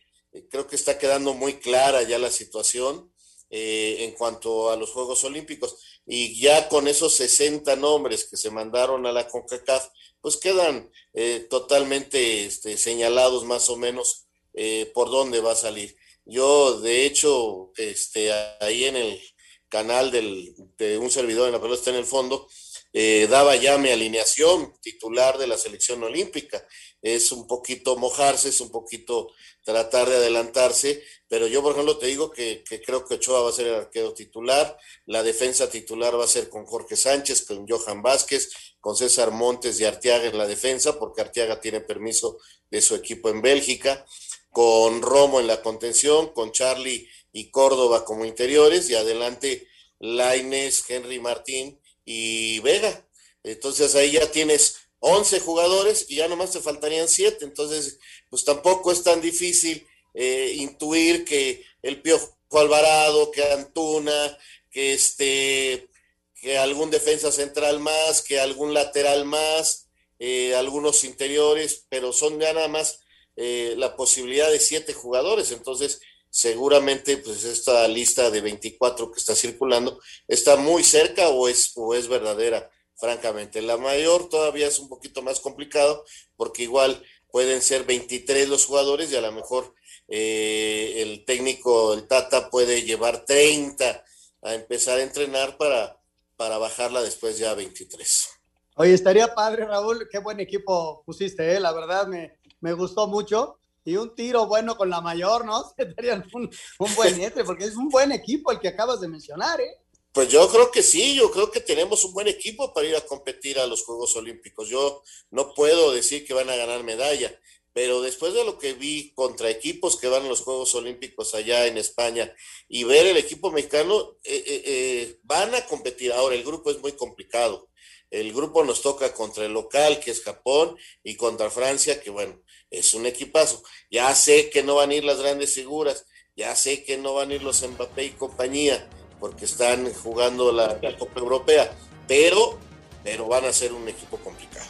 creo 0.50 0.68
que 0.68 0.76
está 0.76 0.98
quedando 0.98 1.34
muy 1.34 1.60
clara 1.60 2.04
ya 2.04 2.18
la 2.20 2.32
situación 2.32 3.12
eh, 3.50 3.98
en 4.02 4.12
cuanto 4.12 4.70
a 4.70 4.76
los 4.76 4.92
Juegos 4.92 5.24
Olímpicos 5.24 5.78
y 6.06 6.40
ya 6.40 6.70
con 6.70 6.88
esos 6.88 7.16
60 7.16 7.76
nombres 7.76 8.26
que 8.26 8.38
se 8.38 8.50
mandaron 8.50 9.06
a 9.06 9.12
la 9.12 9.28
CONCACAF, 9.28 9.88
pues 10.22 10.38
quedan 10.38 10.92
eh, 11.14 11.46
totalmente 11.50 12.46
este, 12.46 12.78
señalados 12.78 13.46
más 13.46 13.70
o 13.70 13.78
menos 13.78 14.28
eh, 14.54 14.92
por 14.94 15.10
dónde 15.10 15.42
va 15.42 15.52
a 15.52 15.56
salir. 15.56 15.96
Yo, 16.26 16.80
de 16.80 17.06
hecho, 17.06 17.72
este, 17.78 18.32
ahí 18.60 18.86
en 18.86 18.96
el 18.96 19.22
canal 19.70 20.12
del, 20.12 20.54
de 20.78 20.98
un 20.98 21.12
servidor 21.12 21.48
en 21.48 21.54
la 21.54 21.62
pelota 21.62 21.80
está 21.80 21.90
en 21.92 21.98
el 21.98 22.06
fondo, 22.06 22.48
eh, 22.94 23.28
daba 23.30 23.56
ya 23.56 23.78
mi 23.78 23.90
alineación 23.90 24.74
titular 24.82 25.38
de 25.38 25.48
la 25.48 25.58
selección 25.58 26.04
olímpica 26.04 26.66
es 27.02 27.32
un 27.32 27.48
poquito 27.48 27.96
mojarse, 27.98 28.50
es 28.50 28.60
un 28.62 28.70
poquito 28.70 29.32
tratar 29.64 30.10
de 30.10 30.16
adelantarse, 30.16 31.04
pero 31.28 31.48
yo 31.48 31.62
por 31.62 31.74
ejemplo 31.74 31.98
te 31.98 32.08
digo 32.08 32.32
que, 32.32 32.64
que, 32.68 32.82
creo 32.82 33.06
que 33.06 33.16
Ochoa 33.16 33.42
va 33.42 33.50
a 33.50 33.54
ser 33.54 33.68
el 33.68 33.76
arquero 33.76 34.14
titular, 34.14 34.78
la 35.06 35.24
defensa 35.24 35.70
titular 35.70 36.20
va 36.20 36.26
a 36.26 36.28
ser 36.28 36.50
con 36.50 36.66
Jorge 36.66 36.96
Sánchez, 36.96 37.46
con 37.46 37.68
Johan 37.68 38.02
Vázquez, 38.02 38.50
con 38.80 38.96
César 38.96 39.32
Montes 39.32 39.80
y 39.80 39.86
Arteaga 39.86 40.28
en 40.28 40.38
la 40.38 40.48
defensa, 40.48 40.98
porque 40.98 41.22
Arteaga 41.22 41.60
tiene 41.60 41.82
permiso 41.82 42.40
de 42.72 42.82
su 42.82 42.96
equipo 42.96 43.30
en 43.30 43.42
Bélgica, 43.42 44.06
con 44.52 45.02
Romo 45.02 45.40
en 45.40 45.48
la 45.48 45.62
contención, 45.62 46.34
con 46.34 46.52
Charlie 46.52 47.08
y 47.32 47.52
Córdoba 47.52 48.06
como 48.06 48.26
interiores, 48.26 48.90
y 48.90 48.96
adelante 48.96 49.68
Laines, 50.00 50.84
Henry 50.90 51.20
Martín 51.20 51.80
y 52.06 52.60
Vega. 52.60 53.08
Entonces 53.44 53.96
ahí 53.96 54.12
ya 54.12 54.32
tienes 54.32 54.77
11 55.00 55.40
jugadores 55.42 56.06
y 56.10 56.16
ya 56.18 56.28
nomás 56.28 56.52
te 56.52 56.60
faltarían 56.60 57.08
7. 57.08 57.46
Entonces, 57.46 58.00
pues 58.30 58.44
tampoco 58.44 58.92
es 58.92 59.04
tan 59.04 59.22
difícil 59.22 59.88
eh, 60.14 60.54
intuir 60.58 61.24
que 61.26 61.64
el 61.82 62.02
Piojo 62.02 62.36
Alvarado, 62.52 63.32
que 63.32 63.44
Antuna, 63.44 64.38
que 64.72 64.94
este, 64.94 65.90
que 66.36 66.58
algún 66.58 66.90
defensa 66.90 67.32
central 67.32 67.80
más, 67.80 68.22
que 68.22 68.40
algún 68.40 68.74
lateral 68.74 69.26
más, 69.26 69.88
eh, 70.20 70.56
algunos 70.56 71.04
interiores, 71.04 71.86
pero 71.90 72.14
son 72.14 72.40
ya 72.40 72.54
nada 72.54 72.68
más 72.68 73.02
eh, 73.36 73.76
la 73.78 73.96
posibilidad 73.96 74.50
de 74.52 74.60
siete 74.60 74.94
jugadores. 74.94 75.52
Entonces, 75.52 76.02
seguramente, 76.30 77.18
pues 77.18 77.44
esta 77.44 77.88
lista 77.88 78.32
de 78.32 78.42
24 78.42 79.12
que 79.12 79.20
está 79.20 79.36
circulando 79.36 80.00
está 80.28 80.56
muy 80.56 80.84
cerca 80.84 81.30
o 81.30 81.48
es, 81.48 81.72
o 81.76 81.94
es 81.94 82.08
verdadera 82.08 82.70
francamente. 82.98 83.62
La 83.62 83.78
mayor 83.78 84.30
todavía 84.30 84.68
es 84.68 84.80
un 84.80 84.90
poquito 84.90 85.22
más 85.22 85.40
complicado 85.40 86.04
porque 86.36 86.64
igual 86.64 87.04
pueden 87.32 87.62
ser 87.62 87.84
23 87.84 88.50
los 88.50 88.66
jugadores 88.66 89.12
y 89.12 89.16
a 89.16 89.22
lo 89.22 89.32
mejor 89.32 89.74
eh, 90.08 90.96
el 90.98 91.26
técnico, 91.26 91.94
el 91.94 92.08
Tata, 92.08 92.50
puede 92.50 92.84
llevar 92.84 93.26
30 93.26 94.04
a 94.44 94.54
empezar 94.54 95.00
a 95.00 95.04
entrenar 95.04 95.58
para, 95.58 96.00
para 96.36 96.58
bajarla 96.58 97.02
después 97.02 97.38
ya 97.38 97.52
a 97.52 97.56
23. 97.56 98.30
Oye, 98.76 98.94
estaría 98.94 99.34
padre, 99.34 99.66
Raúl, 99.66 100.08
qué 100.10 100.20
buen 100.20 100.40
equipo 100.40 101.04
pusiste, 101.06 101.56
¿eh? 101.56 101.60
la 101.60 101.74
verdad 101.74 102.08
me, 102.08 102.38
me 102.62 102.74
gustó 102.74 103.08
mucho. 103.08 103.60
Y 103.84 103.96
un 103.96 104.14
tiro 104.16 104.48
bueno 104.48 104.76
con 104.76 104.90
la 104.90 105.00
mayor, 105.00 105.46
¿no? 105.46 105.64
Sería 105.96 106.22
un, 106.34 106.50
un 106.80 106.96
buen 106.96 107.22
entre, 107.22 107.46
porque 107.46 107.64
es 107.64 107.76
un 107.78 107.88
buen 107.88 108.12
equipo 108.12 108.52
el 108.52 108.60
que 108.60 108.68
acabas 108.68 109.00
de 109.00 109.08
mencionar, 109.08 109.62
¿eh? 109.62 109.80
Pues 110.18 110.30
yo 110.30 110.50
creo 110.50 110.72
que 110.72 110.82
sí, 110.82 111.14
yo 111.14 111.30
creo 111.30 111.52
que 111.52 111.62
tenemos 111.62 112.04
un 112.04 112.12
buen 112.12 112.28
equipo 112.28 112.74
para 112.74 112.88
ir 112.88 112.96
a 112.96 113.06
competir 113.06 113.60
a 113.60 113.68
los 113.68 113.84
Juegos 113.84 114.16
Olímpicos. 114.16 114.68
Yo 114.68 115.04
no 115.30 115.54
puedo 115.54 115.92
decir 115.92 116.26
que 116.26 116.34
van 116.34 116.50
a 116.50 116.56
ganar 116.56 116.82
medalla, 116.82 117.40
pero 117.72 118.02
después 118.02 118.34
de 118.34 118.44
lo 118.44 118.58
que 118.58 118.74
vi 118.74 119.14
contra 119.14 119.52
equipos 119.52 119.96
que 119.96 120.08
van 120.08 120.26
a 120.26 120.28
los 120.28 120.42
Juegos 120.42 120.74
Olímpicos 120.74 121.36
allá 121.36 121.68
en 121.68 121.78
España 121.78 122.34
y 122.68 122.84
ver 122.84 123.06
el 123.06 123.18
equipo 123.18 123.52
mexicano, 123.52 124.18
eh, 124.24 124.44
eh, 124.44 124.64
eh, 124.66 125.20
van 125.22 125.54
a 125.54 125.68
competir. 125.68 126.12
Ahora, 126.12 126.34
el 126.34 126.44
grupo 126.44 126.72
es 126.72 126.80
muy 126.80 126.94
complicado. 126.94 127.70
El 128.10 128.34
grupo 128.34 128.64
nos 128.64 128.82
toca 128.82 129.14
contra 129.14 129.46
el 129.46 129.54
local, 129.54 130.00
que 130.00 130.10
es 130.10 130.24
Japón, 130.24 130.78
y 131.04 131.16
contra 131.16 131.52
Francia, 131.52 132.02
que 132.02 132.10
bueno, 132.10 132.42
es 132.72 132.96
un 132.96 133.06
equipazo. 133.06 133.62
Ya 133.92 134.16
sé 134.16 134.50
que 134.50 134.64
no 134.64 134.74
van 134.74 134.90
a 134.90 134.96
ir 134.96 135.04
las 135.04 135.20
grandes 135.20 135.54
figuras, 135.54 136.08
ya 136.36 136.56
sé 136.56 136.84
que 136.84 136.98
no 136.98 137.14
van 137.14 137.30
a 137.30 137.36
ir 137.36 137.44
los 137.44 137.62
Mbappé 137.62 138.06
y 138.06 138.10
compañía, 138.14 138.90
porque 139.20 139.46
están 139.46 139.92
jugando 139.94 140.52
la, 140.52 140.80
Copa 140.98 141.20
Europea, 141.20 141.72
pero, 142.08 142.58
pero 143.04 143.28
van 143.28 143.46
a 143.46 143.54
ser 143.54 143.74
un 143.74 143.88
equipo 143.88 144.18
complicado. 144.18 144.68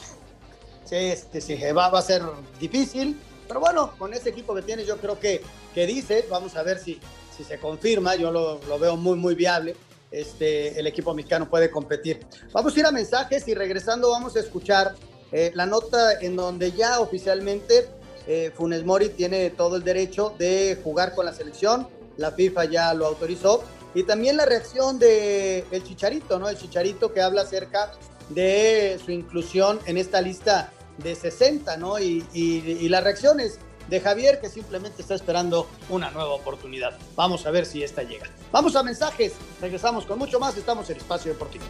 Sí, 0.86 0.96
este, 0.96 1.42
sí, 1.42 1.56
va, 1.76 1.90
va 1.90 2.00
a 2.00 2.02
ser 2.02 2.22
difícil, 2.60 3.20
pero 3.48 3.60
bueno, 3.60 3.94
con 3.98 4.14
ese 4.14 4.30
equipo 4.30 4.56
que 4.56 4.62
tienes, 4.62 4.88
yo 4.88 4.98
creo 4.98 5.20
que, 5.20 5.42
que 5.74 5.86
dices, 5.86 6.30
vamos 6.30 6.56
a 6.56 6.64
ver 6.64 6.80
si, 6.80 7.00
si 7.36 7.44
se 7.44 7.60
confirma, 7.60 8.16
yo 8.16 8.32
lo, 8.32 8.60
lo 8.68 8.80
veo 8.80 8.96
muy, 8.96 9.18
muy 9.18 9.36
viable. 9.36 9.76
Este, 10.10 10.80
el 10.80 10.88
equipo 10.88 11.14
mexicano 11.14 11.50
puede 11.50 11.70
competir. 11.70 12.26
Vamos 12.54 12.76
a 12.76 12.80
ir 12.80 12.86
a 12.86 12.92
mensajes 12.92 13.46
y 13.48 13.54
regresando 13.54 14.10
vamos 14.10 14.38
a 14.38 14.40
escuchar 14.40 14.96
eh, 15.32 15.52
la 15.54 15.66
nota 15.66 16.14
en 16.22 16.38
donde 16.38 16.72
ya 16.72 17.02
oficialmente 17.02 17.90
eh, 18.26 18.52
Funes 18.56 18.86
Mori 18.86 19.10
tiene 19.10 19.50
todo 19.50 19.76
el 19.76 19.84
derecho 19.84 20.34
de 20.38 20.80
jugar 20.84 21.14
con 21.14 21.26
la 21.26 21.34
selección. 21.34 21.88
La 22.16 22.32
FIFA 22.32 22.66
ya 22.66 22.94
lo 22.94 23.06
autorizó 23.06 23.64
y 23.98 24.04
también 24.04 24.38
la 24.38 24.46
reacción 24.46 25.00
de 25.00 25.66
el 25.72 25.84
Chicharito, 25.84 26.38
¿no? 26.38 26.48
El 26.48 26.56
Chicharito 26.56 27.12
que 27.12 27.20
habla 27.20 27.42
acerca 27.42 27.94
de 28.30 29.00
su 29.04 29.10
inclusión 29.10 29.80
en 29.88 29.98
esta 29.98 30.22
lista 30.22 30.72
de 31.00 31.16
60, 31.16 31.78
¿no? 31.78 31.98
Y, 31.98 32.24
y, 32.32 32.58
y, 32.60 32.90
las 32.90 33.04
reacciones 33.04 33.58
de 33.90 34.00
Javier 34.00 34.40
que 34.40 34.50
simplemente 34.50 35.02
está 35.02 35.16
esperando 35.16 35.68
una 35.90 36.12
nueva 36.12 36.36
oportunidad. 36.36 36.96
Vamos 37.16 37.48
a 37.48 37.52
ver 37.52 37.66
si 37.66 37.82
esta 37.82 38.04
llega. 38.04 38.28
Vamos 38.52 38.76
a 38.76 38.84
mensajes, 38.84 39.34
regresamos 39.60 40.06
con 40.06 40.20
mucho 40.20 40.40
más, 40.40 40.56
estamos 40.56 40.88
en 40.92 40.98
Espacio 40.98 41.34
Deportivo. 41.34 41.66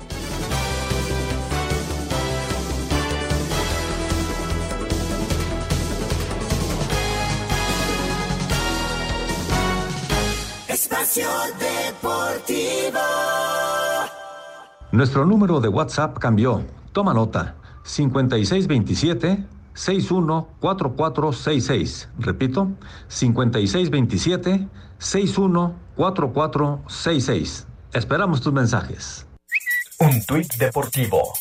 Espacio 10.98 11.30
Deportivo. 11.60 13.00
Nuestro 14.92 15.28
número 15.28 15.60
de 15.60 15.68
WhatsApp 15.68 16.18
cambió. 16.18 16.66
Toma 16.92 17.14
nota. 17.14 17.54
5627 17.84 19.46
614466. 19.76 22.10
Repito, 22.18 22.72
5627 23.10 24.68
614466. 24.98 27.68
Esperamos 27.94 28.42
tus 28.42 28.54
mensajes. 28.54 29.28
Un 30.00 30.26
tuit 30.26 30.52
deportivo. 30.56 31.32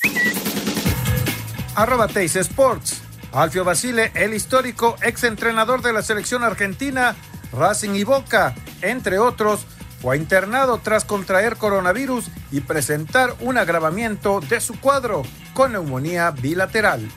Arroba 1.75 2.09
Teis 2.09 2.37
Sports. 2.37 3.07
Alfio 3.33 3.65
Basile, 3.65 4.13
el 4.15 4.35
histórico 4.35 4.97
exentrenador 5.03 5.83
de 5.83 5.93
la 5.93 6.03
selección 6.03 6.43
argentina, 6.43 7.15
Racing 7.53 7.95
y 7.95 8.05
Boca, 8.05 8.55
entre 8.83 9.19
otros, 9.19 9.67
fue 10.01 10.17
internado 10.17 10.79
tras 10.83 11.05
contraer 11.05 11.57
coronavirus 11.57 12.27
y 12.53 12.61
presentar 12.61 13.35
un 13.41 13.59
agravamiento 13.59 14.41
de 14.41 14.61
su 14.61 14.79
cuadro 14.79 15.23
con 15.55 15.73
neumonía 15.73 16.31
bilateral. 16.31 17.09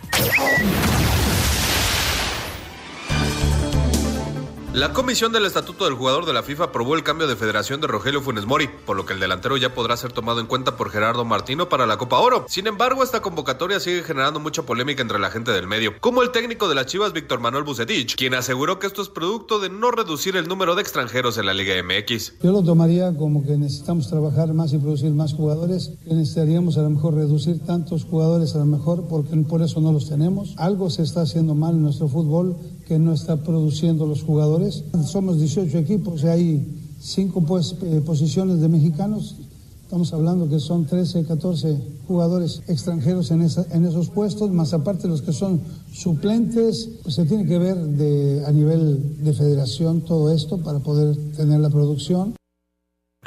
La 4.74 4.94
comisión 4.94 5.32
del 5.32 5.46
Estatuto 5.46 5.86
del 5.86 5.96
Jugador 5.96 6.28
de 6.28 6.34
la 6.34 6.44
FIFA 6.44 6.66
aprobó 6.66 6.94
el 6.94 7.02
cambio 7.02 7.26
de 7.26 7.36
federación 7.36 7.82
de 7.82 7.88
Rogelio 7.88 8.22
Funes 8.22 8.46
Mori, 8.46 8.70
por 8.86 8.96
lo 8.96 9.04
que 9.04 9.14
el 9.14 9.20
delantero 9.20 9.58
ya 9.58 9.74
podrá 9.74 9.98
ser 9.98 10.12
tomado 10.12 10.40
en 10.40 10.46
cuenta 10.46 10.78
por 10.78 10.92
Gerardo 10.92 11.26
Martino 11.26 11.70
para 11.70 11.88
la 11.88 11.98
Copa 11.98 12.20
Oro. 12.20 12.46
Sin 12.48 12.68
embargo, 12.68 13.02
esta 13.02 13.20
convocatoria 13.20 13.80
sigue 13.80 14.04
generando 14.04 14.40
mucha 14.40 14.62
polémica 14.68 15.02
entre 15.02 15.18
la 15.18 15.32
gente 15.32 15.52
del 15.52 15.66
medio, 15.66 16.00
como 16.00 16.22
el 16.22 16.30
técnico 16.30 16.70
de 16.70 16.76
las 16.76 16.86
Chivas 16.86 17.14
Víctor 17.14 17.40
Manuel 17.40 17.64
Bucetich, 17.64 18.16
quien 18.16 18.36
aseguró 18.36 18.78
que 18.78 18.86
esto 18.86 19.02
es 19.02 19.10
producto 19.10 19.58
de 19.58 19.72
no 19.72 19.90
reducir 19.90 20.36
el 20.36 20.48
número 20.48 20.76
de 20.76 20.84
extranjeros 20.84 21.40
en 21.40 21.48
la 21.48 21.56
Liga 21.56 21.74
MX. 21.84 22.34
Yo 22.44 22.52
lo 22.52 22.62
tomaría 22.62 23.12
como 23.18 23.44
que 23.44 23.58
necesitamos 23.58 24.08
trabajar 24.08 24.54
más 24.54 24.72
y 24.72 24.78
producir 24.78 25.10
más 25.12 25.34
jugadores, 25.34 25.94
que 26.08 26.14
necesitaríamos 26.14 26.78
a 26.78 26.84
lo 26.84 26.92
mejor 26.92 27.16
reducir 27.16 27.60
tantos 27.66 28.04
jugadores 28.04 28.54
a 28.54 28.60
lo 28.60 28.66
mejor 28.66 29.08
porque 29.10 29.36
por 29.38 29.64
eso 29.64 29.82
no 29.82 29.92
los 29.92 30.08
tenemos. 30.08 30.54
Algo 30.58 30.92
se 30.92 31.02
está 31.02 31.22
haciendo 31.22 31.56
mal 31.56 31.74
en 31.74 31.82
nuestro 31.82 32.08
fútbol 32.08 32.56
que 32.90 32.98
no 32.98 33.14
está 33.14 33.38
produciendo 33.38 34.08
los 34.08 34.24
jugadores. 34.24 34.84
Somos 35.06 35.38
18 35.38 35.78
equipos 35.78 36.24
hay 36.24 36.68
5 37.00 37.42
pues, 37.42 37.76
eh, 37.84 38.02
posiciones 38.04 38.62
de 38.62 38.68
mexicanos. 38.68 39.36
Estamos 39.84 40.12
hablando 40.12 40.50
que 40.50 40.60
son 40.60 40.88
13, 40.88 41.24
14 41.26 41.78
jugadores 42.08 42.64
extranjeros 42.68 43.30
en, 43.30 43.44
esa, 43.44 43.66
en 43.72 43.86
esos 43.86 44.10
puestos, 44.10 44.50
más 44.50 44.74
aparte 44.74 45.08
los 45.08 45.22
que 45.22 45.34
son 45.34 45.62
suplentes, 45.92 46.90
pues 47.04 47.14
se 47.14 47.26
tiene 47.26 47.46
que 47.46 47.60
ver 47.60 47.78
de, 47.78 48.44
a 48.48 48.52
nivel 48.52 49.24
de 49.24 49.34
federación 49.34 50.02
todo 50.02 50.34
esto 50.34 50.58
para 50.58 50.80
poder 50.80 51.16
tener 51.38 51.60
la 51.60 51.70
producción. 51.70 52.39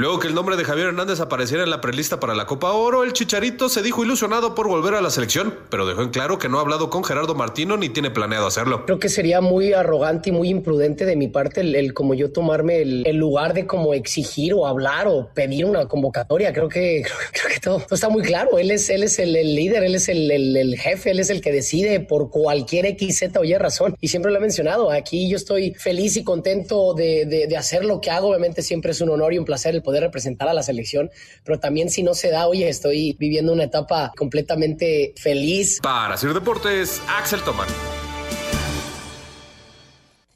Luego 0.02 0.18
que 0.18 0.26
el 0.26 0.34
nombre 0.34 0.56
de 0.56 0.64
Javier 0.64 0.88
Hernández 0.88 1.20
apareciera 1.20 1.62
en 1.62 1.70
la 1.70 1.80
prelista 1.80 2.18
para 2.18 2.34
la 2.34 2.44
Copa 2.44 2.72
Oro, 2.72 3.04
el 3.04 3.12
Chicharito 3.12 3.68
se 3.68 3.82
dijo 3.82 4.02
ilusionado 4.02 4.52
por 4.52 4.66
volver 4.66 4.94
a 4.94 5.00
la 5.00 5.10
selección, 5.10 5.54
pero 5.70 5.86
dejó 5.86 6.02
en 6.02 6.08
claro 6.08 6.40
que 6.40 6.48
no 6.48 6.58
ha 6.58 6.60
hablado 6.60 6.90
con 6.90 7.04
Gerardo 7.04 7.36
Martino 7.36 7.76
ni 7.76 7.88
tiene 7.88 8.10
planeado 8.10 8.48
hacerlo. 8.48 8.84
Creo 8.84 8.98
que 8.98 9.08
sería 9.08 9.40
muy 9.40 9.74
arrogante 9.74 10.30
y 10.30 10.32
muy 10.32 10.48
imprudente 10.48 11.04
de 11.04 11.14
mi 11.14 11.28
parte 11.28 11.60
el, 11.60 11.76
el 11.76 11.94
como 11.94 12.14
yo 12.14 12.32
tomarme 12.32 12.82
el, 12.82 13.06
el, 13.06 13.14
lugar 13.14 13.54
de 13.54 13.64
como 13.64 13.94
exigir 13.94 14.54
o 14.54 14.66
hablar 14.66 15.06
o 15.06 15.30
pedir 15.32 15.66
una 15.66 15.86
convocatoria. 15.86 16.52
Creo 16.52 16.68
que 16.68 17.02
creo, 17.06 17.16
creo 17.30 17.54
que 17.54 17.60
todo, 17.60 17.78
todo, 17.78 17.94
está 17.94 18.08
muy 18.08 18.24
claro. 18.24 18.58
Él 18.58 18.72
es, 18.72 18.90
él 18.90 19.04
es 19.04 19.20
el, 19.20 19.36
el 19.36 19.54
líder, 19.54 19.84
él 19.84 19.94
es 19.94 20.08
el, 20.08 20.76
jefe, 20.80 21.12
él 21.12 21.20
es 21.20 21.30
el 21.30 21.40
que 21.40 21.52
decide 21.52 22.00
por 22.00 22.28
cualquier 22.28 22.86
X, 22.86 23.20
Z 23.20 23.38
o 23.38 23.44
Y 23.44 23.54
razón. 23.54 23.94
Y 24.00 24.08
siempre 24.08 24.32
lo 24.32 24.38
he 24.38 24.40
mencionado. 24.40 24.90
Aquí 24.90 25.28
yo 25.28 25.36
estoy 25.36 25.74
feliz 25.74 26.16
y 26.16 26.24
contento 26.24 26.92
de, 26.92 27.24
de, 27.24 27.46
de 27.46 27.56
hacer 27.56 27.84
lo 27.84 28.00
que 28.00 28.10
hago. 28.10 28.30
Obviamente 28.30 28.62
siempre 28.62 28.90
es 28.90 29.00
un 29.00 29.10
honor 29.10 29.32
y 29.32 29.38
un 29.38 29.44
placer 29.44 29.76
el 29.76 29.82
poder 29.82 29.91
representar 30.00 30.48
a 30.48 30.54
la 30.54 30.62
selección, 30.62 31.10
pero 31.44 31.58
también 31.58 31.90
si 31.90 32.02
no 32.02 32.14
se 32.14 32.30
da, 32.30 32.46
oye, 32.46 32.68
estoy 32.68 33.16
viviendo 33.18 33.52
una 33.52 33.64
etapa 33.64 34.12
completamente 34.16 35.14
feliz. 35.16 35.80
Para 35.82 36.14
hacer 36.14 36.32
deportes, 36.34 37.02
Axel 37.08 37.40
Toman. 37.42 37.68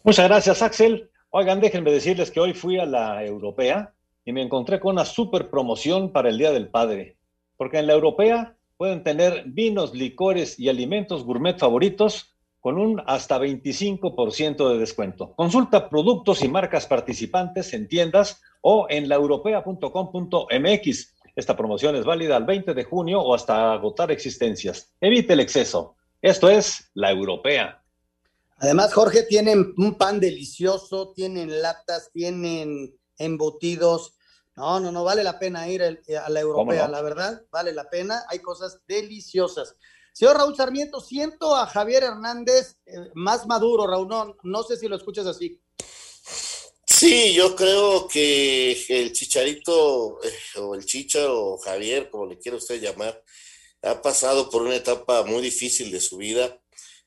Muchas 0.02 0.28
gracias, 0.28 0.62
Axel. 0.62 1.10
Oigan, 1.30 1.60
déjenme 1.60 1.90
decirles 1.90 2.30
que 2.30 2.40
hoy 2.40 2.54
fui 2.54 2.78
a 2.78 2.86
la 2.86 3.24
europea 3.24 3.92
y 4.24 4.32
me 4.32 4.42
encontré 4.42 4.80
con 4.80 4.92
una 4.92 5.04
super 5.04 5.50
promoción 5.50 6.12
para 6.12 6.28
el 6.28 6.38
Día 6.38 6.52
del 6.52 6.68
Padre, 6.68 7.16
porque 7.56 7.78
en 7.78 7.86
la 7.86 7.94
europea 7.94 8.56
pueden 8.76 9.02
tener 9.02 9.44
vinos, 9.46 9.94
licores 9.94 10.58
y 10.58 10.68
alimentos 10.68 11.24
gourmet 11.24 11.58
favoritos 11.58 12.36
con 12.60 12.78
un 12.78 13.00
hasta 13.06 13.38
25% 13.38 14.72
de 14.72 14.78
descuento. 14.78 15.32
Consulta 15.36 15.88
productos 15.88 16.42
y 16.42 16.48
marcas 16.48 16.86
participantes 16.86 17.72
en 17.72 17.86
tiendas 17.86 18.42
o 18.68 18.88
en 18.90 19.08
laeuropea.com.mx. 19.08 21.14
Esta 21.36 21.56
promoción 21.56 21.94
es 21.94 22.04
válida 22.04 22.36
el 22.36 22.42
20 22.42 22.74
de 22.74 22.82
junio 22.82 23.20
o 23.20 23.32
hasta 23.32 23.72
agotar 23.72 24.10
existencias. 24.10 24.92
Evite 25.00 25.34
el 25.34 25.40
exceso. 25.40 25.94
Esto 26.20 26.50
es 26.50 26.90
la 26.94 27.12
europea. 27.12 27.80
Además, 28.58 28.92
Jorge, 28.92 29.22
tienen 29.22 29.72
un 29.76 29.94
pan 29.94 30.18
delicioso, 30.18 31.12
tienen 31.14 31.62
latas, 31.62 32.10
tienen 32.12 32.92
embutidos. 33.18 34.16
No, 34.56 34.80
no, 34.80 34.90
no, 34.90 35.04
vale 35.04 35.22
la 35.22 35.38
pena 35.38 35.68
ir 35.68 35.84
a 35.84 36.28
la 36.28 36.40
europea, 36.40 36.88
la 36.88 37.02
verdad, 37.02 37.42
vale 37.52 37.72
la 37.72 37.88
pena. 37.88 38.24
Hay 38.28 38.40
cosas 38.40 38.80
deliciosas. 38.88 39.76
Señor 40.12 40.38
Raúl 40.38 40.56
Sarmiento, 40.56 41.00
siento 41.00 41.54
a 41.54 41.66
Javier 41.66 42.02
Hernández 42.02 42.78
eh, 42.86 42.96
más 43.14 43.46
maduro, 43.46 43.86
Raúl. 43.86 44.08
No, 44.08 44.34
no 44.42 44.64
sé 44.64 44.76
si 44.76 44.88
lo 44.88 44.96
escuchas 44.96 45.26
así. 45.26 45.60
Sí, 46.98 47.34
yo 47.34 47.54
creo 47.54 48.08
que 48.08 48.72
el 48.88 49.12
Chicharito, 49.12 50.18
eh, 50.24 50.58
o 50.60 50.74
el 50.74 50.86
Chicha, 50.86 51.30
o 51.30 51.58
Javier, 51.58 52.08
como 52.10 52.24
le 52.26 52.38
quiera 52.38 52.56
usted 52.56 52.80
llamar, 52.80 53.22
ha 53.82 54.00
pasado 54.00 54.48
por 54.48 54.62
una 54.62 54.76
etapa 54.76 55.22
muy 55.24 55.42
difícil 55.42 55.90
de 55.90 56.00
su 56.00 56.16
vida 56.16 56.58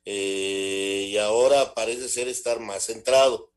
eh, 0.05 1.07
y 1.09 1.17
ahora 1.17 1.73
parece 1.73 2.07
ser 2.07 2.27
estar 2.27 2.59
más 2.59 2.85
centrado. 2.85 3.51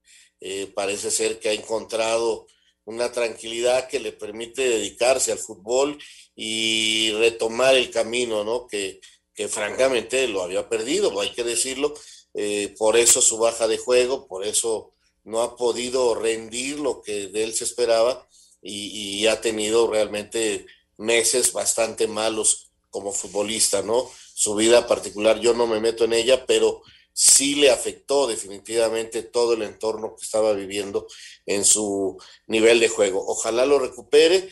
parece 0.74 1.10
ser 1.10 1.38
que 1.40 1.50
ha 1.50 1.52
encontrado 1.52 2.46
una 2.84 3.12
tranquilidad 3.12 3.88
que 3.88 4.00
le 4.00 4.12
permite 4.12 4.62
dedicarse 4.68 5.32
al 5.32 5.38
fútbol 5.38 5.98
y 6.34 7.12
retomar 7.12 7.74
el 7.76 7.90
camino, 7.90 8.44
¿no? 8.44 8.66
Que, 8.66 9.00
que 9.34 9.48
francamente 9.48 10.28
lo 10.28 10.42
había 10.42 10.68
perdido, 10.68 11.18
hay 11.20 11.32
que 11.32 11.44
decirlo, 11.44 11.94
eh, 12.34 12.74
por 12.78 12.96
eso 12.96 13.20
su 13.20 13.38
baja 13.38 13.68
de 13.68 13.78
juego, 13.78 14.26
por 14.26 14.46
eso 14.46 14.91
no 15.24 15.42
ha 15.42 15.56
podido 15.56 16.14
rendir 16.14 16.78
lo 16.78 17.02
que 17.02 17.28
de 17.28 17.44
él 17.44 17.54
se 17.54 17.64
esperaba 17.64 18.26
y, 18.60 19.26
ha 19.26 19.40
tenido 19.40 19.90
realmente 19.90 20.66
meses 20.96 21.52
bastante 21.52 22.06
malos 22.06 22.70
como 22.90 23.12
futbolista, 23.12 23.82
¿no? 23.82 24.10
Su 24.34 24.54
vida 24.54 24.86
particular, 24.86 25.40
yo 25.40 25.54
no 25.54 25.66
me 25.66 25.80
meto 25.80 26.04
en 26.04 26.12
ella, 26.12 26.46
pero 26.46 26.82
sí 27.12 27.56
le 27.56 27.70
afectó 27.70 28.26
definitivamente 28.26 29.22
todo 29.22 29.54
el 29.54 29.62
entorno 29.62 30.14
que 30.16 30.24
estaba 30.24 30.52
viviendo 30.52 31.06
en 31.46 31.64
su 31.64 32.18
nivel 32.46 32.80
de 32.80 32.88
juego. 32.88 33.24
Ojalá 33.26 33.66
lo 33.66 33.78
recupere 33.78 34.48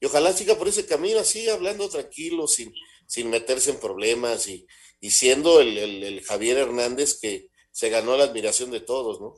y 0.00 0.06
ojalá 0.06 0.32
siga 0.32 0.56
por 0.56 0.68
ese 0.68 0.86
camino 0.86 1.20
así, 1.20 1.48
hablando 1.48 1.88
tranquilo, 1.88 2.48
sin, 2.48 2.72
sin 3.06 3.28
meterse 3.28 3.70
en 3.70 3.80
problemas 3.80 4.48
y, 4.48 4.66
siendo 5.10 5.60
el, 5.60 6.22
Javier 6.24 6.58
Hernández 6.58 7.18
que 7.20 7.48
se 7.70 7.90
ganó 7.90 8.16
la 8.16 8.24
admiración 8.24 8.70
de 8.70 8.80
todos, 8.80 9.20
¿no? 9.20 9.34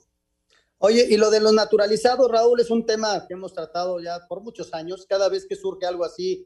Oye, 0.84 1.06
y 1.08 1.16
lo 1.16 1.30
de 1.30 1.38
los 1.38 1.52
naturalizados, 1.52 2.28
Raúl, 2.28 2.58
es 2.58 2.68
un 2.68 2.84
tema 2.84 3.24
que 3.28 3.34
hemos 3.34 3.52
tratado 3.52 4.00
ya 4.00 4.26
por 4.26 4.42
muchos 4.42 4.74
años. 4.74 5.06
Cada 5.08 5.28
vez 5.28 5.46
que 5.46 5.54
surge 5.54 5.86
algo 5.86 6.04
así, 6.04 6.44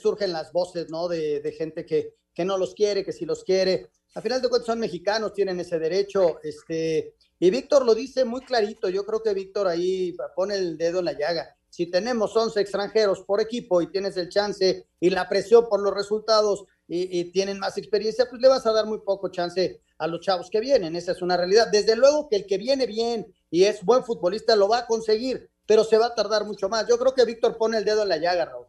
surgen 0.00 0.32
las 0.32 0.52
voces, 0.52 0.88
¿no? 0.88 1.08
De, 1.08 1.52
gente 1.58 1.84
que, 1.84 2.14
que, 2.32 2.44
no 2.44 2.58
los 2.58 2.74
quiere, 2.74 3.04
que 3.04 3.12
sí 3.12 3.24
los 3.26 3.42
quiere. 3.42 3.90
Al 4.14 4.22
final 4.22 4.40
de 4.40 4.48
cuentas 4.48 4.66
son 4.66 4.78
mexicanos, 4.78 5.32
tienen 5.32 5.58
ese 5.58 5.80
derecho. 5.80 6.38
Este, 6.44 7.16
y 7.40 7.50
Víctor 7.50 7.84
lo 7.84 7.96
dice 7.96 8.24
muy 8.24 8.42
clarito. 8.42 8.88
Yo 8.88 9.04
creo 9.04 9.20
que 9.20 9.34
Víctor 9.34 9.66
ahí 9.66 10.16
pone 10.36 10.54
el 10.54 10.78
dedo 10.78 11.00
en 11.00 11.06
la 11.06 11.18
llaga 11.18 11.56
si 11.76 11.84
tenemos 11.90 12.34
11 12.34 12.58
extranjeros 12.58 13.20
por 13.20 13.38
equipo 13.38 13.82
y 13.82 13.90
tienes 13.90 14.16
el 14.16 14.30
chance 14.30 14.86
y 14.98 15.10
la 15.10 15.28
presión 15.28 15.68
por 15.68 15.82
los 15.82 15.92
resultados 15.92 16.64
y, 16.88 17.24
tienen 17.32 17.58
más 17.58 17.76
experiencia, 17.76 18.26
pues 18.30 18.40
le 18.40 18.48
vas 18.48 18.64
a 18.64 18.72
dar 18.72 18.86
muy 18.86 19.00
poco 19.00 19.28
chance 19.28 19.82
a 19.98 20.06
los 20.06 20.22
chavos 20.22 20.48
que 20.48 20.60
vienen. 20.60 20.96
Esa 20.96 21.12
es 21.12 21.20
una 21.20 21.36
realidad. 21.36 21.66
Desde 21.70 21.94
luego 21.94 22.30
que 22.30 22.36
el 22.36 22.46
que 22.46 22.56
viene 22.56 22.86
bien 22.86 23.26
y 23.50 23.64
es 23.64 23.84
buen 23.84 24.04
futbolista 24.04 24.56
lo 24.56 24.68
va 24.68 24.78
a 24.78 24.86
conseguir, 24.86 25.50
pero 25.66 25.84
se 25.84 25.98
va 25.98 26.06
a 26.06 26.14
tardar 26.14 26.44
mucho 26.44 26.68
más. 26.68 26.86
Yo 26.88 26.98
creo 26.98 27.14
que 27.14 27.24
Víctor 27.24 27.56
pone 27.56 27.78
el 27.78 27.84
dedo 27.84 28.02
en 28.02 28.08
la 28.08 28.18
llaga, 28.18 28.46
Raúl. 28.46 28.66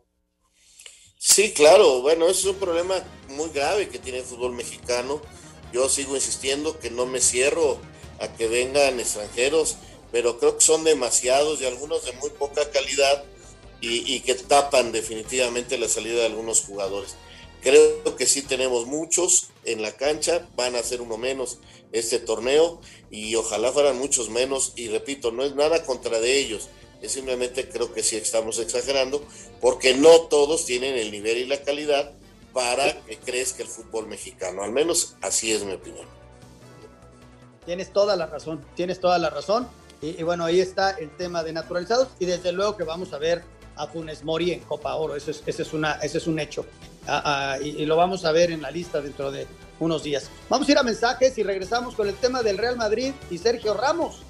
Sí, 1.18 1.54
claro. 1.54 2.02
Bueno, 2.02 2.28
ese 2.28 2.42
es 2.42 2.46
un 2.46 2.56
problema 2.56 2.96
muy 3.30 3.50
grave 3.50 3.90
que 3.90 4.00
tiene 4.00 4.20
el 4.20 4.26
fútbol 4.26 4.54
mexicano. 4.54 5.22
Yo 5.74 5.90
sigo 5.90 6.16
insistiendo 6.16 6.80
que 6.80 6.92
no 6.92 7.06
me 7.06 7.20
cierro 7.20 7.80
a 8.20 8.28
que 8.30 8.48
vengan 8.48 9.00
extranjeros 9.00 9.78
pero 10.12 10.40
creo 10.40 10.58
que 10.58 10.66
son 10.66 10.84
demasiados 10.84 11.62
y 11.62 11.66
algunos 11.66 12.06
de 12.06 12.14
muy 12.14 12.30
poca 12.30 12.70
calidad 12.72 13.24
y, 13.80 14.20
que 14.22 14.34
tapan 14.34 14.92
definitivamente 14.92 15.78
la 15.78 15.88
salida 15.88 16.16
de 16.16 16.26
algunos 16.26 16.62
jugadores. 16.62 17.16
Creo 17.62 18.16
que 18.16 18.26
sí 18.26 18.42
tenemos 18.42 18.88
muchos 18.88 19.50
en 19.66 19.82
la 19.84 19.92
cancha, 19.92 20.48
van 20.56 20.76
a 20.76 20.82
ser 20.82 21.02
uno 21.02 21.18
menos 21.18 21.60
este 21.92 22.18
torneo 22.18 22.82
y 23.10 23.36
ojalá 23.36 23.72
fueran 23.72 23.98
muchos 23.98 24.30
menos 24.30 24.74
y 24.76 24.90
repito, 24.90 25.32
no 25.32 25.44
es 25.44 25.56
nada 25.56 25.84
contra 25.84 26.20
de 26.20 26.40
ellos, 26.40 26.70
es 27.02 27.12
simplemente 27.12 27.70
creo 27.70 27.94
que 27.94 28.04
sí 28.04 28.16
estamos 28.16 28.60
exagerando 28.60 29.24
porque 29.62 29.94
no 29.96 30.22
todos 30.22 30.66
tienen 30.66 30.96
el 30.96 31.12
nivel 31.12 31.38
y 31.38 31.46
la 31.46 31.62
calidad 31.62 32.12
para 32.54 33.02
que 33.06 33.18
crezca 33.18 33.64
el 33.64 33.70
fútbol 33.70 34.08
mexicano, 34.08 34.64
al 34.64 34.72
menos 34.72 35.16
así 35.22 35.52
es 35.52 35.64
mi 35.64 35.74
opinión. 35.74 36.08
Tienes 37.66 37.92
toda 37.92 38.16
la 38.16 38.26
razón, 38.26 38.66
tienes 38.76 39.00
toda 39.00 39.18
la 39.20 39.30
razón. 39.30 39.68
Y, 40.02 40.24
bueno, 40.24 40.46
ahí 40.46 40.62
está 40.62 40.92
el 40.92 41.10
tema 41.18 41.44
de 41.44 41.52
naturalizados 41.52 42.10
y 42.20 42.26
desde 42.26 42.52
luego 42.52 42.78
que 42.78 42.84
vamos 42.84 43.14
a 43.14 43.18
ver 43.18 43.44
a 43.76 43.88
Funes 43.88 44.24
Mori 44.24 44.52
en 44.52 44.60
Copa 44.62 44.96
Oro, 44.96 45.16
ese 45.16 45.32
es, 45.32 45.44
ese 45.46 45.64
es, 45.64 45.74
una, 45.74 45.94
ese 45.96 46.20
es 46.20 46.28
un 46.28 46.40
hecho. 46.40 46.66
Ah, 47.08 47.22
ah, 47.26 47.58
y, 47.62 47.86
lo 47.86 47.96
vamos 47.96 48.26
a 48.26 48.32
ver 48.32 48.52
en 48.52 48.62
la 48.62 48.72
lista 48.72 49.02
dentro 49.02 49.32
de 49.32 49.48
unos 49.80 50.04
días. 50.04 50.30
Vamos 50.50 50.68
a 50.68 50.72
ir 50.72 50.78
a 50.78 50.84
mensajes 50.84 51.38
y 51.38 51.44
regresamos 51.44 51.96
con 51.96 52.08
el 52.08 52.16
tema 52.16 52.44
del 52.44 52.58
Real 52.58 52.78
Madrid 52.78 53.14
y 53.30 53.38
Sergio 53.38 53.74
Ramos. 53.74 54.22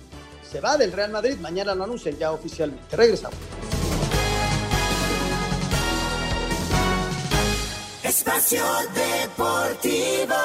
Se 0.49 0.61
va 0.61 0.77
del 0.77 0.91
Real 0.91 1.11
Madrid, 1.11 1.37
mañana 1.39 1.75
lo 1.75 1.83
anuncian 1.83 2.17
ya 2.17 2.31
oficialmente. 2.31 2.95
Regresamos. 2.95 3.37
Espacio 8.03 8.63
Deportivo. 8.93 10.35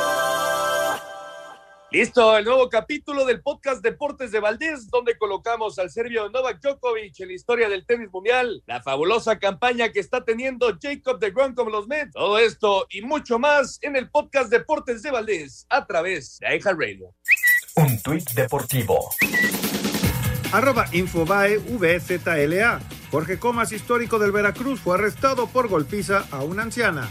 Listo, 1.92 2.38
el 2.38 2.46
nuevo 2.46 2.70
capítulo 2.70 3.26
del 3.26 3.42
podcast 3.42 3.82
Deportes 3.82 4.32
de 4.32 4.40
Valdés, 4.40 4.88
donde 4.88 5.18
colocamos 5.18 5.78
al 5.78 5.90
serbio 5.90 6.30
Novak 6.30 6.58
Djokovic 6.62 7.20
en 7.20 7.28
la 7.28 7.34
historia 7.34 7.68
del 7.68 7.84
tenis 7.84 8.08
mundial, 8.10 8.62
la 8.64 8.82
fabulosa 8.82 9.38
campaña 9.38 9.92
que 9.92 10.00
está 10.00 10.24
teniendo 10.24 10.74
Jacob 10.80 11.18
de 11.18 11.32
Grand 11.32 11.54
con 11.54 11.70
los 11.70 11.86
Mets, 11.88 12.12
todo 12.14 12.38
esto 12.38 12.86
y 12.88 13.02
mucho 13.02 13.38
más 13.38 13.78
en 13.82 13.96
el 13.96 14.08
podcast 14.08 14.50
Deportes 14.50 15.02
de 15.02 15.10
Valdés 15.10 15.66
a 15.68 15.86
través 15.86 16.38
de 16.38 16.58
Radio. 16.64 17.14
Un 17.76 18.00
tuit 18.00 18.30
deportivo. 18.30 19.10
Arroba 20.50 20.86
Infobae 20.92 21.58
VZLA. 21.58 22.80
Jorge 23.10 23.38
Comas, 23.38 23.70
histórico 23.70 24.18
del 24.18 24.32
Veracruz, 24.32 24.80
fue 24.80 24.94
arrestado 24.94 25.46
por 25.46 25.68
golpiza 25.68 26.24
a 26.30 26.42
una 26.42 26.62
anciana. 26.62 27.10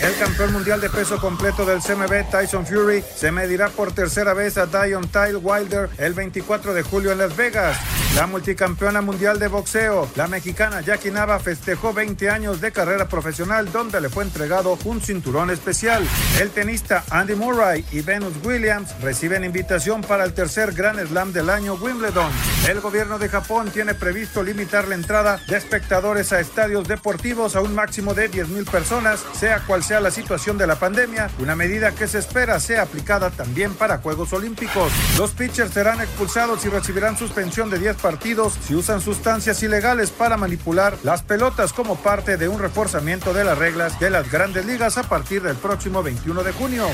El 0.00 0.16
campeón 0.16 0.52
mundial 0.52 0.80
de 0.80 0.90
peso 0.90 1.18
completo 1.20 1.66
del 1.66 1.80
CMB, 1.80 2.30
Tyson 2.30 2.64
Fury, 2.64 3.02
se 3.16 3.32
medirá 3.32 3.68
por 3.68 3.90
tercera 3.90 4.32
vez 4.32 4.56
a 4.56 4.66
Dion 4.66 5.08
Tyle 5.08 5.36
Wilder 5.36 5.90
el 5.98 6.14
24 6.14 6.72
de 6.72 6.82
julio 6.82 7.10
en 7.10 7.18
Las 7.18 7.36
Vegas. 7.36 7.76
La 8.14 8.28
multicampeona 8.28 9.00
mundial 9.00 9.40
de 9.40 9.48
boxeo, 9.48 10.08
la 10.14 10.28
mexicana 10.28 10.82
Jackie 10.82 11.10
Nava, 11.10 11.40
festejó 11.40 11.92
20 11.92 12.30
años 12.30 12.60
de 12.60 12.70
carrera 12.70 13.08
profesional 13.08 13.72
donde 13.72 14.00
le 14.00 14.08
fue 14.08 14.22
entregado 14.22 14.78
un 14.84 15.00
cinturón 15.00 15.50
especial. 15.50 16.06
El 16.40 16.50
tenista 16.50 17.04
Andy 17.10 17.34
Murray 17.34 17.84
y 17.90 18.00
Venus 18.00 18.34
Williams 18.44 18.94
reciben 19.02 19.44
invitación 19.44 20.02
para 20.02 20.24
el 20.24 20.32
tercer 20.32 20.74
Grand 20.74 21.04
Slam 21.08 21.32
del 21.32 21.50
año 21.50 21.74
Wimbledon. 21.74 22.30
El 22.68 22.80
gobierno 22.80 23.18
de 23.18 23.28
Japón 23.28 23.70
tiene 23.72 23.94
previsto 23.94 24.44
limitar 24.44 24.86
la 24.86 24.94
entrada 24.94 25.40
de 25.48 25.56
espectadores 25.56 26.32
a 26.32 26.40
estadios 26.40 26.86
deportivos 26.86 27.56
a 27.56 27.62
un 27.62 27.74
máximo 27.74 28.14
de 28.14 28.30
10.000 28.30 28.70
personas, 28.70 29.24
sea 29.34 29.60
cual 29.60 29.82
sea 29.82 29.87
la 29.88 30.10
situación 30.10 30.58
de 30.58 30.66
la 30.66 30.76
pandemia, 30.76 31.30
una 31.40 31.56
medida 31.56 31.94
que 31.94 32.06
se 32.06 32.18
espera 32.18 32.60
sea 32.60 32.82
aplicada 32.82 33.30
también 33.30 33.74
para 33.74 33.98
Juegos 33.98 34.34
Olímpicos. 34.34 34.92
Los 35.16 35.30
pitchers 35.30 35.72
serán 35.72 36.00
expulsados 36.02 36.62
y 36.66 36.68
recibirán 36.68 37.16
suspensión 37.16 37.70
de 37.70 37.78
10 37.78 37.96
partidos 37.96 38.52
si 38.60 38.74
usan 38.74 39.00
sustancias 39.00 39.62
ilegales 39.62 40.10
para 40.10 40.36
manipular 40.36 40.98
las 41.04 41.22
pelotas 41.22 41.72
como 41.72 41.96
parte 41.96 42.36
de 42.36 42.48
un 42.48 42.58
reforzamiento 42.58 43.32
de 43.32 43.44
las 43.44 43.56
reglas 43.56 43.98
de 43.98 44.10
las 44.10 44.30
grandes 44.30 44.66
ligas 44.66 44.98
a 44.98 45.04
partir 45.04 45.40
del 45.42 45.56
próximo 45.56 46.02
21 46.02 46.42
de 46.42 46.52
junio. 46.52 46.86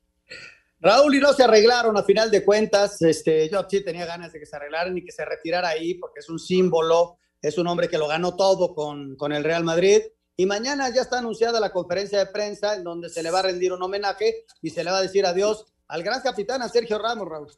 Raúl 0.79 1.15
y 1.15 1.19
no 1.19 1.33
se 1.33 1.43
arreglaron 1.43 1.97
a 1.97 2.03
final 2.03 2.29
de 2.29 2.45
cuentas. 2.45 3.01
Este, 3.01 3.49
yo 3.49 3.65
sí 3.67 3.83
tenía 3.83 4.05
ganas 4.05 4.33
de 4.33 4.39
que 4.39 4.45
se 4.45 4.55
arreglaran 4.55 4.95
y 4.95 5.03
que 5.03 5.11
se 5.11 5.25
retirara 5.25 5.69
ahí 5.69 5.95
porque 5.95 6.19
es 6.19 6.29
un 6.29 6.37
símbolo, 6.37 7.17
es 7.41 7.57
un 7.57 7.65
hombre 7.65 7.87
que 7.87 7.97
lo 7.97 8.07
ganó 8.07 8.35
todo 8.35 8.75
con, 8.75 9.15
con 9.15 9.33
el 9.33 9.43
Real 9.43 9.63
Madrid. 9.63 10.03
Y 10.35 10.45
mañana 10.45 10.89
ya 10.93 11.01
está 11.01 11.19
anunciada 11.19 11.59
la 11.59 11.71
conferencia 11.71 12.17
de 12.17 12.25
prensa 12.27 12.75
en 12.75 12.83
donde 12.83 13.09
se 13.09 13.21
le 13.21 13.29
va 13.29 13.39
a 13.39 13.43
rendir 13.43 13.71
un 13.71 13.83
homenaje 13.83 14.45
y 14.61 14.71
se 14.71 14.83
le 14.83 14.91
va 14.91 14.97
a 14.97 15.01
decir 15.01 15.25
adiós 15.25 15.65
al 15.87 16.01
gran 16.03 16.21
capitán, 16.21 16.61
a 16.61 16.69
Sergio 16.69 16.97
Ramos, 16.97 17.27
Raúl. 17.27 17.51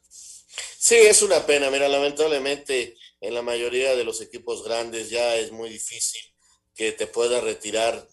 Sí, 0.78 0.96
es 0.96 1.22
una 1.22 1.44
pena. 1.46 1.70
Mira, 1.70 1.88
lamentablemente 1.88 2.96
en 3.20 3.34
la 3.34 3.42
mayoría 3.42 3.96
de 3.96 4.04
los 4.04 4.20
equipos 4.20 4.62
grandes 4.62 5.10
ya 5.10 5.36
es 5.36 5.52
muy 5.52 5.70
difícil 5.70 6.20
que 6.74 6.92
te 6.92 7.06
pueda 7.06 7.40
retirar 7.40 8.08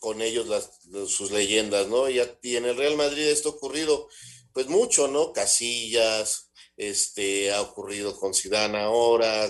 con 0.00 0.20
ellos 0.20 0.48
las, 0.48 0.80
sus 1.08 1.30
leyendas, 1.30 1.86
¿no? 1.86 2.10
Y, 2.10 2.20
y, 2.42 2.56
en 2.56 2.64
el 2.64 2.76
Real 2.76 2.96
Madrid 2.96 3.28
esto 3.28 3.50
ha 3.50 3.52
ocurrido 3.52 4.08
pues 4.52 4.66
mucho, 4.66 5.06
¿no? 5.06 5.32
Casillas, 5.32 6.50
este, 6.76 7.52
ha 7.52 7.60
ocurrido 7.60 8.18
con 8.18 8.34
Zidane 8.34 8.78
ahora, 8.78 9.48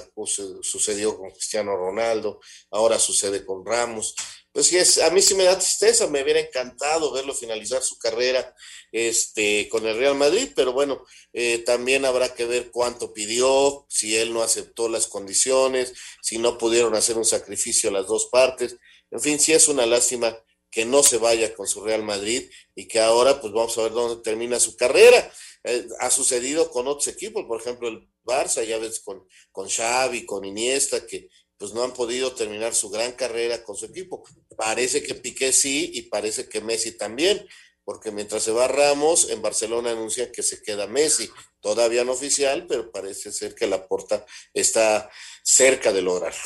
sucedió 0.61 1.17
con 1.17 1.31
Cristiano 1.31 1.75
Ronaldo, 1.77 2.41
ahora 2.71 2.99
sucede 2.99 3.45
con 3.45 3.65
Ramos 3.65 4.15
pues 4.53 4.67
sí, 4.67 4.77
es, 4.77 4.99
a 4.99 5.11
mí 5.11 5.23
sí 5.23 5.35
me 5.35 5.45
da 5.45 5.59
tristeza, 5.59 6.07
me 6.09 6.23
hubiera 6.23 6.41
encantado 6.41 7.11
verlo 7.13 7.35
finalizar 7.35 7.83
su 7.83 7.99
carrera 7.99 8.55
este, 8.93 9.69
con 9.71 9.87
el 9.87 9.97
Real 9.97 10.15
Madrid, 10.15 10.51
pero 10.55 10.73
bueno, 10.73 11.05
eh, 11.33 11.59
también 11.59 12.05
habrá 12.05 12.35
que 12.35 12.45
ver 12.45 12.71
cuánto 12.71 13.15
pidió, 13.15 13.87
si 13.89 14.17
él 14.17 14.35
no 14.35 14.43
aceptó 14.43 14.89
las 14.89 15.07
condiciones, 15.07 15.95
si 16.21 16.39
no 16.39 16.59
pudieron 16.59 16.95
hacer 16.95 17.17
un 17.17 17.25
sacrificio 17.25 17.89
a 17.89 17.95
las 17.95 18.07
dos 18.07 18.29
partes. 18.31 18.77
En 19.11 19.21
fin, 19.21 19.39
sí 19.41 19.53
es 19.53 19.69
una 19.69 19.87
lástima 19.87 20.37
que 20.71 20.85
no 20.85 21.03
se 21.03 21.19
vaya 21.19 21.55
con 21.55 21.67
su 21.67 21.83
Real 21.85 22.03
Madrid 22.03 22.51
y 22.75 22.89
que 22.89 23.01
ahora 23.01 23.41
pues 23.41 23.53
vamos 23.53 23.77
a 23.79 23.83
ver 23.83 23.93
dónde 23.93 24.23
termina 24.23 24.59
su 24.59 24.77
carrera. 24.77 25.33
Eh, 25.65 25.87
ha 26.01 26.11
sucedido 26.11 26.71
con 26.71 26.89
otros 26.89 27.09
equipos, 27.09 27.45
por 27.45 27.61
ejemplo 27.61 27.89
el 27.89 28.09
Barça, 28.25 28.65
ya 28.65 28.79
ves 28.79 29.01
con, 29.01 29.27
con 29.51 29.69
Xavi, 29.69 30.25
con 30.25 30.45
Iniesta, 30.45 31.07
que 31.07 31.29
pues 31.63 31.75
no 31.75 31.85
han 31.85 31.93
podido 31.93 32.33
terminar 32.33 32.75
su 32.75 32.91
gran 32.91 33.13
carrera 33.13 33.63
con 33.63 33.77
su 33.77 33.85
equipo. 33.85 34.25
Parece 34.57 35.01
que 35.01 35.15
Piqué 35.15 35.53
sí 35.53 35.93
y 35.95 36.03
parece 36.03 36.49
que 36.49 36.61
Messi 36.61 36.97
también, 36.97 37.47
porque 37.85 38.11
mientras 38.11 38.43
se 38.43 38.51
va 38.51 38.67
Ramos, 38.67 39.31
en 39.31 39.41
Barcelona 39.41 39.93
anuncian 39.93 40.33
que 40.33 40.43
se 40.43 40.61
queda 40.61 40.89
Messi, 40.89 41.31
todavía 41.61 42.03
no 42.03 42.15
oficial, 42.15 42.67
pero 42.67 42.91
parece 42.91 43.31
ser 43.31 43.55
que 43.55 43.69
la 43.69 43.87
porta 43.87 44.27
está 44.53 45.09
cerca 45.45 45.93
de 45.93 46.03
lograrlo. 46.03 46.41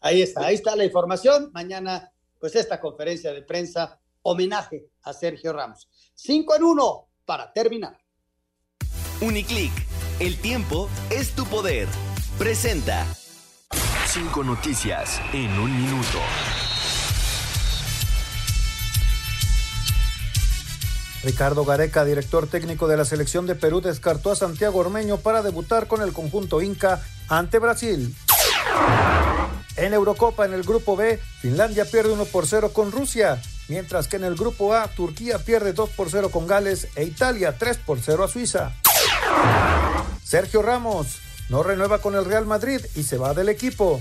Ahí 0.00 0.22
está, 0.22 0.46
ahí 0.46 0.54
está 0.54 0.74
la 0.76 0.86
información. 0.86 1.50
Mañana, 1.52 2.10
pues 2.40 2.56
esta 2.56 2.80
conferencia 2.80 3.34
de 3.34 3.42
prensa, 3.42 4.00
homenaje 4.22 4.86
a 5.02 5.12
Sergio 5.12 5.52
Ramos. 5.52 5.90
Cinco 6.14 6.56
en 6.56 6.64
uno 6.64 7.10
para 7.26 7.52
terminar. 7.52 7.98
Uniclick, 9.20 9.72
el 10.20 10.40
tiempo 10.40 10.88
es 11.10 11.34
tu 11.34 11.44
poder. 11.44 11.86
Presenta. 12.38 13.06
Cinco 14.10 14.42
noticias 14.42 15.20
en 15.34 15.50
un 15.58 15.76
minuto. 15.76 16.18
Ricardo 21.22 21.66
Gareca, 21.66 22.06
director 22.06 22.46
técnico 22.46 22.88
de 22.88 22.96
la 22.96 23.04
selección 23.04 23.46
de 23.46 23.54
Perú, 23.54 23.82
descartó 23.82 24.30
a 24.30 24.36
Santiago 24.36 24.78
Ormeño 24.78 25.18
para 25.18 25.42
debutar 25.42 25.88
con 25.88 26.00
el 26.00 26.14
conjunto 26.14 26.62
Inca 26.62 27.02
ante 27.28 27.58
Brasil. 27.58 28.16
En 29.76 29.92
Eurocopa, 29.92 30.46
en 30.46 30.54
el 30.54 30.62
grupo 30.62 30.96
B, 30.96 31.20
Finlandia 31.42 31.84
pierde 31.84 32.10
1 32.10 32.24
por 32.24 32.46
0 32.46 32.72
con 32.72 32.90
Rusia, 32.90 33.42
mientras 33.68 34.08
que 34.08 34.16
en 34.16 34.24
el 34.24 34.36
grupo 34.36 34.72
A, 34.72 34.88
Turquía 34.88 35.38
pierde 35.38 35.74
2 35.74 35.90
por 35.90 36.08
0 36.08 36.30
con 36.30 36.46
Gales 36.46 36.88
e 36.96 37.04
Italia 37.04 37.58
3 37.58 37.76
por 37.76 38.00
0 38.00 38.24
a 38.24 38.28
Suiza. 38.28 38.72
Sergio 40.24 40.62
Ramos, 40.62 41.27
no 41.48 41.62
renueva 41.62 42.00
con 42.00 42.14
el 42.14 42.24
Real 42.24 42.46
Madrid 42.46 42.80
y 42.94 43.02
se 43.02 43.16
va 43.16 43.34
del 43.34 43.48
equipo. 43.48 44.00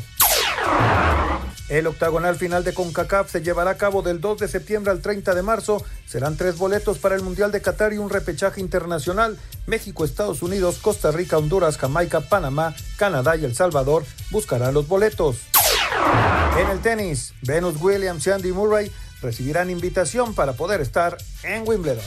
El 1.69 1.85
octagonal 1.87 2.37
final 2.37 2.63
de 2.63 2.73
CONCACAF 2.73 3.29
se 3.29 3.41
llevará 3.41 3.71
a 3.71 3.77
cabo 3.77 4.01
del 4.01 4.21
2 4.21 4.39
de 4.39 4.47
septiembre 4.47 4.91
al 4.91 5.01
30 5.01 5.35
de 5.35 5.41
marzo. 5.41 5.83
Serán 6.05 6.37
tres 6.37 6.57
boletos 6.57 6.97
para 6.97 7.15
el 7.15 7.23
Mundial 7.23 7.51
de 7.51 7.61
Qatar 7.61 7.91
y 7.91 7.97
un 7.97 8.09
repechaje 8.09 8.61
internacional. 8.61 9.37
México, 9.65 10.05
Estados 10.05 10.41
Unidos, 10.41 10.77
Costa 10.81 11.11
Rica, 11.11 11.37
Honduras, 11.37 11.77
Jamaica, 11.77 12.21
Panamá, 12.21 12.73
Canadá 12.95 13.35
y 13.35 13.43
El 13.43 13.53
Salvador 13.53 14.05
buscarán 14.31 14.73
los 14.73 14.87
boletos. 14.87 15.39
En 16.57 16.69
el 16.69 16.79
tenis, 16.79 17.33
Venus 17.41 17.75
Williams 17.81 18.25
y 18.27 18.31
Andy 18.31 18.53
Murray 18.53 18.91
recibirán 19.21 19.69
invitación 19.69 20.33
para 20.33 20.53
poder 20.53 20.79
estar 20.79 21.17
en 21.43 21.67
Wimbledon. 21.67 22.05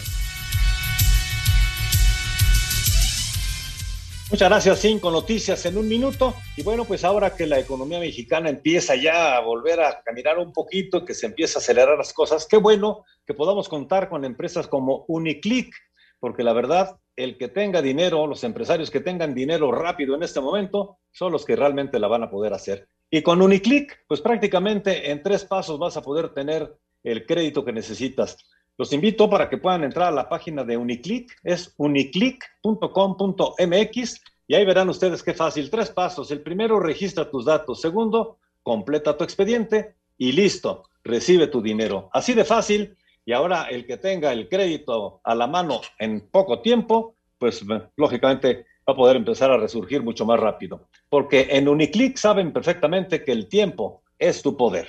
Muchas 4.31 4.49
gracias, 4.49 4.79
Cinco 4.79 5.11
Noticias 5.11 5.67
en 5.67 5.77
un 5.77 5.89
minuto. 5.89 6.35
Y 6.57 6.63
bueno, 6.63 6.85
pues 6.85 7.03
ahora 7.03 7.35
que 7.35 7.49
la 7.49 7.59
economía 7.59 7.99
mexicana 7.99 8.49
empieza 8.49 8.95
ya 8.95 9.37
a 9.37 9.41
volver 9.41 9.81
a 9.81 10.03
caminar 10.05 10.39
un 10.39 10.53
poquito, 10.53 11.05
que 11.05 11.15
se 11.15 11.27
empieza 11.27 11.59
a 11.59 11.63
acelerar 11.63 11.99
las 11.99 12.13
cosas, 12.13 12.47
qué 12.49 12.57
bueno 12.57 13.05
que 13.27 13.35
podamos 13.35 13.69
contar 13.69 14.09
con 14.09 14.25
empresas 14.25 14.69
como 14.69 15.05
Uniclick, 15.09 15.75
porque 16.21 16.45
la 16.45 16.53
verdad, 16.53 16.97
el 17.17 17.39
que 17.39 17.49
tenga 17.49 17.83
dinero, 17.83 18.29
los 18.29 18.45
empresarios 18.45 18.89
que 18.89 19.01
tengan 19.01 19.35
dinero 19.35 19.73
rápido 19.73 20.15
en 20.15 20.23
este 20.23 20.41
momento, 20.41 20.99
son 21.11 21.33
los 21.33 21.45
que 21.45 21.57
realmente 21.57 21.99
la 21.99 22.07
van 22.07 22.23
a 22.23 22.31
poder 22.31 22.55
hacer. 22.55 22.87
Y 23.11 23.23
con 23.23 23.43
Uniclick, 23.43 24.05
pues 24.07 24.21
prácticamente 24.21 25.11
en 25.11 25.25
tres 25.25 25.45
pasos 25.45 25.77
vas 25.81 25.97
a 25.97 26.03
poder 26.03 26.33
tener 26.33 26.73
el 27.03 27.27
crédito 27.27 27.65
que 27.65 27.73
necesitas. 27.73 28.37
Los 28.81 28.93
invito 28.95 29.29
para 29.29 29.51
que 29.51 29.59
puedan 29.59 29.85
entrar 29.85 30.09
a 30.09 30.11
la 30.11 30.27
página 30.27 30.65
de 30.65 30.79
Uniclick, 30.79 31.39
es 31.45 31.75
uniclick.com.mx 31.77 34.23
y 34.49 34.55
ahí 34.55 34.65
verán 34.65 34.89
ustedes 34.89 35.23
qué 35.23 35.35
fácil. 35.35 35.69
Tres 35.69 35.91
pasos. 35.91 36.31
El 36.31 36.41
primero, 36.41 36.81
registra 36.81 37.31
tus 37.31 37.45
datos. 37.45 37.83
Segundo, 37.83 38.39
completa 38.63 39.19
tu 39.19 39.25
expediente 39.25 39.97
y 40.17 40.33
listo, 40.33 40.85
recibe 41.05 41.49
tu 41.49 41.61
dinero. 41.61 42.09
Así 42.15 42.33
de 42.33 42.47
fácil. 42.47 42.97
Y 43.27 43.35
ahora 43.35 43.65
el 43.65 43.85
que 43.85 43.99
tenga 43.99 44.33
el 44.33 44.49
crédito 44.49 45.21
a 45.25 45.35
la 45.35 45.47
mano 45.47 45.83
en 45.99 46.27
poco 46.31 46.63
tiempo, 46.63 47.17
pues 47.37 47.63
lógicamente 47.97 48.65
va 48.89 48.95
a 48.95 48.97
poder 48.97 49.17
empezar 49.17 49.51
a 49.51 49.59
resurgir 49.59 50.03
mucho 50.03 50.25
más 50.25 50.41
rápido. 50.41 50.89
Porque 51.11 51.49
en 51.51 51.69
Uniclick 51.69 52.17
saben 52.17 52.51
perfectamente 52.51 53.25
que 53.25 53.33
el 53.33 53.47
tiempo 53.47 54.05
es 54.19 54.41
tu 54.41 54.57
poder. 54.57 54.89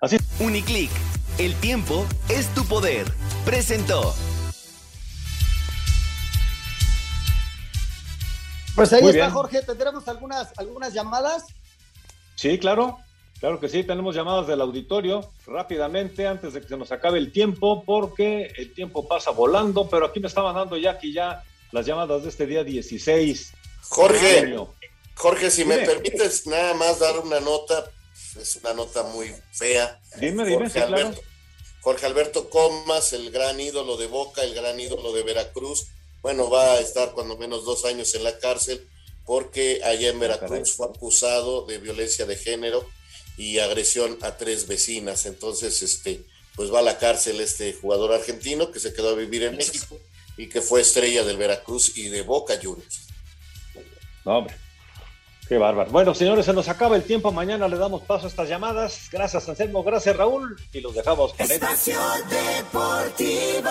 Así. 0.00 0.16
Uniclick 0.40 0.90
el 1.38 1.54
tiempo 1.54 2.04
es 2.28 2.52
tu 2.54 2.64
poder. 2.64 3.06
Presentó. 3.44 4.14
Pues 8.74 8.92
ahí 8.92 9.06
está, 9.08 9.30
Jorge. 9.30 9.62
¿Tendremos 9.62 10.06
algunas, 10.08 10.52
algunas 10.56 10.92
llamadas? 10.92 11.44
Sí, 12.34 12.58
claro. 12.58 12.98
Claro 13.40 13.60
que 13.60 13.68
sí, 13.68 13.84
tenemos 13.84 14.16
llamadas 14.16 14.48
del 14.48 14.60
auditorio 14.60 15.30
rápidamente 15.46 16.26
antes 16.26 16.54
de 16.54 16.60
que 16.60 16.66
se 16.66 16.76
nos 16.76 16.90
acabe 16.90 17.18
el 17.18 17.30
tiempo, 17.30 17.84
porque 17.84 18.52
el 18.56 18.74
tiempo 18.74 19.06
pasa 19.06 19.30
volando, 19.30 19.88
pero 19.88 20.06
aquí 20.06 20.18
me 20.18 20.26
estaban 20.26 20.56
dando 20.56 20.76
ya 20.76 20.92
aquí 20.92 21.12
ya 21.12 21.44
las 21.70 21.86
llamadas 21.86 22.24
de 22.24 22.30
este 22.30 22.46
día 22.46 22.64
16. 22.64 23.52
Jorge, 23.90 24.56
Jorge, 25.14 25.50
si 25.52 25.64
me 25.64 25.78
permites 25.78 26.48
nada 26.48 26.74
más 26.74 26.98
dar 26.98 27.20
una 27.20 27.38
nota, 27.38 27.84
es 28.40 28.56
una 28.56 28.74
nota 28.74 29.02
muy 29.04 29.34
fea. 29.52 30.00
Dime, 30.16 30.44
dime, 30.44 30.68
Jorge 30.70 30.80
Alberto, 30.80 31.20
Jorge 31.80 32.06
Alberto 32.06 32.50
Comas, 32.50 33.12
el 33.12 33.30
gran 33.30 33.60
ídolo 33.60 33.96
de 33.96 34.06
Boca, 34.06 34.42
el 34.42 34.54
gran 34.54 34.78
ídolo 34.78 35.12
de 35.12 35.22
Veracruz, 35.22 35.86
bueno, 36.22 36.50
va 36.50 36.72
a 36.72 36.80
estar 36.80 37.12
cuando 37.12 37.36
menos 37.36 37.64
dos 37.64 37.84
años 37.84 38.14
en 38.14 38.24
la 38.24 38.38
cárcel 38.38 38.86
porque 39.24 39.80
allá 39.84 40.08
en 40.08 40.16
ah, 40.16 40.20
Veracruz 40.20 40.72
fue 40.72 40.86
acusado 40.86 41.66
de 41.66 41.78
violencia 41.78 42.26
de 42.26 42.36
género 42.36 42.88
y 43.36 43.58
agresión 43.58 44.18
a 44.22 44.36
tres 44.36 44.66
vecinas. 44.66 45.26
Entonces, 45.26 45.82
este, 45.82 46.24
pues 46.56 46.72
va 46.72 46.80
a 46.80 46.82
la 46.82 46.98
cárcel 46.98 47.40
este 47.40 47.72
jugador 47.74 48.12
argentino 48.12 48.72
que 48.72 48.80
se 48.80 48.92
quedó 48.92 49.10
a 49.10 49.14
vivir 49.14 49.42
en 49.42 49.56
México 49.56 50.00
y 50.36 50.48
que 50.48 50.62
fue 50.62 50.80
estrella 50.80 51.24
del 51.24 51.36
Veracruz 51.36 51.96
y 51.96 52.08
de 52.08 52.22
Boca 52.22 52.58
Juniors. 52.60 53.00
No, 54.24 54.38
hombre. 54.38 54.56
Qué 55.48 55.56
bárbaro. 55.56 55.90
Bueno, 55.90 56.14
señores, 56.14 56.44
se 56.44 56.52
nos 56.52 56.68
acaba 56.68 56.94
el 56.96 57.04
tiempo. 57.04 57.32
Mañana 57.32 57.68
le 57.68 57.78
damos 57.78 58.02
paso 58.02 58.26
a 58.26 58.28
estas 58.28 58.48
llamadas. 58.50 59.08
Gracias, 59.10 59.48
Anselmo. 59.48 59.82
Gracias, 59.82 60.14
Raúl. 60.14 60.60
Y 60.72 60.80
los 60.80 60.94
dejamos 60.94 61.32
con 61.32 61.50
Espacio 61.50 61.98
Deportivo. 62.28 63.70